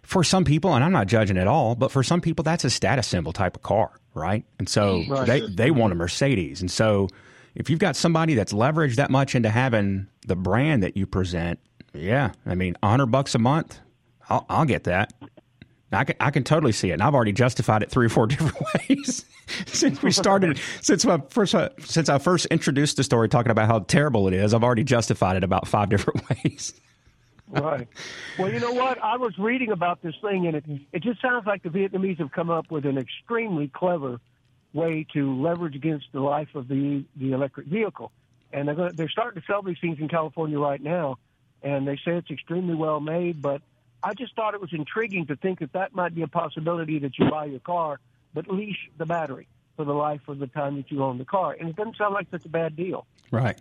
for 0.03 0.23
some 0.23 0.45
people, 0.45 0.75
and 0.75 0.85
I'm 0.85 0.93
not 0.93 1.07
judging 1.07 1.39
at 1.39 1.47
all, 1.47 1.75
but 1.75 1.91
for 1.91 2.03
some 2.03 2.21
people, 2.21 2.43
that's 2.43 2.65
a 2.65 2.71
status 2.71 3.07
symbol 3.07 3.33
type 3.33 3.57
of 3.57 3.63
car, 3.63 3.91
right? 4.13 4.45
And 4.59 4.69
so 4.69 5.05
right. 5.09 5.27
they 5.27 5.41
they 5.41 5.71
want 5.71 5.93
a 5.93 5.97
Mercedes, 5.97 6.61
and 6.61 6.71
so 6.71 7.09
if 7.55 7.71
you've 7.71 7.79
got 7.79 7.97
somebody 7.97 8.35
that's 8.35 8.53
leveraged 8.53 8.97
that 8.97 9.11
much 9.11 9.35
into 9.35 9.49
having 9.49 10.07
the 10.27 10.37
brand 10.37 10.83
that 10.83 10.97
you 10.97 11.07
present, 11.07 11.59
yeah, 11.95 12.33
I 12.45 12.55
mean, 12.55 12.77
hundred 12.83 13.07
bucks 13.07 13.35
a 13.35 13.39
month, 13.39 13.81
I'll, 14.29 14.45
I'll 14.49 14.65
get 14.65 14.85
that. 14.85 15.13
I 15.93 16.05
can, 16.05 16.17
I 16.21 16.31
can 16.31 16.45
totally 16.45 16.73
see 16.73 16.91
it, 16.91 16.95
and 16.95 17.03
I've 17.03 17.15
already 17.15 17.33
justified 17.33 17.83
it 17.83 17.91
three 17.91 18.07
or 18.07 18.11
four 18.11 18.27
different 18.29 18.57
ways 18.89 19.25
since 19.67 20.03
we 20.03 20.11
started. 20.11 20.61
since 20.83 21.05
my 21.05 21.23
first, 21.31 21.55
uh, 21.55 21.71
since 21.81 22.09
I 22.09 22.19
first 22.19 22.47
introduced 22.47 22.97
the 22.97 23.05
story, 23.05 23.29
talking 23.29 23.51
about 23.51 23.69
how 23.69 23.81
terrible 23.81 24.29
it 24.29 24.35
is, 24.35 24.53
I've 24.53 24.65
already 24.65 24.85
justified 24.85 25.37
it 25.37 25.45
about 25.45 25.67
five 25.67 25.89
different 25.91 26.23
ways. 26.29 26.75
right. 27.49 27.89
Well, 28.39 28.53
you 28.53 28.61
know 28.61 28.73
what? 28.73 29.03
I 29.03 29.17
was 29.17 29.39
reading 29.39 29.71
about 29.71 30.03
this 30.03 30.15
thing, 30.21 30.47
and 30.47 30.57
it 30.57 30.65
it 30.93 31.03
just 31.03 31.23
sounds 31.23 31.47
like 31.47 31.63
the 31.63 31.71
Vietnamese 31.71 32.19
have 32.19 32.33
come 32.33 32.51
up 32.51 32.71
with 32.71 32.85
an 32.85 32.99
extremely 32.99 33.69
clever 33.69 34.21
way 34.75 35.07
to 35.15 35.41
leverage 35.41 35.75
against 35.75 36.07
the 36.13 36.21
life 36.21 36.55
of 36.55 36.69
the 36.69 37.05
the 37.17 37.33
electric 37.33 37.67
vehicle, 37.67 38.13
and 38.53 38.69
they're 38.69 38.75
going, 38.75 38.95
they're 38.97 39.09
starting 39.09 39.41
to 39.41 39.47
sell 39.47 39.63
these 39.63 39.79
things 39.81 39.99
in 39.99 40.09
California 40.09 40.59
right 40.59 40.83
now, 40.83 41.17
and 41.63 41.89
they 41.89 41.97
say 41.97 42.17
it's 42.17 42.31
extremely 42.31 42.75
well 42.75 43.01
made, 43.01 43.41
but 43.41 43.63
I 44.03 44.15
just 44.15 44.35
thought 44.37 44.55
it 44.55 44.61
was 44.61 44.73
intriguing 44.73 45.27
to 45.27 45.37
think 45.37 45.61
that 45.61 45.73
that 45.73 45.95
might 45.95 46.15
be 46.15 46.23
a 46.23 46.29
possibility 46.29 46.99
that 47.01 47.19
you 47.19 47.31
buy 47.31 47.47
your 47.47 47.61
car, 47.61 48.01
but 48.35 48.49
lease 48.49 48.77
the 48.97 49.07
battery 49.07 49.49
for 49.77 49.85
the 49.85 49.93
life 49.93 50.21
of 50.29 50.39
the 50.39 50.47
time 50.47 50.77
that 50.77 50.91
you 50.91 51.03
own 51.03 51.19
the 51.19 51.25
car. 51.25 51.57
And 51.59 51.69
it 51.69 51.77
doesn't 51.77 51.97
sound 51.97 52.15
like 52.15 52.29
such 52.31 52.45
a 52.45 52.49
bad 52.49 52.77
deal. 52.77 53.07
Right. 53.31 53.61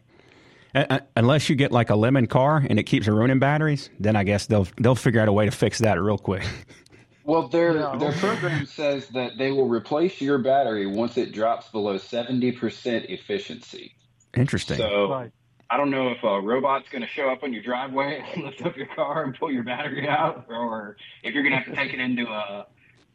Uh, 0.75 0.99
unless 1.15 1.49
you 1.49 1.55
get 1.55 1.71
like 1.71 1.89
a 1.89 1.95
lemon 1.95 2.27
car 2.27 2.63
and 2.69 2.77
it 2.79 2.83
keeps 2.83 3.07
ruining 3.07 3.39
batteries, 3.39 3.89
then 3.99 4.15
I 4.15 4.23
guess 4.23 4.45
they'll 4.45 4.67
they'll 4.77 4.95
figure 4.95 5.21
out 5.21 5.27
a 5.27 5.31
way 5.31 5.45
to 5.45 5.51
fix 5.51 5.79
that 5.79 6.01
real 6.01 6.17
quick. 6.17 6.43
Well, 7.27 7.49
their 7.49 7.75
yeah. 7.75 7.97
their 7.97 8.13
program 8.13 8.65
says 8.65 9.09
that 9.09 9.37
they 9.37 9.51
will 9.51 9.67
replace 9.67 10.21
your 10.21 10.37
battery 10.37 10.87
once 10.87 11.17
it 11.17 11.33
drops 11.33 11.67
below 11.67 11.97
seventy 11.97 12.53
percent 12.53 13.07
efficiency. 13.09 13.93
Interesting. 14.37 14.77
So 14.77 15.09
right. 15.09 15.31
I 15.69 15.77
don't 15.77 15.91
know 15.91 16.09
if 16.09 16.23
a 16.23 16.39
robot's 16.39 16.87
going 16.89 17.01
to 17.01 17.07
show 17.07 17.29
up 17.29 17.43
on 17.43 17.53
your 17.53 17.63
driveway 17.63 18.23
and 18.33 18.43
lift 18.43 18.65
up 18.65 18.77
your 18.77 18.87
car 18.87 19.23
and 19.23 19.37
pull 19.37 19.51
your 19.51 19.63
battery 19.63 20.07
out, 20.07 20.45
or 20.49 20.97
if 21.23 21.33
you're 21.33 21.43
going 21.43 21.53
to 21.53 21.59
have 21.59 21.67
to 21.67 21.75
take 21.75 21.93
it 21.93 21.99
into 21.99 22.25
a, 22.27 22.67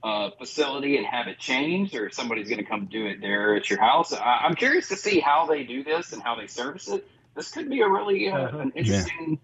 a, 0.05 0.31
facility 0.39 0.97
and 0.97 1.07
have 1.07 1.29
it 1.29 1.39
changed, 1.39 1.95
or 1.95 2.07
if 2.07 2.15
somebody's 2.15 2.49
going 2.49 2.59
to 2.59 2.69
come 2.69 2.87
do 2.87 3.07
it 3.07 3.21
there 3.21 3.55
at 3.55 3.71
your 3.71 3.81
house. 3.81 4.13
I, 4.13 4.47
am 4.47 4.55
curious 4.55 4.89
to 4.89 4.97
see 4.97 5.21
how 5.21 5.47
they 5.47 5.65
do 5.65 5.83
this 5.83 6.13
and 6.13 6.23
how 6.23 6.35
they 6.35 6.47
service 6.47 6.89
it. 6.89 7.07
This 7.35 7.51
could 7.51 7.71
be 7.71 7.81
a 7.81 7.89
really 7.89 8.29
uh, 8.29 8.37
uh-huh. 8.37 8.59
an 8.59 8.73
interesting. 8.75 9.31
Yeah. 9.31 9.37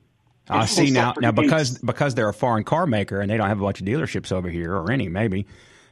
I 0.51 0.65
see 0.65 0.91
now. 0.91 1.15
Now, 1.19 1.31
because 1.31 1.77
because 1.79 2.15
they're 2.15 2.29
a 2.29 2.35
foreign 2.35 2.65
car 2.65 2.87
maker 2.87 3.21
and 3.21 3.31
they 3.31 3.37
don't 3.37 3.49
have 3.49 3.61
a 3.61 3.63
bunch 3.63 3.81
of 3.81 3.87
dealerships 3.87 4.33
over 4.33 4.49
here 4.49 4.75
or 4.75 4.91
any, 4.91 5.09
maybe 5.09 5.47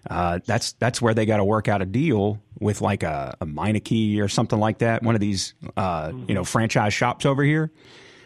uh, 0.09 0.39
that's 0.45 0.73
that's 0.73 1.01
where 1.03 1.15
they 1.15 1.27
got 1.27 1.39
to 1.39 1.45
work 1.45 1.69
out 1.69 1.83
a 1.83 1.87
deal 1.87 2.41
with 2.59 2.81
like 2.81 3.03
a, 3.03 3.37
a 3.41 3.47
Meineke 3.47 4.21
or 4.21 4.29
something 4.29 4.59
like 4.59 4.79
that. 4.79 5.03
One 5.03 5.15
of 5.15 5.21
these 5.21 5.55
uh, 5.77 6.13
you 6.29 6.35
know 6.35 6.45
franchise 6.45 6.95
shops 6.95 7.27
over 7.27 7.43
here. 7.43 7.71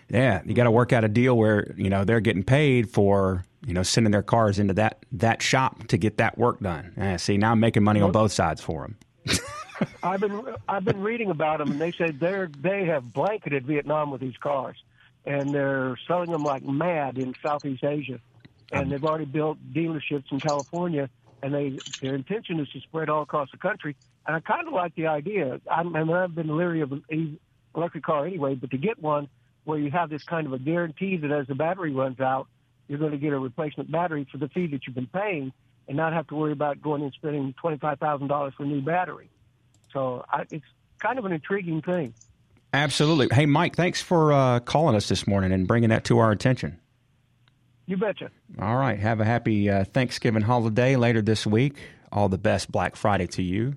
Yeah, 0.08 0.42
you 0.44 0.54
got 0.54 0.64
to 0.64 0.70
work 0.70 0.92
out 0.92 1.04
a 1.04 1.08
deal 1.08 1.36
where 1.36 1.72
you 1.76 1.90
know 1.90 2.04
they're 2.04 2.20
getting 2.20 2.42
paid 2.42 2.90
for 2.90 3.44
you 3.66 3.74
know 3.74 3.82
sending 3.82 4.10
their 4.10 4.22
cars 4.22 4.58
into 4.58 4.74
that 4.74 5.04
that 5.12 5.42
shop 5.42 5.86
to 5.88 5.96
get 5.96 6.18
that 6.18 6.36
work 6.36 6.60
done. 6.60 7.18
See, 7.18 7.36
now 7.36 7.52
I'm 7.52 7.60
making 7.60 7.84
money 7.84 8.00
on 8.00 8.12
both 8.12 8.32
sides 8.32 8.60
for 8.60 8.82
them. 8.82 8.96
I've 10.02 10.20
been 10.20 10.42
I've 10.68 10.84
been 10.84 11.00
reading 11.00 11.30
about 11.30 11.58
them, 11.58 11.72
and 11.72 11.80
they 11.80 11.92
say 11.92 12.10
they're 12.10 12.50
they 12.60 12.84
have 12.86 13.12
blanketed 13.12 13.66
Vietnam 13.66 14.10
with 14.10 14.20
these 14.20 14.36
cars, 14.36 14.76
and 15.24 15.54
they're 15.54 15.96
selling 16.06 16.30
them 16.30 16.42
like 16.42 16.64
mad 16.64 17.18
in 17.18 17.34
Southeast 17.42 17.84
Asia, 17.84 18.20
and 18.72 18.84
um, 18.84 18.88
they've 18.90 19.04
already 19.04 19.24
built 19.24 19.58
dealerships 19.72 20.30
in 20.30 20.40
California 20.40 21.08
and 21.42 21.55
they 21.55 21.79
their 22.00 22.14
intention 22.14 22.61
is 22.61 22.68
to 22.70 22.81
spread 22.81 23.09
all 23.09 23.22
across 23.22 23.50
the 23.50 23.57
country. 23.57 23.96
And 24.26 24.37
I 24.37 24.40
kind 24.40 24.66
of 24.66 24.72
like 24.72 24.94
the 24.94 25.07
idea. 25.07 25.61
I, 25.70 25.83
mean, 25.83 26.11
I've 26.11 26.35
been 26.35 26.57
leery 26.57 26.83
of 26.83 26.92
an 26.92 27.38
electric 27.74 28.05
car 28.05 28.26
anyway, 28.26 28.55
but 28.55 28.70
to 28.70 28.79
get 28.79 29.00
one 29.00 29.29
where 29.64 29.79
you 29.79 29.90
have 29.90 30.11
this 30.11 30.22
kind 30.24 30.46
of 30.46 30.53
a 30.53 30.59
guarantee 30.59 31.16
that 31.16 31.31
as 31.31 31.46
the 31.46 31.55
battery 31.55 31.92
runs 31.92 32.20
out, 32.20 32.46
you're 32.88 32.98
going 32.98 33.12
to 33.12 33.18
get 33.18 33.33
a 33.33 33.38
replacement 33.38 33.90
battery 33.90 34.26
for 34.31 34.38
the 34.38 34.48
fee 34.48 34.66
that 34.68 34.87
you've 34.87 34.96
been 34.96 35.07
paying, 35.07 35.53
and 35.87 35.96
not 35.96 36.12
have 36.12 36.26
to 36.29 36.35
worry 36.35 36.53
about 36.53 36.83
going 36.83 37.03
and 37.03 37.12
spending 37.12 37.55
twenty 37.61 37.79
five 37.79 37.98
thousand 37.98 38.29
dollars 38.29 38.53
for 38.57 38.64
a 38.64 38.66
new 38.66 38.81
battery. 38.81 39.31
So 39.92 40.24
I, 40.29 40.44
it's 40.50 40.64
kind 40.98 41.18
of 41.18 41.24
an 41.24 41.33
intriguing 41.33 41.83
thing. 41.83 42.14
Absolutely. 42.72 43.29
Hey, 43.33 43.46
Mike, 43.46 43.74
thanks 43.74 44.00
for 44.00 44.33
uh, 44.33 44.61
calling 44.61 44.94
us 44.94 45.09
this 45.09 45.26
morning 45.26 45.53
and 45.53 45.66
bringing 45.66 45.90
that 45.90 46.05
to 46.05 46.18
our 46.18 46.31
attention. 46.31 46.79
You 47.90 47.96
betcha. 47.96 48.31
All 48.61 48.76
right. 48.76 48.96
Have 49.00 49.18
a 49.18 49.24
happy 49.24 49.68
uh, 49.68 49.83
Thanksgiving 49.83 50.42
holiday 50.42 50.95
later 50.95 51.20
this 51.20 51.45
week. 51.45 51.74
All 52.12 52.28
the 52.28 52.38
best 52.38 52.70
Black 52.70 52.95
Friday 52.95 53.26
to 53.26 53.43
you. 53.43 53.74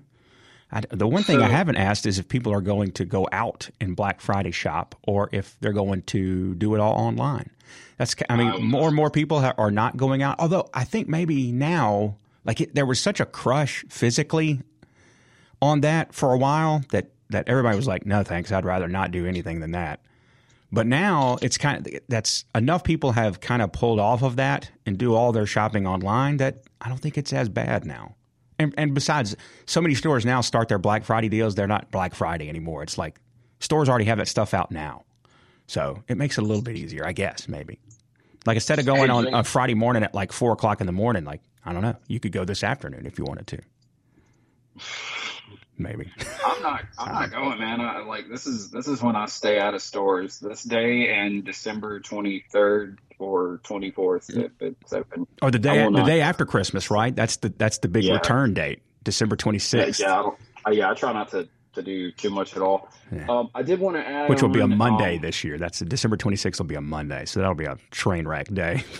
I, 0.70 0.82
the 0.88 1.08
one 1.08 1.24
thing 1.24 1.42
I 1.42 1.48
haven't 1.48 1.74
asked 1.74 2.06
is 2.06 2.20
if 2.20 2.28
people 2.28 2.52
are 2.52 2.60
going 2.60 2.92
to 2.92 3.04
go 3.04 3.26
out 3.32 3.70
and 3.80 3.96
Black 3.96 4.20
Friday 4.20 4.52
shop 4.52 4.94
or 5.02 5.30
if 5.32 5.56
they're 5.58 5.72
going 5.72 6.02
to 6.02 6.54
do 6.54 6.76
it 6.76 6.80
all 6.80 6.92
online. 6.92 7.50
That's 7.96 8.14
I 8.30 8.36
mean, 8.36 8.50
um, 8.50 8.64
more 8.64 8.86
and 8.86 8.94
more 8.94 9.10
people 9.10 9.38
are 9.58 9.70
not 9.72 9.96
going 9.96 10.22
out. 10.22 10.36
Although 10.38 10.68
I 10.72 10.84
think 10.84 11.08
maybe 11.08 11.50
now, 11.50 12.16
like 12.44 12.60
it, 12.60 12.72
there 12.72 12.86
was 12.86 13.00
such 13.00 13.18
a 13.18 13.26
crush 13.26 13.84
physically 13.88 14.60
on 15.60 15.80
that 15.80 16.14
for 16.14 16.32
a 16.32 16.38
while 16.38 16.84
that 16.90 17.08
that 17.30 17.48
everybody 17.48 17.76
was 17.76 17.88
like, 17.88 18.06
no 18.06 18.22
thanks, 18.22 18.52
I'd 18.52 18.64
rather 18.64 18.86
not 18.86 19.10
do 19.10 19.26
anything 19.26 19.58
than 19.58 19.72
that. 19.72 19.98
But 20.74 20.88
now 20.88 21.38
it's 21.40 21.56
kind 21.56 21.86
of 21.86 21.94
that's 22.08 22.44
enough 22.52 22.82
people 22.82 23.12
have 23.12 23.40
kind 23.40 23.62
of 23.62 23.72
pulled 23.72 24.00
off 24.00 24.22
of 24.22 24.36
that 24.36 24.72
and 24.84 24.98
do 24.98 25.14
all 25.14 25.30
their 25.30 25.46
shopping 25.46 25.86
online 25.86 26.38
that 26.38 26.64
I 26.80 26.88
don't 26.88 26.98
think 26.98 27.16
it's 27.16 27.32
as 27.32 27.48
bad 27.48 27.84
now. 27.84 28.16
And, 28.58 28.74
and 28.76 28.92
besides, 28.92 29.36
so 29.66 29.80
many 29.80 29.94
stores 29.94 30.26
now 30.26 30.40
start 30.40 30.68
their 30.68 30.78
Black 30.78 31.04
Friday 31.04 31.28
deals. 31.28 31.54
They're 31.54 31.68
not 31.68 31.92
Black 31.92 32.14
Friday 32.14 32.48
anymore. 32.48 32.82
It's 32.82 32.98
like 32.98 33.20
stores 33.60 33.88
already 33.88 34.06
have 34.06 34.18
that 34.18 34.26
stuff 34.26 34.52
out 34.52 34.72
now. 34.72 35.04
So 35.68 36.02
it 36.08 36.18
makes 36.18 36.38
it 36.38 36.42
a 36.42 36.46
little 36.46 36.62
bit 36.62 36.76
easier, 36.76 37.06
I 37.06 37.12
guess, 37.12 37.48
maybe. 37.48 37.78
Like 38.44 38.56
instead 38.56 38.80
of 38.80 38.84
going 38.84 39.10
on 39.10 39.32
a 39.32 39.44
Friday 39.44 39.74
morning 39.74 40.02
at 40.02 40.12
like 40.12 40.32
four 40.32 40.52
o'clock 40.52 40.80
in 40.80 40.86
the 40.86 40.92
morning, 40.92 41.24
like, 41.24 41.40
I 41.64 41.72
don't 41.72 41.82
know, 41.82 41.96
you 42.08 42.18
could 42.18 42.32
go 42.32 42.44
this 42.44 42.64
afternoon 42.64 43.06
if 43.06 43.16
you 43.16 43.24
wanted 43.24 43.46
to. 43.46 43.60
Maybe. 45.76 46.10
I'm 46.44 46.62
not. 46.62 46.84
I'm 46.98 47.12
not 47.12 47.30
going, 47.32 47.58
man. 47.58 47.80
I, 47.80 48.00
like 48.02 48.28
this 48.28 48.46
is 48.46 48.70
this 48.70 48.86
is 48.86 49.02
when 49.02 49.16
I 49.16 49.26
stay 49.26 49.58
out 49.58 49.74
of 49.74 49.82
stores. 49.82 50.38
This 50.38 50.62
day 50.62 51.08
and 51.12 51.44
December 51.44 52.00
23rd 52.00 52.98
or 53.18 53.60
24th 53.64 54.36
if 54.36 54.52
it's 54.60 54.92
open. 54.92 55.26
Or 55.42 55.50
the 55.50 55.58
day 55.58 55.84
the 55.84 56.04
day 56.04 56.20
after 56.20 56.46
Christmas, 56.46 56.90
right? 56.90 57.14
That's 57.14 57.36
the 57.38 57.48
that's 57.48 57.78
the 57.78 57.88
big 57.88 58.04
yeah. 58.04 58.14
return 58.14 58.54
date, 58.54 58.82
December 59.02 59.36
26th. 59.36 59.98
Yeah, 59.98 60.06
yeah 60.06 60.30
I, 60.64 60.70
yeah, 60.70 60.90
I 60.90 60.94
try 60.94 61.12
not 61.12 61.30
to 61.30 61.48
to 61.74 61.82
do 61.82 62.12
too 62.12 62.30
much 62.30 62.54
at 62.54 62.62
all. 62.62 62.88
Yeah. 63.10 63.26
Um, 63.28 63.50
I 63.52 63.62
did 63.62 63.80
want 63.80 63.96
to 63.96 64.06
add, 64.06 64.30
which 64.30 64.42
will 64.42 64.48
be 64.48 64.60
a 64.60 64.68
Monday 64.68 65.16
um, 65.16 65.22
this 65.22 65.42
year. 65.42 65.58
That's 65.58 65.80
December 65.80 66.16
26th 66.16 66.58
will 66.58 66.66
be 66.66 66.76
a 66.76 66.80
Monday, 66.80 67.24
so 67.24 67.40
that'll 67.40 67.56
be 67.56 67.64
a 67.64 67.78
train 67.90 68.28
wreck 68.28 68.46
day. 68.52 68.78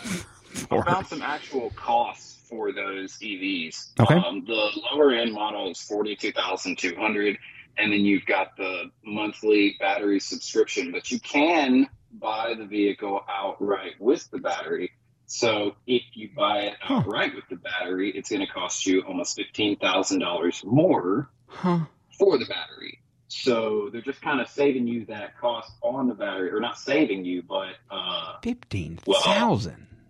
Found 0.71 1.07
some 1.07 1.23
actual 1.23 1.71
costs 1.71 2.34
for 2.55 2.73
those 2.73 3.19
EVs. 3.19 3.99
Okay. 3.99 4.15
Um, 4.15 4.45
the 4.47 4.71
lower 4.93 5.13
end 5.13 5.33
model 5.33 5.71
is 5.71 5.81
forty 5.81 6.15
two 6.15 6.33
thousand 6.33 6.79
two 6.79 6.95
hundred, 6.97 7.37
and 7.77 7.93
then 7.93 8.01
you've 8.01 8.27
got 8.27 8.57
the 8.57 8.91
monthly 9.05 9.77
battery 9.81 10.21
subscription. 10.21 10.93
But 10.93 11.11
you 11.11 11.19
can 11.19 11.89
buy 12.13 12.55
the 12.57 12.65
vehicle 12.65 13.21
outright 13.29 13.95
with 13.99 14.31
the 14.31 14.39
battery. 14.39 14.93
So 15.27 15.75
if 15.87 16.03
you 16.13 16.31
buy 16.37 16.59
it 16.61 16.75
outright 16.89 17.33
huh. 17.33 17.37
with 17.37 17.49
the 17.49 17.57
battery, 17.57 18.11
it's 18.11 18.31
going 18.31 18.47
to 18.47 18.53
cost 18.53 18.87
you 18.87 19.01
almost 19.01 19.35
fifteen 19.35 19.77
thousand 19.77 20.21
dollars 20.21 20.63
more 20.65 21.29
huh. 21.49 21.81
for 22.17 22.39
the 22.39 22.47
battery. 22.47 23.01
So 23.27 23.89
they're 23.91 24.01
just 24.01 24.23
kind 24.23 24.41
of 24.41 24.49
saving 24.49 24.87
you 24.87 25.07
that 25.07 25.37
cost 25.41 25.73
on 25.83 26.07
the 26.07 26.15
battery, 26.15 26.53
or 26.53 26.61
not 26.61 26.79
saving 26.79 27.25
you, 27.25 27.43
but 27.43 27.75
uh, 27.91 28.35
fifteen 28.45 28.99
thousand. 28.99 29.73
Well, 29.73 30.01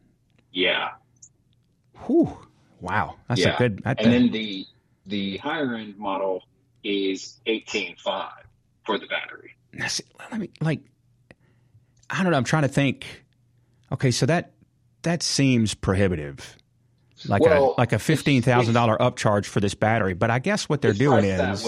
yeah, 0.52 0.88
Whew. 2.06 2.36
Wow, 2.80 3.16
that's 3.28 3.40
yeah. 3.40 3.54
a 3.54 3.58
good. 3.58 3.82
and 3.84 3.98
then 3.98 4.30
the 4.30 4.66
the 5.06 5.38
higher 5.38 5.74
end 5.74 5.96
model 5.96 6.42
is 6.82 7.40
eighteen 7.46 7.96
five 7.96 8.44
for 8.84 8.98
the 8.98 9.06
battery. 9.06 9.56
Let 10.30 10.38
me 10.38 10.50
like. 10.60 10.80
I 12.10 12.22
don't 12.22 12.32
know. 12.32 12.36
I'm 12.36 12.44
trying 12.44 12.62
to 12.62 12.68
think. 12.68 13.24
Okay, 13.90 14.10
so 14.10 14.26
that 14.26 14.52
that 15.02 15.22
seems 15.22 15.74
prohibitive, 15.74 16.56
like 17.26 17.40
well, 17.40 17.74
a 17.76 17.80
like 17.80 17.92
a 17.92 17.98
fifteen 17.98 18.42
thousand 18.42 18.74
dollar 18.74 18.98
upcharge 18.98 19.46
for 19.46 19.60
this 19.60 19.74
battery. 19.74 20.14
But 20.14 20.30
I 20.30 20.38
guess 20.38 20.68
what 20.68 20.82
they're 20.82 20.92
doing 20.92 21.24
is, 21.24 21.66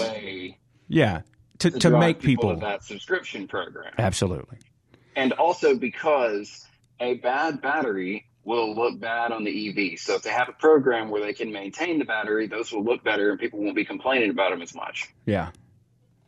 yeah, 0.87 1.21
to 1.59 1.71
to, 1.71 1.79
to 1.79 1.97
make 1.97 2.19
people, 2.19 2.49
people 2.53 2.61
that 2.67 2.83
subscription 2.83 3.47
program. 3.47 3.93
Absolutely, 3.97 4.59
and 5.15 5.33
also 5.33 5.75
because 5.75 6.67
a 6.99 7.15
bad 7.15 7.61
battery 7.61 8.26
will 8.47 8.73
look 8.73 8.97
bad 8.97 9.33
on 9.33 9.43
the 9.43 9.69
EV. 9.69 9.99
So 9.99 10.15
if 10.15 10.23
they 10.23 10.29
have 10.29 10.47
a 10.47 10.53
program 10.53 11.09
where 11.09 11.21
they 11.21 11.33
can 11.33 11.51
maintain 11.51 11.99
the 11.99 12.05
battery, 12.05 12.47
those 12.47 12.71
will 12.71 12.83
look 12.83 13.03
better 13.03 13.31
and 13.31 13.39
people 13.39 13.59
won't 13.59 13.75
be 13.75 13.83
complaining 13.83 14.29
about 14.29 14.51
them 14.51 14.61
as 14.61 14.73
much. 14.73 15.13
Yeah. 15.25 15.51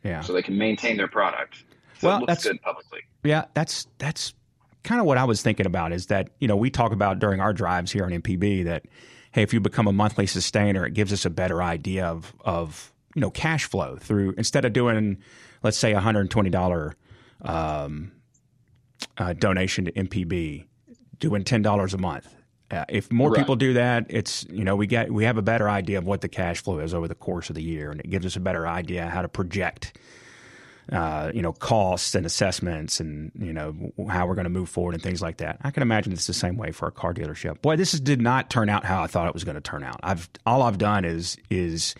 Yeah. 0.04 0.20
So 0.20 0.34
they 0.34 0.42
can 0.42 0.58
maintain 0.58 0.98
their 0.98 1.08
product. 1.08 1.64
So 1.98 2.08
well, 2.08 2.26
that's 2.26 2.44
good 2.44 2.60
publicly. 2.60 3.00
Yeah, 3.24 3.46
that's 3.54 3.86
that's 3.98 4.34
kind 4.82 5.00
of 5.00 5.06
what 5.06 5.16
I 5.16 5.24
was 5.24 5.42
thinking 5.42 5.66
about 5.66 5.92
is 5.92 6.06
that, 6.06 6.30
you 6.40 6.48
know, 6.48 6.56
we 6.56 6.70
talk 6.70 6.92
about 6.92 7.18
during 7.18 7.40
our 7.40 7.54
drives 7.54 7.90
here 7.90 8.04
on 8.04 8.10
MPB 8.10 8.64
that 8.64 8.84
hey, 9.32 9.42
if 9.42 9.54
you 9.54 9.60
become 9.60 9.86
a 9.86 9.92
monthly 9.92 10.26
sustainer, 10.26 10.84
it 10.84 10.92
gives 10.92 11.12
us 11.12 11.24
a 11.24 11.30
better 11.30 11.62
idea 11.62 12.04
of 12.04 12.34
of, 12.40 12.92
you 13.14 13.20
know, 13.20 13.30
cash 13.30 13.64
flow 13.64 13.96
through 13.96 14.34
instead 14.36 14.66
of 14.66 14.74
doing 14.74 15.16
let's 15.62 15.78
say 15.78 15.94
a 15.94 16.00
$120 16.00 16.94
um, 17.42 18.12
uh, 19.16 19.32
donation 19.32 19.86
to 19.86 19.92
MPB 19.92 20.66
doing 21.20 21.44
ten 21.44 21.62
dollars 21.62 21.94
a 21.94 21.98
month. 21.98 22.34
Uh, 22.70 22.84
if 22.88 23.10
more 23.10 23.30
right. 23.30 23.38
people 23.38 23.56
do 23.56 23.72
that, 23.72 24.06
it's 24.08 24.46
you 24.50 24.64
know 24.64 24.76
we 24.76 24.86
get 24.86 25.12
we 25.12 25.24
have 25.24 25.36
a 25.36 25.42
better 25.42 25.68
idea 25.68 25.98
of 25.98 26.04
what 26.04 26.20
the 26.20 26.28
cash 26.28 26.62
flow 26.62 26.78
is 26.78 26.94
over 26.94 27.08
the 27.08 27.14
course 27.14 27.48
of 27.48 27.56
the 27.56 27.62
year, 27.62 27.90
and 27.90 28.00
it 28.00 28.08
gives 28.08 28.24
us 28.24 28.36
a 28.36 28.40
better 28.40 28.66
idea 28.66 29.08
how 29.08 29.22
to 29.22 29.28
project, 29.28 29.98
uh, 30.92 31.32
you 31.34 31.42
know, 31.42 31.52
costs 31.52 32.14
and 32.14 32.24
assessments, 32.24 33.00
and 33.00 33.32
you 33.36 33.52
know 33.52 33.74
how 34.08 34.26
we're 34.26 34.36
going 34.36 34.44
to 34.44 34.50
move 34.50 34.68
forward 34.68 34.94
and 34.94 35.02
things 35.02 35.20
like 35.20 35.38
that. 35.38 35.58
I 35.62 35.72
can 35.72 35.82
imagine 35.82 36.12
it's 36.12 36.28
the 36.28 36.32
same 36.32 36.56
way 36.56 36.70
for 36.70 36.86
a 36.86 36.92
car 36.92 37.12
dealership. 37.12 37.60
Boy, 37.60 37.74
this 37.74 37.92
is, 37.92 38.00
did 38.00 38.20
not 38.20 38.50
turn 38.50 38.68
out 38.68 38.84
how 38.84 39.02
I 39.02 39.08
thought 39.08 39.26
it 39.26 39.34
was 39.34 39.44
going 39.44 39.56
to 39.56 39.60
turn 39.60 39.82
out. 39.82 39.98
I've 40.04 40.28
all 40.46 40.62
I've 40.62 40.78
done 40.78 41.04
is 41.04 41.36
is 41.50 41.96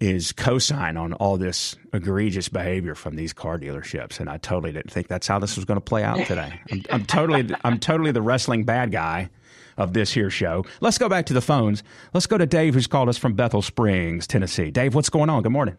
is 0.00 0.32
co-sign 0.32 0.96
on 0.96 1.12
all 1.14 1.36
this 1.36 1.76
egregious 1.92 2.48
behavior 2.48 2.94
from 2.94 3.16
these 3.16 3.32
car 3.32 3.58
dealerships, 3.58 4.20
and 4.20 4.28
I 4.28 4.38
totally 4.38 4.72
didn't 4.72 4.90
think 4.92 5.08
that's 5.08 5.26
how 5.26 5.38
this 5.38 5.56
was 5.56 5.64
going 5.64 5.76
to 5.76 5.84
play 5.84 6.02
out 6.02 6.18
today. 6.26 6.60
I'm, 6.72 6.82
I'm 6.90 7.04
totally, 7.06 7.54
I'm 7.64 7.78
totally 7.78 8.10
the 8.10 8.22
wrestling 8.22 8.64
bad 8.64 8.90
guy 8.92 9.30
of 9.76 9.92
this 9.92 10.12
here 10.12 10.30
show. 10.30 10.64
Let's 10.80 10.98
go 10.98 11.08
back 11.08 11.26
to 11.26 11.32
the 11.32 11.40
phones. 11.40 11.82
Let's 12.12 12.26
go 12.26 12.38
to 12.38 12.46
Dave, 12.46 12.74
who's 12.74 12.86
called 12.86 13.08
us 13.08 13.18
from 13.18 13.34
Bethel 13.34 13.62
Springs, 13.62 14.26
Tennessee. 14.26 14.70
Dave, 14.70 14.94
what's 14.94 15.10
going 15.10 15.30
on? 15.30 15.42
Good 15.42 15.52
morning. 15.52 15.76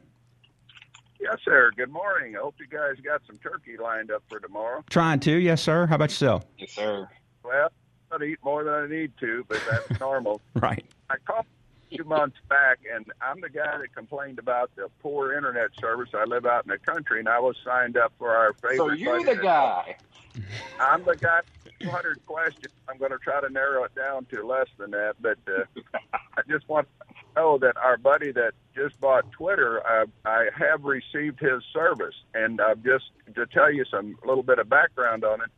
Yes, 1.19 1.37
sir. 1.43 1.71
Good 1.75 1.91
morning. 1.91 2.35
I 2.35 2.39
hope 2.41 2.55
you 2.59 2.67
guys 2.67 2.97
got 3.03 3.21
some 3.25 3.37
turkey 3.39 3.77
lined 3.81 4.11
up 4.11 4.23
for 4.29 4.39
tomorrow. 4.39 4.83
Trying 4.89 5.19
to, 5.21 5.31
yes, 5.31 5.61
sir. 5.61 5.87
How 5.87 5.95
about 5.95 6.09
yourself? 6.09 6.45
Yes, 6.57 6.71
sir. 6.71 7.07
Well, 7.43 7.69
I 8.11 8.23
eat 8.23 8.39
more 8.43 8.63
than 8.63 8.73
I 8.73 8.87
need 8.87 9.11
to, 9.19 9.43
but 9.47 9.59
that's 9.69 9.99
normal. 9.99 10.39
right. 10.55 10.85
I 11.09 11.15
called 11.25 11.45
few 11.89 12.03
months 12.03 12.37
back, 12.49 12.79
and 12.93 13.05
I'm 13.21 13.41
the 13.41 13.49
guy 13.49 13.77
that 13.77 13.93
complained 13.95 14.39
about 14.39 14.75
the 14.75 14.89
poor 15.01 15.33
internet 15.33 15.69
service. 15.79 16.09
I 16.13 16.25
live 16.25 16.45
out 16.45 16.65
in 16.65 16.69
the 16.69 16.77
country, 16.77 17.19
and 17.19 17.29
I 17.29 17.39
was 17.39 17.55
signed 17.63 17.97
up 17.97 18.13
for 18.17 18.31
our 18.31 18.53
favorite. 18.53 18.77
So 18.77 18.91
you're 18.91 19.23
the 19.23 19.35
guy. 19.35 19.95
I'm 20.79 21.03
the 21.03 21.15
guy. 21.15 21.41
200 21.79 22.25
questions. 22.25 22.73
I'm 22.87 22.97
going 22.97 23.11
to 23.11 23.17
try 23.17 23.41
to 23.41 23.49
narrow 23.49 23.83
it 23.83 23.93
down 23.95 24.25
to 24.25 24.45
less 24.45 24.67
than 24.77 24.91
that, 24.91 25.15
but 25.19 25.37
uh, 25.47 25.63
I 26.13 26.41
just 26.49 26.67
want 26.69 26.87
to 26.99 27.15
know 27.35 27.57
that 27.57 27.75
our 27.77 27.97
buddy 27.97 28.31
that 28.31 28.53
just 28.73 28.99
bought 28.99 29.29
Twitter, 29.31 29.85
I, 29.85 30.05
I 30.25 30.47
have 30.57 30.83
received 30.83 31.39
his 31.39 31.63
service, 31.73 32.15
and 32.33 32.61
uh, 32.61 32.75
just 32.83 33.05
to 33.35 33.45
tell 33.45 33.71
you 33.71 33.85
some 33.85 34.17
little 34.25 34.43
bit 34.43 34.57
of 34.57 34.69
background 34.69 35.25
on 35.25 35.41
it, 35.41 35.49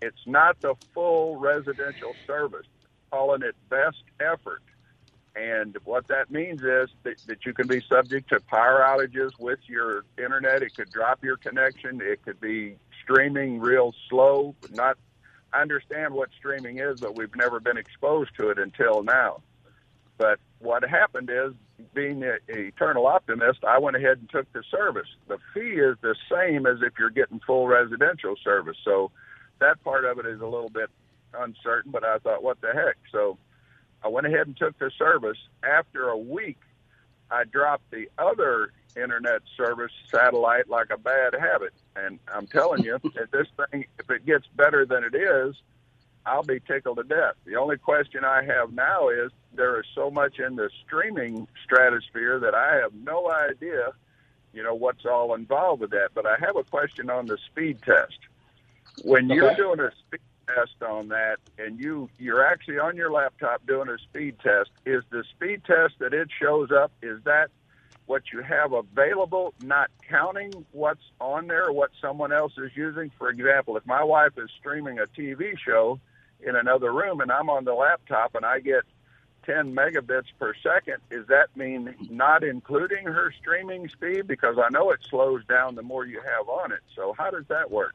it's 0.00 0.26
not 0.26 0.60
the 0.60 0.74
full 0.94 1.36
residential 1.36 2.14
service. 2.26 2.66
Calling 3.10 3.42
it 3.42 3.54
best 3.68 4.02
effort 4.20 4.62
and 5.34 5.76
what 5.84 6.08
that 6.08 6.30
means 6.30 6.62
is 6.62 6.90
that, 7.04 7.18
that 7.26 7.46
you 7.46 7.54
can 7.54 7.66
be 7.66 7.80
subject 7.88 8.28
to 8.30 8.40
power 8.40 8.80
outages 8.86 9.30
with 9.38 9.60
your 9.66 10.04
internet. 10.18 10.62
It 10.62 10.74
could 10.74 10.90
drop 10.90 11.24
your 11.24 11.36
connection. 11.36 12.00
It 12.02 12.22
could 12.22 12.40
be 12.40 12.76
streaming 13.02 13.58
real 13.58 13.94
slow. 14.10 14.54
Not 14.72 14.98
understand 15.54 16.14
what 16.14 16.28
streaming 16.36 16.78
is, 16.78 17.00
but 17.00 17.16
we've 17.16 17.34
never 17.34 17.60
been 17.60 17.78
exposed 17.78 18.30
to 18.38 18.50
it 18.50 18.58
until 18.58 19.02
now. 19.02 19.42
But 20.18 20.38
what 20.58 20.84
happened 20.88 21.30
is, 21.32 21.52
being 21.94 22.22
an 22.22 22.38
eternal 22.48 23.06
optimist, 23.06 23.64
I 23.64 23.78
went 23.78 23.96
ahead 23.96 24.18
and 24.18 24.30
took 24.30 24.50
the 24.52 24.62
service. 24.70 25.08
The 25.26 25.38
fee 25.52 25.80
is 25.80 25.96
the 26.00 26.14
same 26.30 26.66
as 26.66 26.78
if 26.82 26.92
you're 26.98 27.10
getting 27.10 27.40
full 27.40 27.66
residential 27.66 28.36
service. 28.42 28.76
So 28.84 29.10
that 29.58 29.82
part 29.82 30.04
of 30.04 30.18
it 30.18 30.26
is 30.26 30.40
a 30.40 30.46
little 30.46 30.70
bit 30.70 30.90
uncertain, 31.34 31.90
but 31.90 32.04
I 32.04 32.18
thought, 32.18 32.42
what 32.42 32.60
the 32.60 32.72
heck? 32.72 32.96
So 33.10 33.36
I 34.04 34.08
went 34.08 34.26
ahead 34.26 34.46
and 34.46 34.56
took 34.56 34.78
the 34.78 34.90
service. 34.98 35.38
After 35.62 36.08
a 36.08 36.18
week, 36.18 36.58
I 37.30 37.44
dropped 37.44 37.90
the 37.90 38.08
other 38.18 38.72
internet 38.96 39.42
service 39.56 39.92
satellite 40.10 40.68
like 40.68 40.90
a 40.90 40.98
bad 40.98 41.34
habit. 41.34 41.72
And 41.96 42.18
I'm 42.32 42.46
telling 42.46 42.84
you, 42.84 42.98
if 43.02 43.30
this 43.30 43.48
thing, 43.70 43.86
if 43.98 44.10
it 44.10 44.26
gets 44.26 44.46
better 44.56 44.84
than 44.84 45.04
it 45.04 45.14
is, 45.14 45.54
I'll 46.24 46.42
be 46.42 46.60
tickled 46.60 46.98
to 46.98 47.04
death. 47.04 47.34
The 47.44 47.56
only 47.56 47.78
question 47.78 48.24
I 48.24 48.44
have 48.44 48.72
now 48.72 49.08
is 49.08 49.32
there 49.54 49.80
is 49.80 49.86
so 49.94 50.10
much 50.10 50.38
in 50.38 50.56
the 50.56 50.70
streaming 50.84 51.48
stratosphere 51.64 52.38
that 52.40 52.54
I 52.54 52.76
have 52.76 52.94
no 52.94 53.30
idea, 53.30 53.92
you 54.52 54.62
know, 54.62 54.74
what's 54.74 55.04
all 55.04 55.34
involved 55.34 55.80
with 55.80 55.90
that. 55.90 56.10
But 56.14 56.26
I 56.26 56.36
have 56.38 56.56
a 56.56 56.64
question 56.64 57.10
on 57.10 57.26
the 57.26 57.38
speed 57.50 57.82
test. 57.82 58.18
When 59.04 59.24
okay. 59.26 59.34
you're 59.34 59.54
doing 59.54 59.80
a 59.80 59.90
speed 60.06 60.20
test 60.54 60.82
on 60.82 61.08
that 61.08 61.36
and 61.58 61.78
you 61.78 62.08
you're 62.18 62.44
actually 62.44 62.78
on 62.78 62.96
your 62.96 63.10
laptop 63.10 63.66
doing 63.66 63.88
a 63.88 63.98
speed 63.98 64.36
test. 64.42 64.70
Is 64.86 65.02
the 65.10 65.24
speed 65.34 65.62
test 65.64 65.94
that 65.98 66.12
it 66.12 66.28
shows 66.40 66.70
up 66.70 66.92
is 67.02 67.22
that 67.24 67.50
what 68.06 68.22
you 68.32 68.42
have 68.42 68.72
available 68.72 69.54
not 69.62 69.90
counting 70.08 70.66
what's 70.72 71.04
on 71.20 71.46
there 71.46 71.70
what 71.72 71.90
someone 72.00 72.32
else 72.32 72.52
is 72.58 72.70
using? 72.74 73.10
For 73.18 73.28
example 73.30 73.76
if 73.76 73.86
my 73.86 74.02
wife 74.02 74.32
is 74.36 74.50
streaming 74.58 74.98
a 74.98 75.06
tv 75.06 75.58
show 75.58 76.00
in 76.40 76.56
another 76.56 76.92
room 76.92 77.20
and 77.20 77.30
i'm 77.30 77.48
on 77.48 77.64
the 77.64 77.74
laptop 77.74 78.34
and 78.34 78.44
i 78.44 78.58
get 78.58 78.82
10 79.44 79.74
megabits 79.74 80.26
per 80.38 80.54
second 80.62 80.98
does 81.10 81.26
that 81.26 81.56
mean 81.56 81.94
not 82.10 82.44
including 82.44 83.04
her 83.04 83.32
streaming 83.40 83.88
speed? 83.88 84.26
Because 84.26 84.56
i 84.58 84.68
know 84.70 84.90
it 84.90 85.00
slows 85.08 85.44
down 85.46 85.74
the 85.74 85.82
more 85.82 86.04
you 86.06 86.20
have 86.20 86.48
on 86.48 86.72
it. 86.72 86.80
So 86.94 87.14
how 87.16 87.30
does 87.30 87.46
that 87.48 87.70
work 87.70 87.94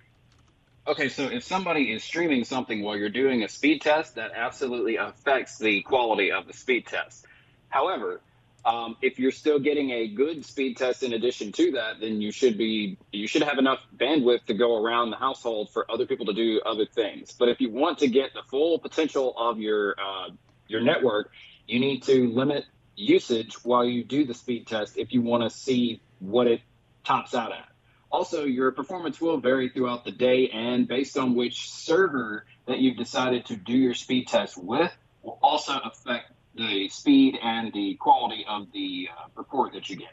Okay, 0.87 1.09
so 1.09 1.23
if 1.23 1.43
somebody 1.43 1.91
is 1.91 2.01
streaming 2.01 2.45
something 2.45 2.81
while 2.81 2.95
you're 2.95 3.09
doing 3.09 3.43
a 3.43 3.49
speed 3.49 3.81
test, 3.81 4.15
that 4.15 4.31
absolutely 4.33 4.95
affects 4.95 5.57
the 5.57 5.81
quality 5.81 6.31
of 6.31 6.47
the 6.47 6.53
speed 6.53 6.87
test. 6.87 7.25
However, 7.67 8.21
um, 8.63 8.95
if 9.01 9.19
you're 9.19 9.33
still 9.33 9.59
getting 9.59 9.91
a 9.91 10.07
good 10.07 10.45
speed 10.45 10.77
test 10.77 11.03
in 11.03 11.11
addition 11.11 11.51
to 11.53 11.71
that, 11.73 11.99
then 11.99 12.21
you 12.21 12.31
should 12.31 12.57
be 12.57 12.97
you 13.11 13.27
should 13.27 13.43
have 13.43 13.57
enough 13.57 13.79
bandwidth 13.97 14.45
to 14.45 14.53
go 14.53 14.81
around 14.81 15.09
the 15.09 15.17
household 15.17 15.69
for 15.71 15.89
other 15.91 16.05
people 16.05 16.25
to 16.27 16.33
do 16.33 16.61
other 16.65 16.85
things. 16.85 17.33
But 17.37 17.49
if 17.49 17.59
you 17.59 17.69
want 17.69 17.97
to 17.99 18.07
get 18.07 18.33
the 18.33 18.43
full 18.49 18.79
potential 18.79 19.33
of 19.37 19.59
your 19.59 19.95
uh, 19.99 20.29
your 20.69 20.79
network, 20.79 21.31
you 21.67 21.81
need 21.81 22.03
to 22.03 22.29
limit 22.31 22.63
usage 22.95 23.55
while 23.65 23.83
you 23.83 24.05
do 24.05 24.25
the 24.25 24.33
speed 24.33 24.67
test 24.67 24.97
if 24.97 25.11
you 25.11 25.21
want 25.21 25.43
to 25.43 25.49
see 25.49 26.01
what 26.19 26.47
it 26.47 26.61
tops 27.03 27.35
out 27.35 27.51
at. 27.51 27.66
Also, 28.11 28.45
your 28.45 28.71
performance 28.71 29.19
will 29.19 29.37
vary 29.39 29.69
throughout 29.69 30.05
the 30.05 30.11
day, 30.11 30.49
and 30.49 30.87
based 30.87 31.17
on 31.17 31.35
which 31.35 31.69
server 31.69 32.45
that 32.67 32.79
you've 32.79 32.97
decided 32.97 33.45
to 33.45 33.55
do 33.55 33.73
your 33.73 33.93
speed 33.93 34.27
test 34.27 34.57
with, 34.57 34.95
will 35.21 35.39
also 35.43 35.77
affect 35.79 36.31
the 36.55 36.87
speed 36.89 37.37
and 37.41 37.71
the 37.73 37.95
quality 37.95 38.45
of 38.47 38.71
the 38.71 39.09
uh, 39.11 39.27
report 39.35 39.73
that 39.73 39.89
you 39.89 39.97
get. 39.97 40.07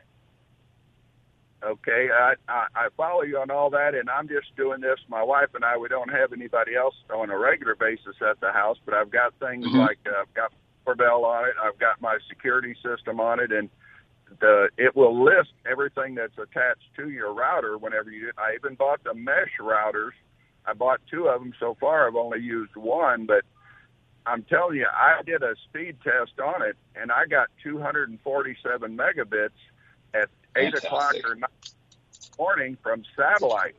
Okay, 1.65 2.09
I, 2.13 2.35
I 2.47 2.67
I 2.75 2.89
follow 2.97 3.23
you 3.23 3.39
on 3.39 3.51
all 3.51 3.71
that, 3.71 3.95
and 3.95 4.11
I'm 4.11 4.29
just 4.29 4.55
doing 4.57 4.81
this. 4.83 4.99
My 5.09 5.23
wife 5.23 5.49
and 5.55 5.65
I, 5.65 5.79
we 5.79 5.89
don't 5.89 6.11
have 6.11 6.33
anybody 6.33 6.75
else 6.77 6.95
on 7.15 7.31
a 7.31 7.39
regular 7.39 7.75
basis 7.75 8.17
at 8.21 8.39
the 8.41 8.53
house, 8.53 8.77
but 8.85 8.93
I've 8.95 9.11
got 9.11 9.33
things 9.41 9.65
Mhm. 9.67 9.79
like 9.79 9.99
uh, 10.07 10.21
I've 10.21 10.35
got 10.35 10.53
doorbell 10.85 11.25
on 11.25 11.47
it, 11.49 11.55
I've 11.63 11.79
got 11.79 12.03
my 12.03 12.19
security 12.29 12.75
system 12.83 13.19
on 13.19 13.41
it, 13.41 13.51
and 13.51 13.71
the 14.41 14.69
it 14.77 14.97
will 14.97 15.25
list 15.25 15.53
everything 15.71 16.15
that's 16.15 16.37
attached 16.39 16.89
to 16.97 17.11
your 17.11 17.33
router 17.33 17.79
whenever 17.79 18.11
you. 18.11 18.31
I 18.39 18.55
even 18.55 18.75
bought 18.75 19.05
the 19.05 19.15
mesh 19.15 19.53
routers. 19.61 20.13
I 20.67 20.73
bought 20.73 21.01
two 21.11 21.29
of 21.29 21.41
them 21.41 21.53
so 21.61 21.77
far. 21.79 22.09
I've 22.09 22.17
only 22.17 22.41
used 22.41 22.75
one, 22.75 23.27
but 23.27 23.45
I'm 24.27 24.43
telling 24.45 24.77
you, 24.77 24.87
I 24.91 25.23
did 25.23 25.43
a 25.43 25.55
speed 25.69 25.99
test 26.03 26.41
on 26.41 26.63
it, 26.63 26.77
and 26.97 27.13
I 27.13 27.27
got 27.27 27.49
247 27.63 28.97
megabits 28.97 29.51
at 30.15 30.31
eight 30.57 30.75
o'clock 30.75 31.13
Fantastic. 31.13 31.29
or 31.29 31.35
nine 31.35 31.51
morning 32.39 32.79
from 32.83 33.05
satellite. 33.17 33.77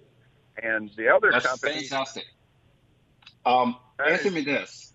And 0.61 0.89
the 0.95 1.09
other 1.09 1.31
company. 1.31 1.31
That's 1.31 1.61
company, 1.61 1.87
fantastic. 1.87 2.25
Um, 3.45 3.75
answer 4.03 4.31
me 4.31 4.41
this: 4.41 4.93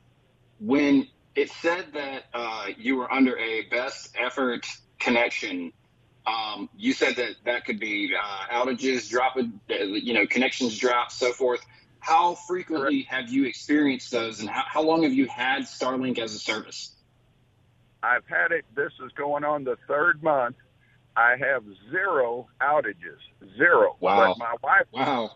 when 0.58 1.06
it 1.34 1.50
said 1.50 1.86
that 1.92 2.24
uh, 2.32 2.66
you 2.78 2.96
were 2.96 3.12
under 3.12 3.36
a 3.36 3.62
best 3.70 4.16
effort 4.18 4.66
connection, 5.00 5.72
um, 6.26 6.68
you 6.76 6.92
said 6.92 7.16
that 7.16 7.30
that 7.44 7.64
could 7.64 7.80
be 7.80 8.12
uh, 8.14 8.54
outages, 8.54 9.08
dropping, 9.08 9.60
uh, 9.70 9.74
you 9.84 10.14
know, 10.14 10.26
connections 10.26 10.78
drop, 10.78 11.10
so 11.10 11.32
forth. 11.32 11.60
How 11.98 12.34
frequently 12.34 13.02
have 13.10 13.30
you 13.30 13.44
experienced 13.44 14.10
those, 14.10 14.40
and 14.40 14.48
how, 14.48 14.62
how 14.66 14.82
long 14.82 15.02
have 15.02 15.12
you 15.12 15.26
had 15.26 15.62
Starlink 15.62 16.18
as 16.18 16.34
a 16.34 16.38
service? 16.38 16.94
I've 18.02 18.26
had 18.26 18.52
it. 18.52 18.64
This 18.74 18.92
is 19.04 19.12
going 19.12 19.44
on 19.44 19.64
the 19.64 19.76
third 19.86 20.22
month. 20.22 20.56
I 21.16 21.36
have 21.36 21.64
zero 21.90 22.48
outages, 22.60 23.18
zero. 23.58 23.96
Wow. 24.00 24.34
But 24.34 24.38
my 24.38 24.54
wife 24.62 24.86
Wow. 24.92 25.32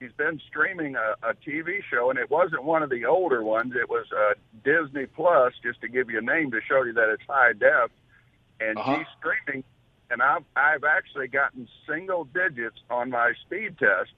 he's 0.00 0.12
been 0.12 0.40
streaming 0.48 0.96
a, 0.96 1.14
a 1.30 1.34
TV 1.34 1.82
show, 1.90 2.10
and 2.10 2.18
it 2.18 2.30
wasn't 2.30 2.64
one 2.64 2.82
of 2.82 2.90
the 2.90 3.06
older 3.06 3.42
ones. 3.42 3.74
It 3.74 3.88
was 3.88 4.04
uh, 4.12 4.34
Disney 4.64 5.06
Plus, 5.06 5.54
just 5.62 5.80
to 5.80 5.88
give 5.88 6.10
you 6.10 6.18
a 6.18 6.22
name 6.22 6.50
to 6.50 6.60
show 6.68 6.82
you 6.82 6.92
that 6.94 7.08
it's 7.08 7.22
high 7.28 7.52
def. 7.54 7.90
And 8.60 8.78
Uh-huh. 8.78 8.96
she's 8.98 9.06
streaming, 9.18 9.64
and 10.10 10.22
I've 10.22 10.44
I've 10.56 10.84
actually 10.84 11.28
gotten 11.28 11.68
single 11.88 12.24
digits 12.24 12.78
on 12.90 13.10
my 13.10 13.32
speed 13.44 13.78
test, 13.78 14.10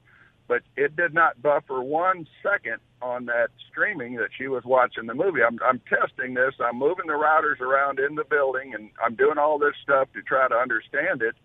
but 0.47 0.63
it 0.75 0.95
did 0.95 1.13
not 1.13 1.41
buffer 1.41 1.81
one 1.81 2.27
second 2.41 2.77
on 3.01 3.25
that 3.25 3.49
streaming 3.69 4.15
that 4.15 4.29
she 4.37 4.47
was 4.47 4.63
watching 4.63 5.05
the 5.05 5.13
movie. 5.13 5.43
I'm 5.43 5.59
I'm 5.63 5.79
testing 5.81 6.33
this. 6.33 6.53
I'm 6.59 6.77
moving 6.77 7.07
the 7.07 7.13
routers 7.13 7.59
around 7.59 7.99
in 7.99 8.15
the 8.15 8.23
building, 8.25 8.73
and 8.73 8.89
I'm 9.03 9.15
doing 9.15 9.37
all 9.37 9.59
this 9.59 9.75
stuff 9.81 10.11
to 10.13 10.21
try 10.21 10.47
to 10.47 10.55
understand 10.55 11.21
it. 11.21 11.35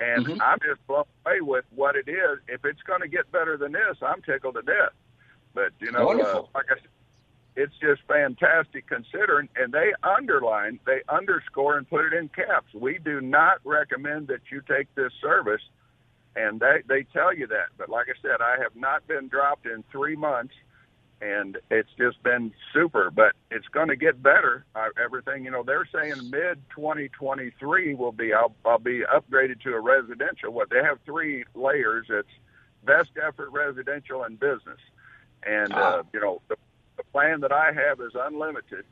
And 0.00 0.26
Mhm. 0.26 0.40
I'm 0.40 0.58
just 0.60 0.86
blown 0.86 1.04
away 1.26 1.40
with 1.40 1.64
what 1.74 1.96
it 1.96 2.08
is. 2.08 2.38
If 2.46 2.64
it's 2.64 2.82
going 2.82 3.00
to 3.00 3.08
get 3.08 3.30
better 3.32 3.56
than 3.56 3.72
this, 3.72 3.96
I'm 4.00 4.22
tickled 4.22 4.54
to 4.54 4.62
death. 4.62 4.92
But 5.54 5.72
you 5.80 5.90
know, 5.90 6.08
uh, 6.08 6.42
like 6.54 6.66
I 6.70 6.74
said, 6.76 6.88
it's 7.58 7.74
just 7.80 8.02
fantastic 8.06 8.86
considering. 8.86 9.48
And 9.56 9.72
they 9.72 9.92
underline, 10.04 10.78
they 10.86 11.00
underscore, 11.08 11.76
and 11.76 11.90
put 11.90 12.04
it 12.04 12.12
in 12.12 12.28
caps. 12.28 12.72
We 12.72 12.98
do 13.04 13.20
not 13.20 13.58
recommend 13.64 14.28
that 14.28 14.42
you 14.50 14.62
take 14.62 14.94
this 14.94 15.12
service, 15.20 15.62
and 16.36 16.60
they 16.60 16.82
they 16.88 17.02
tell 17.12 17.34
you 17.34 17.48
that. 17.48 17.70
But 17.76 17.88
like 17.88 18.06
I 18.08 18.14
said, 18.22 18.40
I 18.40 18.62
have 18.62 18.76
not 18.76 19.06
been 19.08 19.26
dropped 19.26 19.66
in 19.66 19.82
three 19.90 20.16
months. 20.16 20.54
And 21.20 21.58
it's 21.68 21.88
just 21.98 22.22
been 22.22 22.52
super, 22.72 23.10
but 23.10 23.32
it's 23.50 23.66
going 23.66 23.88
to 23.88 23.96
get 23.96 24.22
better. 24.22 24.64
Uh, 24.76 24.90
everything, 25.02 25.44
you 25.44 25.50
know, 25.50 25.64
they're 25.64 25.88
saying 25.92 26.30
mid 26.30 26.62
2023 26.70 27.94
will 27.94 28.12
be. 28.12 28.32
I'll, 28.32 28.54
I'll 28.64 28.78
be 28.78 29.02
upgraded 29.02 29.60
to 29.62 29.72
a 29.72 29.80
residential. 29.80 30.52
What 30.52 30.70
they 30.70 30.80
have 30.80 31.00
three 31.04 31.42
layers. 31.56 32.06
It's 32.08 32.28
best 32.84 33.10
effort, 33.20 33.50
residential, 33.50 34.22
and 34.22 34.38
business. 34.38 34.78
And 35.44 35.72
uh, 35.72 36.04
you 36.12 36.20
know, 36.20 36.40
the, 36.46 36.54
the 36.54 36.67
plan 37.12 37.40
that 37.40 37.52
I 37.52 37.72
have 37.72 38.00
is 38.00 38.12
unlimited. 38.14 38.84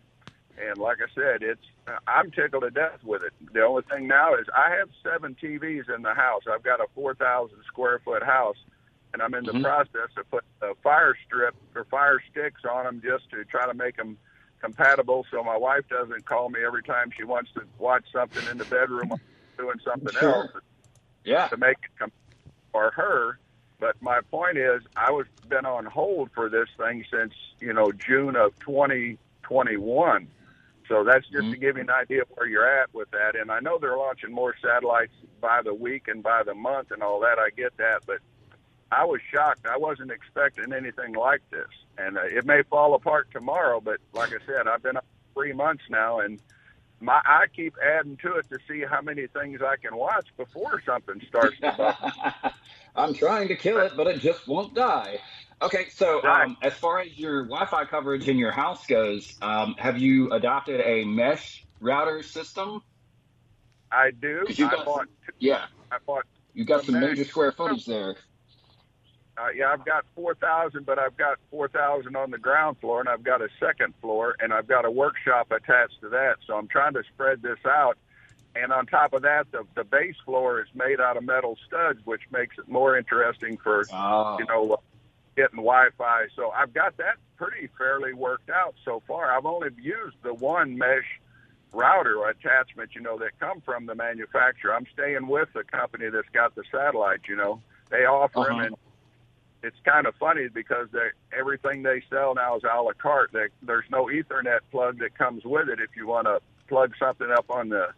And 0.58 0.78
like 0.78 0.98
I 1.02 1.12
said, 1.14 1.42
it's 1.42 1.60
I'm 2.08 2.30
tickled 2.30 2.62
to 2.62 2.70
death 2.70 3.04
with 3.04 3.22
it. 3.22 3.32
The 3.52 3.62
only 3.62 3.82
thing 3.90 4.08
now 4.08 4.34
is 4.34 4.46
I 4.56 4.70
have 4.76 4.88
seven 5.02 5.36
TVs 5.40 5.94
in 5.94 6.02
the 6.02 6.14
house. 6.14 6.42
I've 6.50 6.62
got 6.62 6.80
a 6.80 6.86
4,000 6.94 7.56
square 7.66 8.00
foot 8.04 8.22
house, 8.22 8.56
and 9.12 9.22
I'm 9.22 9.34
in 9.34 9.44
the 9.44 9.52
Mhm. 9.52 9.62
process 9.62 10.08
of 10.16 10.30
putting 10.30 10.48
a 10.62 10.74
fire 10.76 11.14
strip 11.26 11.54
or 11.74 11.84
fire 11.84 12.20
sticks 12.30 12.64
on 12.64 12.84
them 12.84 13.02
just 13.04 13.30
to 13.30 13.44
try 13.44 13.66
to 13.66 13.74
make 13.74 13.96
them 13.96 14.16
compatible, 14.60 15.26
so 15.30 15.44
my 15.44 15.56
wife 15.56 15.86
doesn't 15.88 16.24
call 16.24 16.48
me 16.48 16.64
every 16.64 16.82
time 16.82 17.10
she 17.14 17.22
wants 17.24 17.52
to 17.52 17.62
watch 17.78 18.04
something 18.10 18.44
in 18.48 18.56
the 18.56 18.64
bedroom 18.64 19.12
doing 19.58 19.78
something 19.84 20.12
Sure. 20.14 20.34
else 20.34 20.50
Yeah. 21.24 21.48
to 21.48 21.56
make 21.58 21.76
it 21.84 21.90
com- 21.98 22.12
for 22.72 22.90
her. 22.92 23.38
But 23.78 24.00
my 24.00 24.20
point 24.30 24.56
is, 24.56 24.82
I 24.96 25.10
was 25.10 25.26
been 25.48 25.66
on 25.66 25.84
hold 25.84 26.30
for 26.34 26.48
this 26.48 26.68
thing 26.76 27.04
since 27.10 27.34
you 27.60 27.72
know 27.72 27.92
June 27.92 28.36
of 28.36 28.58
2021. 28.60 30.28
So 30.88 31.02
that's 31.02 31.26
just 31.28 31.50
to 31.50 31.56
give 31.56 31.76
you 31.76 31.82
an 31.82 31.90
idea 31.90 32.22
of 32.22 32.28
where 32.34 32.46
you're 32.46 32.80
at 32.80 32.94
with 32.94 33.10
that. 33.10 33.34
And 33.34 33.50
I 33.50 33.58
know 33.58 33.78
they're 33.78 33.96
launching 33.96 34.32
more 34.32 34.54
satellites 34.62 35.12
by 35.40 35.62
the 35.62 35.74
week 35.74 36.06
and 36.06 36.22
by 36.22 36.44
the 36.44 36.54
month 36.54 36.92
and 36.92 37.02
all 37.02 37.20
that. 37.20 37.38
I 37.40 37.50
get 37.50 37.76
that, 37.78 38.02
but 38.06 38.18
I 38.92 39.04
was 39.04 39.20
shocked. 39.32 39.66
I 39.66 39.76
wasn't 39.78 40.12
expecting 40.12 40.72
anything 40.72 41.14
like 41.14 41.42
this. 41.50 41.68
And 41.98 42.16
uh, 42.16 42.22
it 42.24 42.44
may 42.46 42.62
fall 42.62 42.94
apart 42.94 43.28
tomorrow, 43.32 43.80
but 43.80 43.98
like 44.12 44.30
I 44.30 44.38
said, 44.46 44.68
I've 44.68 44.82
been 44.82 44.96
up 44.96 45.06
three 45.34 45.52
months 45.52 45.82
now, 45.90 46.20
and 46.20 46.40
my 47.00 47.20
I 47.24 47.46
keep 47.54 47.74
adding 47.84 48.16
to 48.18 48.36
it 48.36 48.46
to 48.50 48.58
see 48.68 48.84
how 48.88 49.00
many 49.00 49.26
things 49.26 49.60
I 49.62 49.76
can 49.76 49.96
watch 49.96 50.28
before 50.36 50.82
something 50.84 51.20
starts 51.28 51.56
to 51.60 51.72
bubble. 51.72 52.50
I'm 52.96 53.14
trying 53.14 53.48
to 53.48 53.56
kill 53.56 53.78
it, 53.78 53.92
but 53.96 54.06
it 54.06 54.20
just 54.20 54.48
won't 54.48 54.74
die. 54.74 55.18
Okay, 55.60 55.88
so 55.90 56.22
um, 56.24 56.56
as 56.62 56.74
far 56.74 57.00
as 57.00 57.18
your 57.18 57.44
Wi-Fi 57.44 57.86
coverage 57.86 58.28
in 58.28 58.36
your 58.36 58.52
house 58.52 58.86
goes, 58.86 59.34
um, 59.40 59.74
have 59.78 59.98
you 59.98 60.30
adopted 60.32 60.80
a 60.80 61.04
mesh 61.04 61.64
router 61.80 62.22
system? 62.22 62.82
I 63.90 64.10
do. 64.10 64.44
you've 64.48 64.68
I 64.68 64.70
got 64.76 64.84
bought. 64.84 65.06
Yeah, 65.38 65.64
I 65.90 65.96
bought. 66.06 66.24
you 66.52 66.64
got 66.64 66.84
some 66.84 67.00
major 67.00 67.24
square 67.24 67.52
footage 67.52 67.86
there. 67.86 68.16
Uh, 69.38 69.48
yeah, 69.54 69.70
I've 69.70 69.84
got 69.84 70.04
four 70.14 70.34
thousand, 70.34 70.86
but 70.86 70.98
I've 70.98 71.16
got 71.16 71.38
four 71.50 71.68
thousand 71.68 72.16
on 72.16 72.30
the 72.30 72.38
ground 72.38 72.78
floor, 72.80 73.00
and 73.00 73.08
I've 73.08 73.22
got 73.22 73.42
a 73.42 73.48
second 73.60 73.94
floor, 74.00 74.34
and 74.40 74.52
I've 74.52 74.66
got 74.66 74.84
a 74.86 74.90
workshop 74.90 75.50
attached 75.52 76.00
to 76.00 76.08
that. 76.10 76.36
So 76.46 76.54
I'm 76.56 76.68
trying 76.68 76.94
to 76.94 77.02
spread 77.14 77.42
this 77.42 77.58
out. 77.66 77.98
And 78.54 78.72
on 78.72 78.86
top 78.86 79.12
of 79.12 79.22
that, 79.22 79.50
the 79.52 79.64
the 79.74 79.84
base 79.84 80.16
floor 80.24 80.60
is 80.62 80.68
made 80.74 81.00
out 81.00 81.18
of 81.18 81.24
metal 81.24 81.58
studs, 81.66 82.00
which 82.06 82.22
makes 82.30 82.56
it 82.58 82.66
more 82.68 82.96
interesting 82.96 83.58
for 83.58 83.84
Oh, 83.92 84.36
you 84.38 84.46
know, 84.46 84.78
getting 85.36 85.56
Wi-Fi. 85.56 86.28
So 86.34 86.50
I've 86.50 86.72
got 86.72 86.96
that 86.96 87.16
pretty 87.36 87.68
fairly 87.76 88.14
worked 88.14 88.48
out 88.48 88.74
so 88.86 89.02
far. 89.06 89.30
I've 89.36 89.44
only 89.44 89.68
used 89.78 90.16
the 90.22 90.32
one 90.32 90.78
mesh 90.78 91.20
router 91.74 92.26
attachment, 92.28 92.94
you 92.94 93.02
know, 93.02 93.18
that 93.18 93.38
come 93.38 93.60
from 93.60 93.84
the 93.84 93.94
manufacturer. 93.94 94.74
I'm 94.74 94.86
staying 94.94 95.26
with 95.26 95.50
the 95.52 95.62
company 95.64 96.08
that's 96.08 96.28
got 96.32 96.54
the 96.54 96.62
satellite, 96.72 97.20
you 97.28 97.36
know. 97.36 97.60
They 97.90 98.06
offer 98.06 98.38
them, 98.48 98.60
Uh-huh. 98.60 98.76
It's 99.62 99.76
kind 99.84 100.06
of 100.06 100.14
funny 100.16 100.48
because 100.48 100.88
they 100.92 101.08
everything 101.36 101.82
they 101.82 102.02
sell 102.10 102.34
now 102.34 102.56
is 102.56 102.62
a 102.64 102.80
la 102.80 102.92
carte. 102.92 103.32
They, 103.32 103.46
there's 103.62 103.84
no 103.90 104.06
Ethernet 104.06 104.60
plug 104.70 104.98
that 105.00 105.16
comes 105.18 105.44
with 105.44 105.68
it. 105.68 105.80
If 105.80 105.90
you 105.96 106.06
want 106.06 106.26
to 106.26 106.40
plug 106.68 106.92
something 106.98 107.30
up 107.30 107.46
on 107.50 107.68
the 107.70 107.88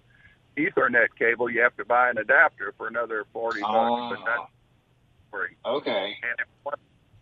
Ethernet 0.57 1.09
cable, 1.19 1.51
you 1.51 1.61
have 1.63 1.77
to 1.77 1.85
buy 1.85 2.11
an 2.11 2.19
adapter 2.19 2.73
for 2.77 2.87
another 2.89 3.25
forty 3.33 3.61
bucks. 3.61 4.17
But 4.17 4.25
that's 4.25 4.41
Ah, 4.41 4.49
free. 5.31 5.57
okay. 5.67 6.17
And 6.23 6.41
if, 6.41 6.75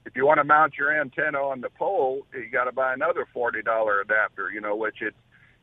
if 0.07 0.17
you 0.17 0.25
want 0.27 0.39
to 0.39 0.45
mount 0.45 0.75
your 0.79 0.99
antenna 0.99 1.39
on 1.43 1.61
the 1.61 1.71
pole, 1.71 2.27
you 2.33 2.49
got 2.51 2.65
to 2.65 2.73
buy 2.73 2.95
another 2.95 3.27
forty 3.33 3.63
dollar 3.63 4.01
adapter. 4.01 4.51
You 4.53 4.61
know, 4.61 4.77
which 4.77 5.03
it 5.03 5.15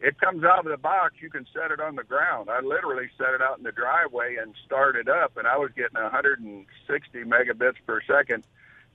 it 0.02 0.20
comes 0.20 0.44
out 0.44 0.60
of 0.60 0.66
the 0.72 0.78
box. 0.78 1.16
You 1.22 1.30
can 1.30 1.46
set 1.54 1.72
it 1.72 1.80
on 1.80 1.96
the 1.96 2.04
ground. 2.04 2.50
I 2.50 2.60
literally 2.60 3.10
set 3.18 3.30
it 3.34 3.42
out 3.42 3.58
in 3.58 3.64
the 3.64 3.72
driveway 3.72 4.36
and 4.42 4.54
start 4.66 4.96
it 4.98 5.08
up, 5.08 5.38
and 5.38 5.48
I 5.48 5.58
was 5.58 5.72
getting 5.76 6.02
160 6.02 7.20
megabits 7.24 7.76
per 7.88 8.02
second. 8.02 8.44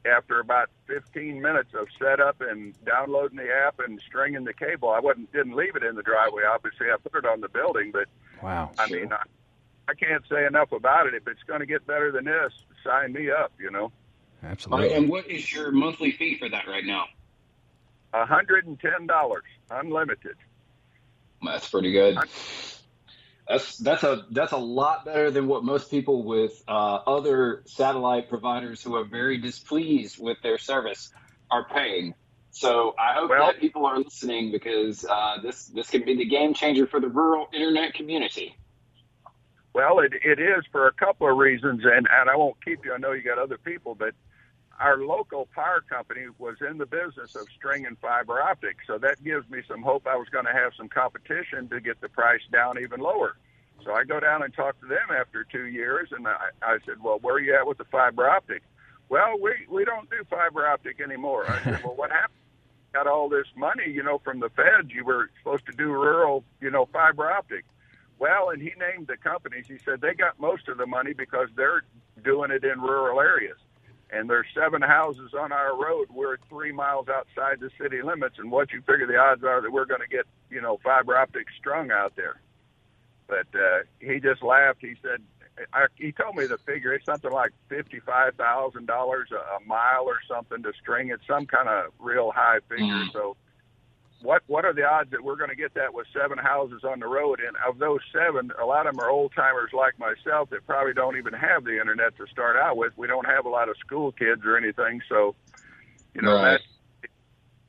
After 0.05 0.41
about 0.41 0.71
15 0.87 1.41
minutes 1.41 1.75
of 1.75 1.89
setup 1.99 2.41
and 2.41 2.75
downloading 2.85 3.39
the 3.39 3.53
app 3.53 3.81
and 3.81 4.01
stringing 4.01 4.45
the 4.45 4.55
cable, 4.55 4.91
I 4.91 5.01
wasn't 5.01 5.33
didn't 5.33 5.57
leave 5.57 5.77
it 5.77 5.83
in 5.83 5.97
the 5.97 6.03
driveway. 6.03 6.43
Obviously, 6.45 6.87
I 6.91 6.97
put 6.97 7.25
it 7.25 7.27
on 7.27 7.41
the 7.41 7.49
building, 7.49 7.91
but 7.93 8.07
wow, 8.43 8.71
I 8.79 8.89
mean, 8.89 9.13
I, 9.13 9.23
I 9.89 9.95
can't 9.95 10.25
say 10.31 10.47
enough 10.47 10.73
about 10.73 11.07
it. 11.07 11.15
If 11.15 11.27
it's 11.27 11.43
going 11.45 11.61
to 11.61 11.67
get 11.67 11.87
better 11.87 12.13
than 12.13 12.25
this, 12.25 12.53
sign 12.85 13.13
me 13.13 13.31
up. 13.31 13.53
You 13.59 13.71
know. 13.71 13.93
Absolutely. 14.43 14.95
And 14.95 15.09
what 15.09 15.29
is 15.29 15.53
your 15.53 15.73
monthly 15.73 16.13
fee 16.13 16.39
for 16.39 16.49
that 16.49 16.69
right 16.69 16.85
now? 16.85 17.07
hundred 18.15 18.67
and 18.67 18.79
ten 18.81 19.07
dollars, 19.07 19.45
unlimited. 19.71 20.37
That's 21.43 21.69
pretty 21.69 21.93
good. 21.93 22.19
That's 23.49 23.79
that's 23.79 24.03
a 24.03 24.27
that's 24.31 24.53
a 24.53 24.59
lot 24.59 25.05
better 25.07 25.31
than 25.31 25.47
what 25.47 25.65
most 25.65 25.91
people 25.91 26.23
with 26.23 26.63
uh, 26.69 26.97
other 27.07 27.63
satellite 27.67 28.29
providers 28.29 28.83
who 28.83 28.95
are 28.95 29.05
very 29.05 29.39
displeased 29.39 30.19
with 30.23 30.37
their 30.43 30.59
service 30.59 31.11
are 31.51 31.67
paying. 31.69 32.15
So 32.51 32.95
I 32.99 33.15
hope 33.15 33.31
Well- 33.31 33.47
that 33.47 33.59
people 33.61 33.87
are 33.87 33.99
listening 33.99 34.53
because 34.53 35.05
uh, 35.05 35.39
this 35.43 35.67
this 35.67 35.89
can 35.89 36.05
be 36.05 36.15
the 36.17 36.27
game 36.27 36.53
changer 36.53 36.87
for 36.87 37.01
the 37.01 37.09
rural 37.09 37.49
internet 37.55 37.95
community. 37.95 38.55
Well, 39.75 40.01
it 40.01 40.13
it 40.25 40.41
is 40.41 40.65
for 40.73 40.89
a 40.89 40.93
couple 40.93 41.31
of 41.31 41.37
reasons, 41.39 41.83
and 41.85 42.07
and 42.11 42.29
I 42.31 42.37
won't 42.37 42.63
keep 42.65 42.85
you. 42.85 42.93
I 42.93 42.99
know 42.99 43.13
you 43.13 43.23
got 43.23 43.39
other 43.39 43.59
people, 43.59 43.95
but 43.95 44.13
our 44.81 44.99
local 44.99 45.49
power 45.55 45.81
company 45.89 46.27
was 46.39 46.57
in 46.69 46.79
the 46.79 46.87
business 46.87 47.35
of 47.35 47.47
stringing 47.57 47.97
fiber 48.01 48.41
optics, 48.41 48.85
so 48.87 48.99
that 48.99 49.23
gives 49.25 49.49
me 49.51 49.61
some 49.67 49.83
hope. 49.83 50.07
I 50.07 50.17
was 50.17 50.29
going 50.29 50.45
to 50.47 50.53
have 50.53 50.73
some 50.77 50.89
competition 50.89 51.69
to 51.69 51.81
get 51.81 52.01
the 52.01 52.09
price 52.09 52.43
down 52.53 52.79
even 52.81 53.01
lower. 53.01 53.37
So 53.85 53.93
I 53.93 54.05
go 54.05 54.21
down 54.21 54.43
and 54.43 54.53
talk 54.55 54.81
to 54.81 54.87
them 54.87 55.09
after 55.17 55.45
two 55.45 55.67
years, 55.67 56.11
and 56.13 56.27
I, 56.27 56.51
I 56.63 56.79
said, 56.87 56.97
"Well, 57.03 57.19
where 57.21 57.37
are 57.37 57.41
you 57.41 57.55
at 57.55 57.67
with 57.67 57.79
the 57.79 57.85
fiber 57.85 58.29
optic?" 58.29 58.63
Well, 59.09 59.39
we 59.41 59.53
we 59.69 59.85
don't 59.85 60.09
do 60.11 60.25
fiber 60.29 60.67
optic 60.67 61.01
anymore. 61.01 61.49
I 61.51 61.63
said, 61.63 61.85
"Well, 61.85 61.97
what 61.97 62.11
happened?" 62.11 62.35
Got 62.93 63.07
all 63.07 63.29
this 63.29 63.47
money, 63.57 63.89
you 63.91 64.03
know, 64.03 64.19
from 64.19 64.41
the 64.41 64.49
feds. 64.51 64.91
You 64.91 65.05
were 65.05 65.31
supposed 65.39 65.67
to 65.67 65.73
do 65.73 65.87
rural, 65.93 66.45
you 66.61 66.71
know, 66.71 66.87
fiber 66.93 67.31
optic. 67.31 67.65
Well, 68.19 68.51
and 68.51 68.61
he 68.61 68.73
named 68.79 69.07
the 69.07 69.17
companies. 69.17 69.67
He 69.69 69.79
said 69.79 70.01
they 70.01 70.15
got 70.15 70.41
most 70.41 70.69
of 70.69 70.79
the 70.79 70.87
money 70.87 71.13
because 71.13 71.49
they're 71.57 71.83
doing 72.25 72.51
it 72.51 72.65
in 72.65 72.81
rural 72.81 73.21
areas. 73.21 73.59
And 74.11 74.29
there's 74.31 74.47
seven 74.55 74.81
houses 74.81 75.33
on 75.39 75.53
our 75.53 75.77
road. 75.77 76.09
We're 76.11 76.39
three 76.49 76.73
miles 76.73 77.09
outside 77.09 77.61
the 77.61 77.71
city 77.81 78.01
limits. 78.03 78.37
And 78.39 78.51
what 78.51 78.73
you 78.73 78.81
figure 78.81 79.07
the 79.07 79.19
odds 79.19 79.45
are 79.45 79.61
that 79.61 79.71
we're 79.71 79.85
going 79.85 80.01
to 80.01 80.09
get, 80.09 80.25
you 80.51 80.63
know, 80.63 80.79
fiber 80.83 81.17
optic 81.17 81.47
strung 81.59 81.91
out 81.91 82.15
there? 82.17 82.41
But 83.27 83.47
uh, 83.55 83.81
he 84.01 84.19
just 84.19 84.43
laughed. 84.43 84.79
He 84.81 84.95
said, 85.03 85.21
I, 85.75 85.87
he 85.97 86.13
told 86.13 86.37
me 86.37 86.47
the 86.47 86.57
figure. 86.59 86.95
It's 86.95 87.05
something 87.05 87.31
like 87.33 87.53
fifty-five 87.69 88.37
thousand 88.37 88.87
dollars 88.87 89.29
a 89.33 89.63
mile 89.67 90.05
or 90.05 90.21
something 90.27 90.63
to 90.63 90.73
string 90.81 91.09
it. 91.09 91.21
Some 91.27 91.47
kind 91.47 91.69
of 91.69 91.93
real 91.99 92.31
high 92.31 92.61
figure. 92.69 92.87
Mm. 92.87 93.13
So 93.13 93.37
what 94.23 94.43
what 94.47 94.65
are 94.65 94.73
the 94.73 94.85
odds 94.85 95.11
that 95.11 95.23
we're 95.23 95.37
going 95.37 95.51
to 95.51 95.57
get 95.57 95.75
that 95.75 95.95
with 95.95 96.07
seven 96.13 96.39
houses 96.39 96.83
on 96.85 97.01
the 97.01 97.07
road? 97.07 97.41
And 97.41 97.57
of 97.67 97.79
those 97.79 98.01
seven, 98.13 98.51
a 98.61 98.65
lot 98.65 98.87
of 98.87 98.95
them 98.95 99.01
are 99.01 99.11
old 99.11 99.33
timers 99.35 99.71
like 99.73 99.99
myself 99.99 100.51
that 100.51 100.67
probably 100.67 100.93
don't 100.93 101.17
even 101.17 101.33
have 101.35 101.65
the 101.65 101.79
internet 101.79 102.17
to 102.17 102.27
start 102.27 102.57
out 102.57 102.77
with. 102.77 102.93
We 102.97 103.07
don't 103.07 103.27
have 103.27 103.47
a 103.47 103.49
lot 103.49 103.69
of 103.69 103.77
school 103.79 104.13
kids 104.13 104.43
or 104.45 104.57
anything, 104.57 105.01
so 105.09 105.35
you 106.15 106.23
know 106.23 106.35
Right. 106.35 106.61
that 107.03 107.11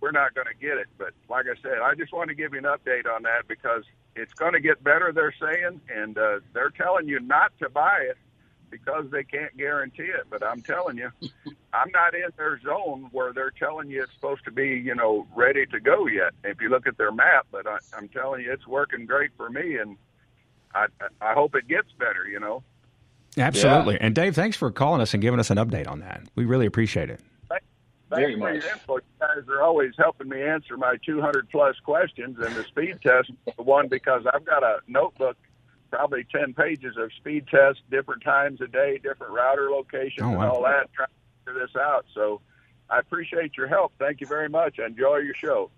we're 0.01 0.11
not 0.11 0.33
going 0.33 0.47
to 0.47 0.55
get 0.59 0.77
it. 0.77 0.87
But 0.97 1.13
like 1.29 1.45
I 1.45 1.59
said, 1.61 1.79
I 1.83 1.93
just 1.95 2.13
want 2.13 2.29
to 2.29 2.35
give 2.35 2.53
you 2.53 2.59
an 2.59 2.65
update 2.65 3.05
on 3.05 3.23
that 3.23 3.47
because 3.47 3.83
it's 4.15 4.33
going 4.33 4.53
to 4.53 4.59
get 4.59 4.83
better. 4.83 5.11
They're 5.13 5.35
saying, 5.39 5.81
and 5.93 6.17
uh, 6.17 6.39
they're 6.53 6.71
telling 6.71 7.07
you 7.07 7.19
not 7.19 7.51
to 7.59 7.69
buy 7.69 7.99
it 8.09 8.17
because 8.71 9.05
they 9.11 9.23
can't 9.23 9.55
guarantee 9.57 10.03
it. 10.03 10.25
But 10.29 10.43
I'm 10.43 10.61
telling 10.61 10.97
you, 10.97 11.11
I'm 11.73 11.91
not 11.91 12.15
in 12.15 12.29
their 12.37 12.59
zone 12.61 13.09
where 13.11 13.31
they're 13.33 13.51
telling 13.51 13.89
you 13.89 14.01
it's 14.03 14.13
supposed 14.13 14.43
to 14.45 14.51
be, 14.51 14.69
you 14.69 14.95
know, 14.95 15.27
ready 15.35 15.65
to 15.67 15.79
go 15.79 16.07
yet. 16.07 16.33
If 16.43 16.61
you 16.61 16.69
look 16.69 16.87
at 16.87 16.97
their 16.97 17.11
map, 17.11 17.47
but 17.51 17.67
I, 17.67 17.77
I'm 17.95 18.07
telling 18.09 18.41
you, 18.43 18.51
it's 18.51 18.65
working 18.67 19.05
great 19.05 19.31
for 19.37 19.49
me, 19.49 19.77
and 19.77 19.95
I, 20.73 20.87
I 21.21 21.33
hope 21.33 21.55
it 21.55 21.67
gets 21.67 21.91
better. 21.97 22.27
You 22.27 22.39
know. 22.39 22.63
Absolutely. 23.37 23.99
And 24.01 24.15
Dave, 24.15 24.35
thanks 24.35 24.57
for 24.57 24.71
calling 24.71 25.01
us 25.01 25.13
and 25.13 25.21
giving 25.21 25.39
us 25.39 25.49
an 25.51 25.57
update 25.57 25.87
on 25.87 25.99
that. 25.99 26.23
We 26.35 26.45
really 26.45 26.65
appreciate 26.65 27.09
it. 27.09 27.19
Very 28.09 28.39
Thanks 28.39 28.39
for 28.39 28.53
much. 28.53 28.63
your. 28.87 28.97
You 28.97 29.43
guys 29.43 29.47
are 29.49 29.61
always 29.61 29.91
helping 29.99 30.29
me 30.29 30.41
answer 30.41 30.75
my 30.77 30.95
200 31.05 31.47
plus 31.51 31.75
questions, 31.83 32.37
and 32.43 32.55
the 32.55 32.63
speed 32.63 32.97
test 33.03 33.29
the 33.55 33.61
one 33.61 33.87
because 33.87 34.23
I've 34.33 34.43
got 34.45 34.63
a 34.63 34.79
notebook, 34.87 35.37
probably 35.91 36.25
10 36.35 36.55
pages 36.55 36.95
of 36.97 37.11
speed 37.13 37.45
tests, 37.51 37.83
different 37.91 38.23
times 38.23 38.61
a 38.61 38.67
day, 38.67 38.97
different 38.97 39.31
router 39.33 39.69
locations, 39.69 40.23
Oh, 40.23 40.31
and 40.31 40.43
all 40.43 40.63
that, 40.63 40.91
trying 40.91 41.07
to 41.09 41.13
figure 41.49 41.65
this 41.65 41.75
out. 41.75 42.05
So 42.13 42.41
I 42.89 42.99
appreciate 42.99 43.57
your 43.57 43.67
help. 43.67 43.93
Thank 43.99 44.21
you 44.21 44.27
very 44.27 44.49
much. 44.49 44.79
Enjoy 44.79 45.17
your 45.17 45.35
show. 45.35 45.69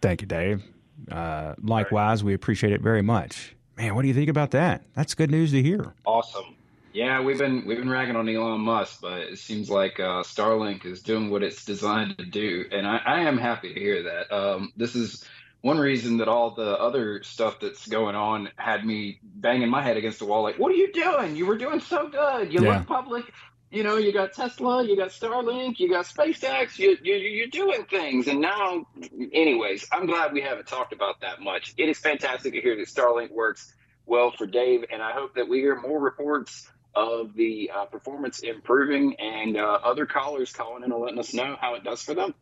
Thank 0.00 0.20
you, 0.22 0.26
Dave. 0.26 0.62
Uh, 1.10 1.54
likewise, 1.62 2.22
we 2.22 2.34
appreciate 2.34 2.72
it 2.72 2.80
very 2.80 3.02
much. 3.02 3.54
Man, 3.76 3.94
what 3.94 4.02
do 4.02 4.08
you 4.08 4.14
think 4.14 4.28
about 4.28 4.50
that? 4.52 4.82
That's 4.94 5.14
good 5.14 5.30
news 5.30 5.52
to 5.52 5.62
hear. 5.62 5.94
Awesome. 6.04 6.56
Yeah, 6.92 7.22
we've 7.22 7.38
been 7.38 7.64
we've 7.64 7.78
been 7.78 7.88
ragging 7.88 8.16
on 8.16 8.28
Elon 8.28 8.60
Musk, 8.60 9.00
but 9.00 9.20
it 9.20 9.38
seems 9.38 9.70
like 9.70 9.98
uh, 9.98 10.22
Starlink 10.22 10.84
is 10.84 11.00
doing 11.02 11.30
what 11.30 11.42
it's 11.42 11.64
designed 11.64 12.18
to 12.18 12.26
do, 12.26 12.66
and 12.70 12.86
I, 12.86 12.98
I 12.98 13.20
am 13.20 13.38
happy 13.38 13.72
to 13.72 13.80
hear 13.80 14.02
that. 14.02 14.30
Um, 14.30 14.72
this 14.76 14.94
is 14.94 15.24
one 15.62 15.78
reason 15.78 16.18
that 16.18 16.28
all 16.28 16.50
the 16.50 16.78
other 16.78 17.22
stuff 17.22 17.60
that's 17.60 17.86
going 17.88 18.14
on 18.14 18.50
had 18.56 18.84
me 18.84 19.20
banging 19.22 19.70
my 19.70 19.80
head 19.80 19.96
against 19.96 20.18
the 20.18 20.26
wall. 20.26 20.42
Like, 20.42 20.58
what 20.58 20.70
are 20.70 20.74
you 20.76 20.92
doing? 20.92 21.34
You 21.34 21.46
were 21.46 21.56
doing 21.56 21.80
so 21.80 22.08
good. 22.10 22.52
You 22.52 22.62
Yeah. 22.62 22.76
look 22.78 22.86
public. 22.86 23.32
You 23.72 23.82
know, 23.82 23.96
you 23.96 24.12
got 24.12 24.34
Tesla, 24.34 24.84
you 24.84 24.98
got 24.98 25.08
Starlink, 25.08 25.80
you 25.80 25.88
got 25.88 26.04
SpaceX. 26.04 26.78
You, 26.78 26.98
you 27.02 27.14
you're 27.14 27.46
doing 27.46 27.84
things, 27.84 28.28
and 28.28 28.38
now, 28.38 28.86
anyways, 29.32 29.86
I'm 29.90 30.04
glad 30.04 30.34
we 30.34 30.42
haven't 30.42 30.66
talked 30.66 30.92
about 30.92 31.22
that 31.22 31.40
much. 31.40 31.72
It 31.78 31.88
is 31.88 31.98
fantastic 31.98 32.52
to 32.52 32.60
hear 32.60 32.76
that 32.76 32.86
Starlink 32.86 33.30
works 33.32 33.74
well 34.04 34.30
for 34.30 34.46
Dave, 34.46 34.84
and 34.92 35.00
I 35.00 35.12
hope 35.12 35.36
that 35.36 35.48
we 35.48 35.60
hear 35.60 35.80
more 35.80 35.98
reports 35.98 36.70
of 36.94 37.34
the 37.34 37.70
uh, 37.74 37.86
performance 37.86 38.40
improving 38.40 39.16
and 39.18 39.56
uh, 39.56 39.78
other 39.82 40.04
callers 40.04 40.52
calling 40.52 40.84
in 40.84 40.92
and 40.92 41.00
letting 41.00 41.18
us 41.18 41.32
know 41.32 41.56
how 41.58 41.74
it 41.74 41.82
does 41.82 42.02
for 42.02 42.12
them. 42.12 42.34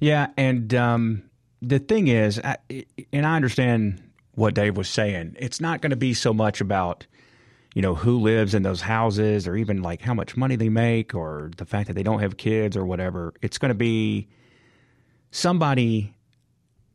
Yeah, 0.00 0.26
and 0.36 0.74
um, 0.74 1.22
the 1.62 1.78
thing 1.78 2.08
is, 2.08 2.38
I, 2.44 2.58
and 3.10 3.24
I 3.24 3.36
understand 3.36 4.02
what 4.34 4.52
Dave 4.52 4.76
was 4.76 4.90
saying. 4.90 5.36
It's 5.38 5.62
not 5.62 5.80
going 5.80 5.90
to 5.90 5.96
be 5.96 6.12
so 6.12 6.34
much 6.34 6.60
about 6.60 7.06
you 7.78 7.82
know 7.82 7.94
who 7.94 8.18
lives 8.18 8.54
in 8.54 8.64
those 8.64 8.80
houses, 8.80 9.46
or 9.46 9.54
even 9.54 9.82
like 9.82 10.02
how 10.02 10.12
much 10.12 10.36
money 10.36 10.56
they 10.56 10.68
make, 10.68 11.14
or 11.14 11.52
the 11.58 11.64
fact 11.64 11.86
that 11.86 11.94
they 11.94 12.02
don't 12.02 12.18
have 12.18 12.36
kids 12.36 12.76
or 12.76 12.84
whatever. 12.84 13.32
It's 13.40 13.56
going 13.56 13.68
to 13.68 13.74
be 13.76 14.26
somebody 15.30 16.12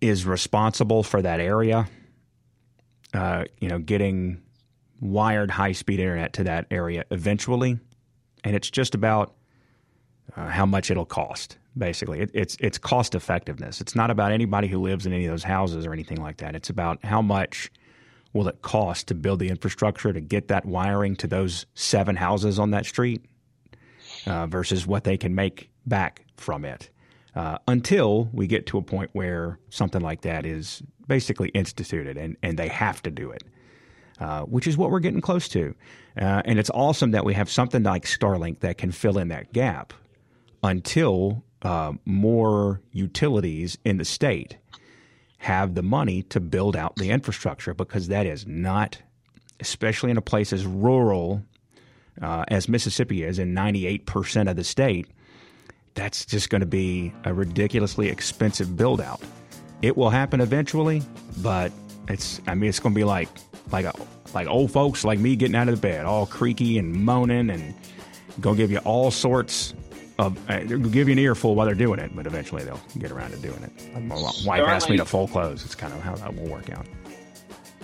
is 0.02 0.26
responsible 0.26 1.02
for 1.02 1.22
that 1.22 1.40
area. 1.40 1.88
Uh, 3.14 3.46
you 3.62 3.70
know, 3.70 3.80
getting 3.80 4.42
wired 5.00 5.50
high 5.52 5.72
speed 5.72 6.02
internet 6.02 6.34
to 6.34 6.44
that 6.44 6.66
area 6.70 7.06
eventually, 7.12 7.80
and 8.44 8.54
it's 8.54 8.70
just 8.70 8.94
about 8.94 9.36
uh, 10.36 10.50
how 10.50 10.66
much 10.66 10.92
it'll 10.92 11.06
cost. 11.06 11.58
Basically, 11.78 12.20
it, 12.20 12.30
it's 12.34 12.58
it's 12.60 12.78
cost 12.78 13.16
effectiveness. 13.16 13.80
It's 13.80 13.96
not 13.96 14.12
about 14.12 14.34
anybody 14.34 14.68
who 14.68 14.82
lives 14.82 15.06
in 15.06 15.14
any 15.14 15.28
of 15.28 15.32
those 15.32 15.46
houses 15.46 15.86
or 15.86 15.94
anything 15.94 16.22
like 16.22 16.40
that. 16.40 16.58
It's 16.58 16.70
about 16.70 17.06
how 17.06 17.22
much 17.22 17.72
will 18.34 18.48
it 18.48 18.62
cost 18.62 19.08
to 19.08 19.16
build 19.16 19.40
the 19.40 19.50
infrastructure 19.50 20.12
to 20.12 20.22
get 20.22 20.48
that 20.48 20.66
wiring 20.66 21.16
to 21.16 21.28
those 21.28 21.66
seven 21.76 22.16
houses 22.16 22.60
on 22.60 22.72
that 22.72 22.86
street 22.86 23.24
uh, 24.26 24.48
versus 24.48 24.86
what 24.86 25.04
they 25.04 25.18
can 25.18 25.36
make 25.36 25.70
back 25.86 26.26
from 26.38 26.66
it. 26.66 26.90
Uh, 27.36 27.58
until 27.68 28.30
we 28.32 28.46
get 28.46 28.68
to 28.68 28.78
a 28.78 28.82
point 28.82 29.10
where 29.14 29.58
something 29.70 30.02
like 30.02 30.22
that 30.22 30.46
is 30.46 30.84
basically 31.08 31.50
instituted 31.50 32.18
and, 32.18 32.38
and 32.44 32.60
they 32.60 32.68
have 32.68 33.02
to 33.02 33.10
do 33.10 33.32
it 33.32 33.44
uh, 34.20 34.42
which 34.44 34.68
is 34.68 34.78
what 34.78 34.92
we're 34.92 35.00
getting 35.00 35.22
close 35.22 35.48
to. 35.50 35.76
Uh, 36.20 36.42
and 36.46 36.60
it's 36.60 36.70
awesome 36.72 37.12
that 37.12 37.26
we 37.26 37.34
have 37.34 37.50
something 37.50 37.84
like 37.84 38.06
Starlink 38.06 38.60
that 38.60 38.78
can 38.78 38.92
fill 38.92 39.18
in 39.18 39.30
that 39.30 39.52
gap 39.54 39.94
until 40.64 41.44
uh, 41.64 41.94
more 42.06 42.82
utilities 42.92 43.78
in 43.84 43.98
the 43.98 44.06
state 44.06 44.58
have 45.44 45.76
the 45.76 45.84
money 45.84 46.24
to 46.24 46.40
build 46.40 46.74
out 46.74 46.96
the 46.96 47.10
infrastructure 47.10 47.74
because 47.74 48.08
that 48.08 48.26
is 48.26 48.48
not, 48.48 48.98
especially 49.60 50.10
in 50.10 50.16
a 50.16 50.22
place 50.22 50.54
as 50.54 50.66
rural 50.66 51.44
uh, 52.22 52.46
as 52.48 52.70
Mississippi 52.70 53.24
is 53.24 53.40
in 53.40 53.54
98% 53.54 54.50
of 54.50 54.56
the 54.56 54.64
state, 54.64 55.06
that's 55.96 56.26
just 56.26 56.50
going 56.50 56.62
to 56.62 56.68
be 56.68 57.12
a 57.26 57.34
ridiculously 57.34 58.08
expensive 58.08 58.78
build 58.78 59.02
out. 59.02 59.22
It 59.82 59.98
will 59.98 60.10
happen 60.10 60.40
eventually, 60.40 61.04
but 61.40 61.74
it's 62.08 62.40
I 62.48 62.56
mean 62.56 62.70
it's 62.70 62.80
going 62.80 62.96
to 62.96 62.98
be 62.98 63.04
like 63.04 63.28
like 63.70 63.86
a, 63.86 63.94
like 64.34 64.48
old 64.48 64.72
folks 64.72 65.04
like 65.04 65.20
me 65.20 65.36
getting 65.36 65.58
out 65.58 65.68
of 65.68 65.76
the 65.76 65.82
bed, 65.82 66.06
all 66.06 66.26
creaky 66.26 66.78
and 66.78 66.94
moaning, 66.94 67.50
and 67.50 67.76
gonna 68.40 68.56
give 68.56 68.72
you 68.72 68.78
all 68.80 69.12
sorts 69.12 69.74
of 70.24 70.50
uh, 70.50 70.62
they'll 70.64 70.80
give 70.80 71.08
you 71.08 71.14
an 71.14 71.20
earful 71.20 71.56
while 71.56 71.66
they're 71.66 71.76
doing 71.76 72.00
it, 72.00 72.16
but 72.16 72.26
eventually 72.26 72.64
they'll 72.64 72.82
get 72.98 73.12
around 73.12 73.32
to 73.32 73.38
doing 73.38 73.64
it. 73.64 74.46
Wife 74.46 74.68
asked 74.68 74.90
me 74.90 74.98
to 74.98 75.06
full 75.06 75.28
close. 75.28 75.64
It's 75.66 75.76
kind 75.76 75.94
of 75.94 76.02
how 76.02 76.16
that 76.16 76.36
will 76.36 76.48
work 76.48 76.70
out. 76.72 76.86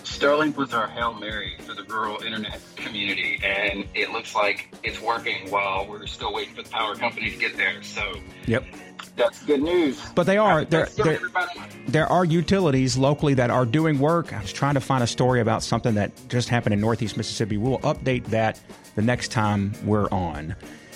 Starlink 0.04 0.56
was 0.56 0.74
our 0.74 0.88
Hail 0.88 1.14
Mary 1.14 1.56
for 1.60 1.74
the 1.74 1.84
rural 1.84 2.22
internet 2.24 2.60
community, 2.76 3.40
and 3.44 3.86
it 3.94 4.12
looks 4.12 4.34
like 4.34 4.74
it's 4.84 5.00
working 5.00 5.50
while 5.50 5.88
we're 5.88 6.08
still 6.08 6.34
waiting 6.34 6.56
for 6.56 6.64
the 6.64 6.70
power 6.70 6.96
company 6.96 7.30
to 7.30 7.38
get 7.38 7.56
there. 7.56 7.82
So, 7.84 8.16
yep. 8.46 8.66
That's 9.16 9.44
good 9.44 9.62
news. 9.62 10.02
But 10.16 10.24
they 10.24 10.38
are 10.38 10.66
there. 10.66 10.86
There, 10.86 11.20
there 11.88 12.08
are 12.08 12.24
utilities 12.24 12.98
locally 12.98 13.34
that 13.34 13.50
are 13.50 13.66
doing 13.66 14.00
work. 14.00 14.34
I 14.34 14.42
was 14.42 14.54
trying 14.54 14.76
to 14.76 14.82
find 14.82 15.04
a 15.04 15.08
story 15.08 15.42
about 15.42 15.62
something 15.62 15.96
that 15.96 16.12
just 16.30 16.50
happened 16.50 16.74
in 16.74 16.80
Northeast 16.80 17.18
Mississippi. 17.18 17.58
We'll 17.58 17.80
update 17.80 18.26
that 18.26 18.60
the 18.96 19.02
next 19.02 19.32
time 19.32 19.74
we're 19.84 20.10
on. 20.10 20.56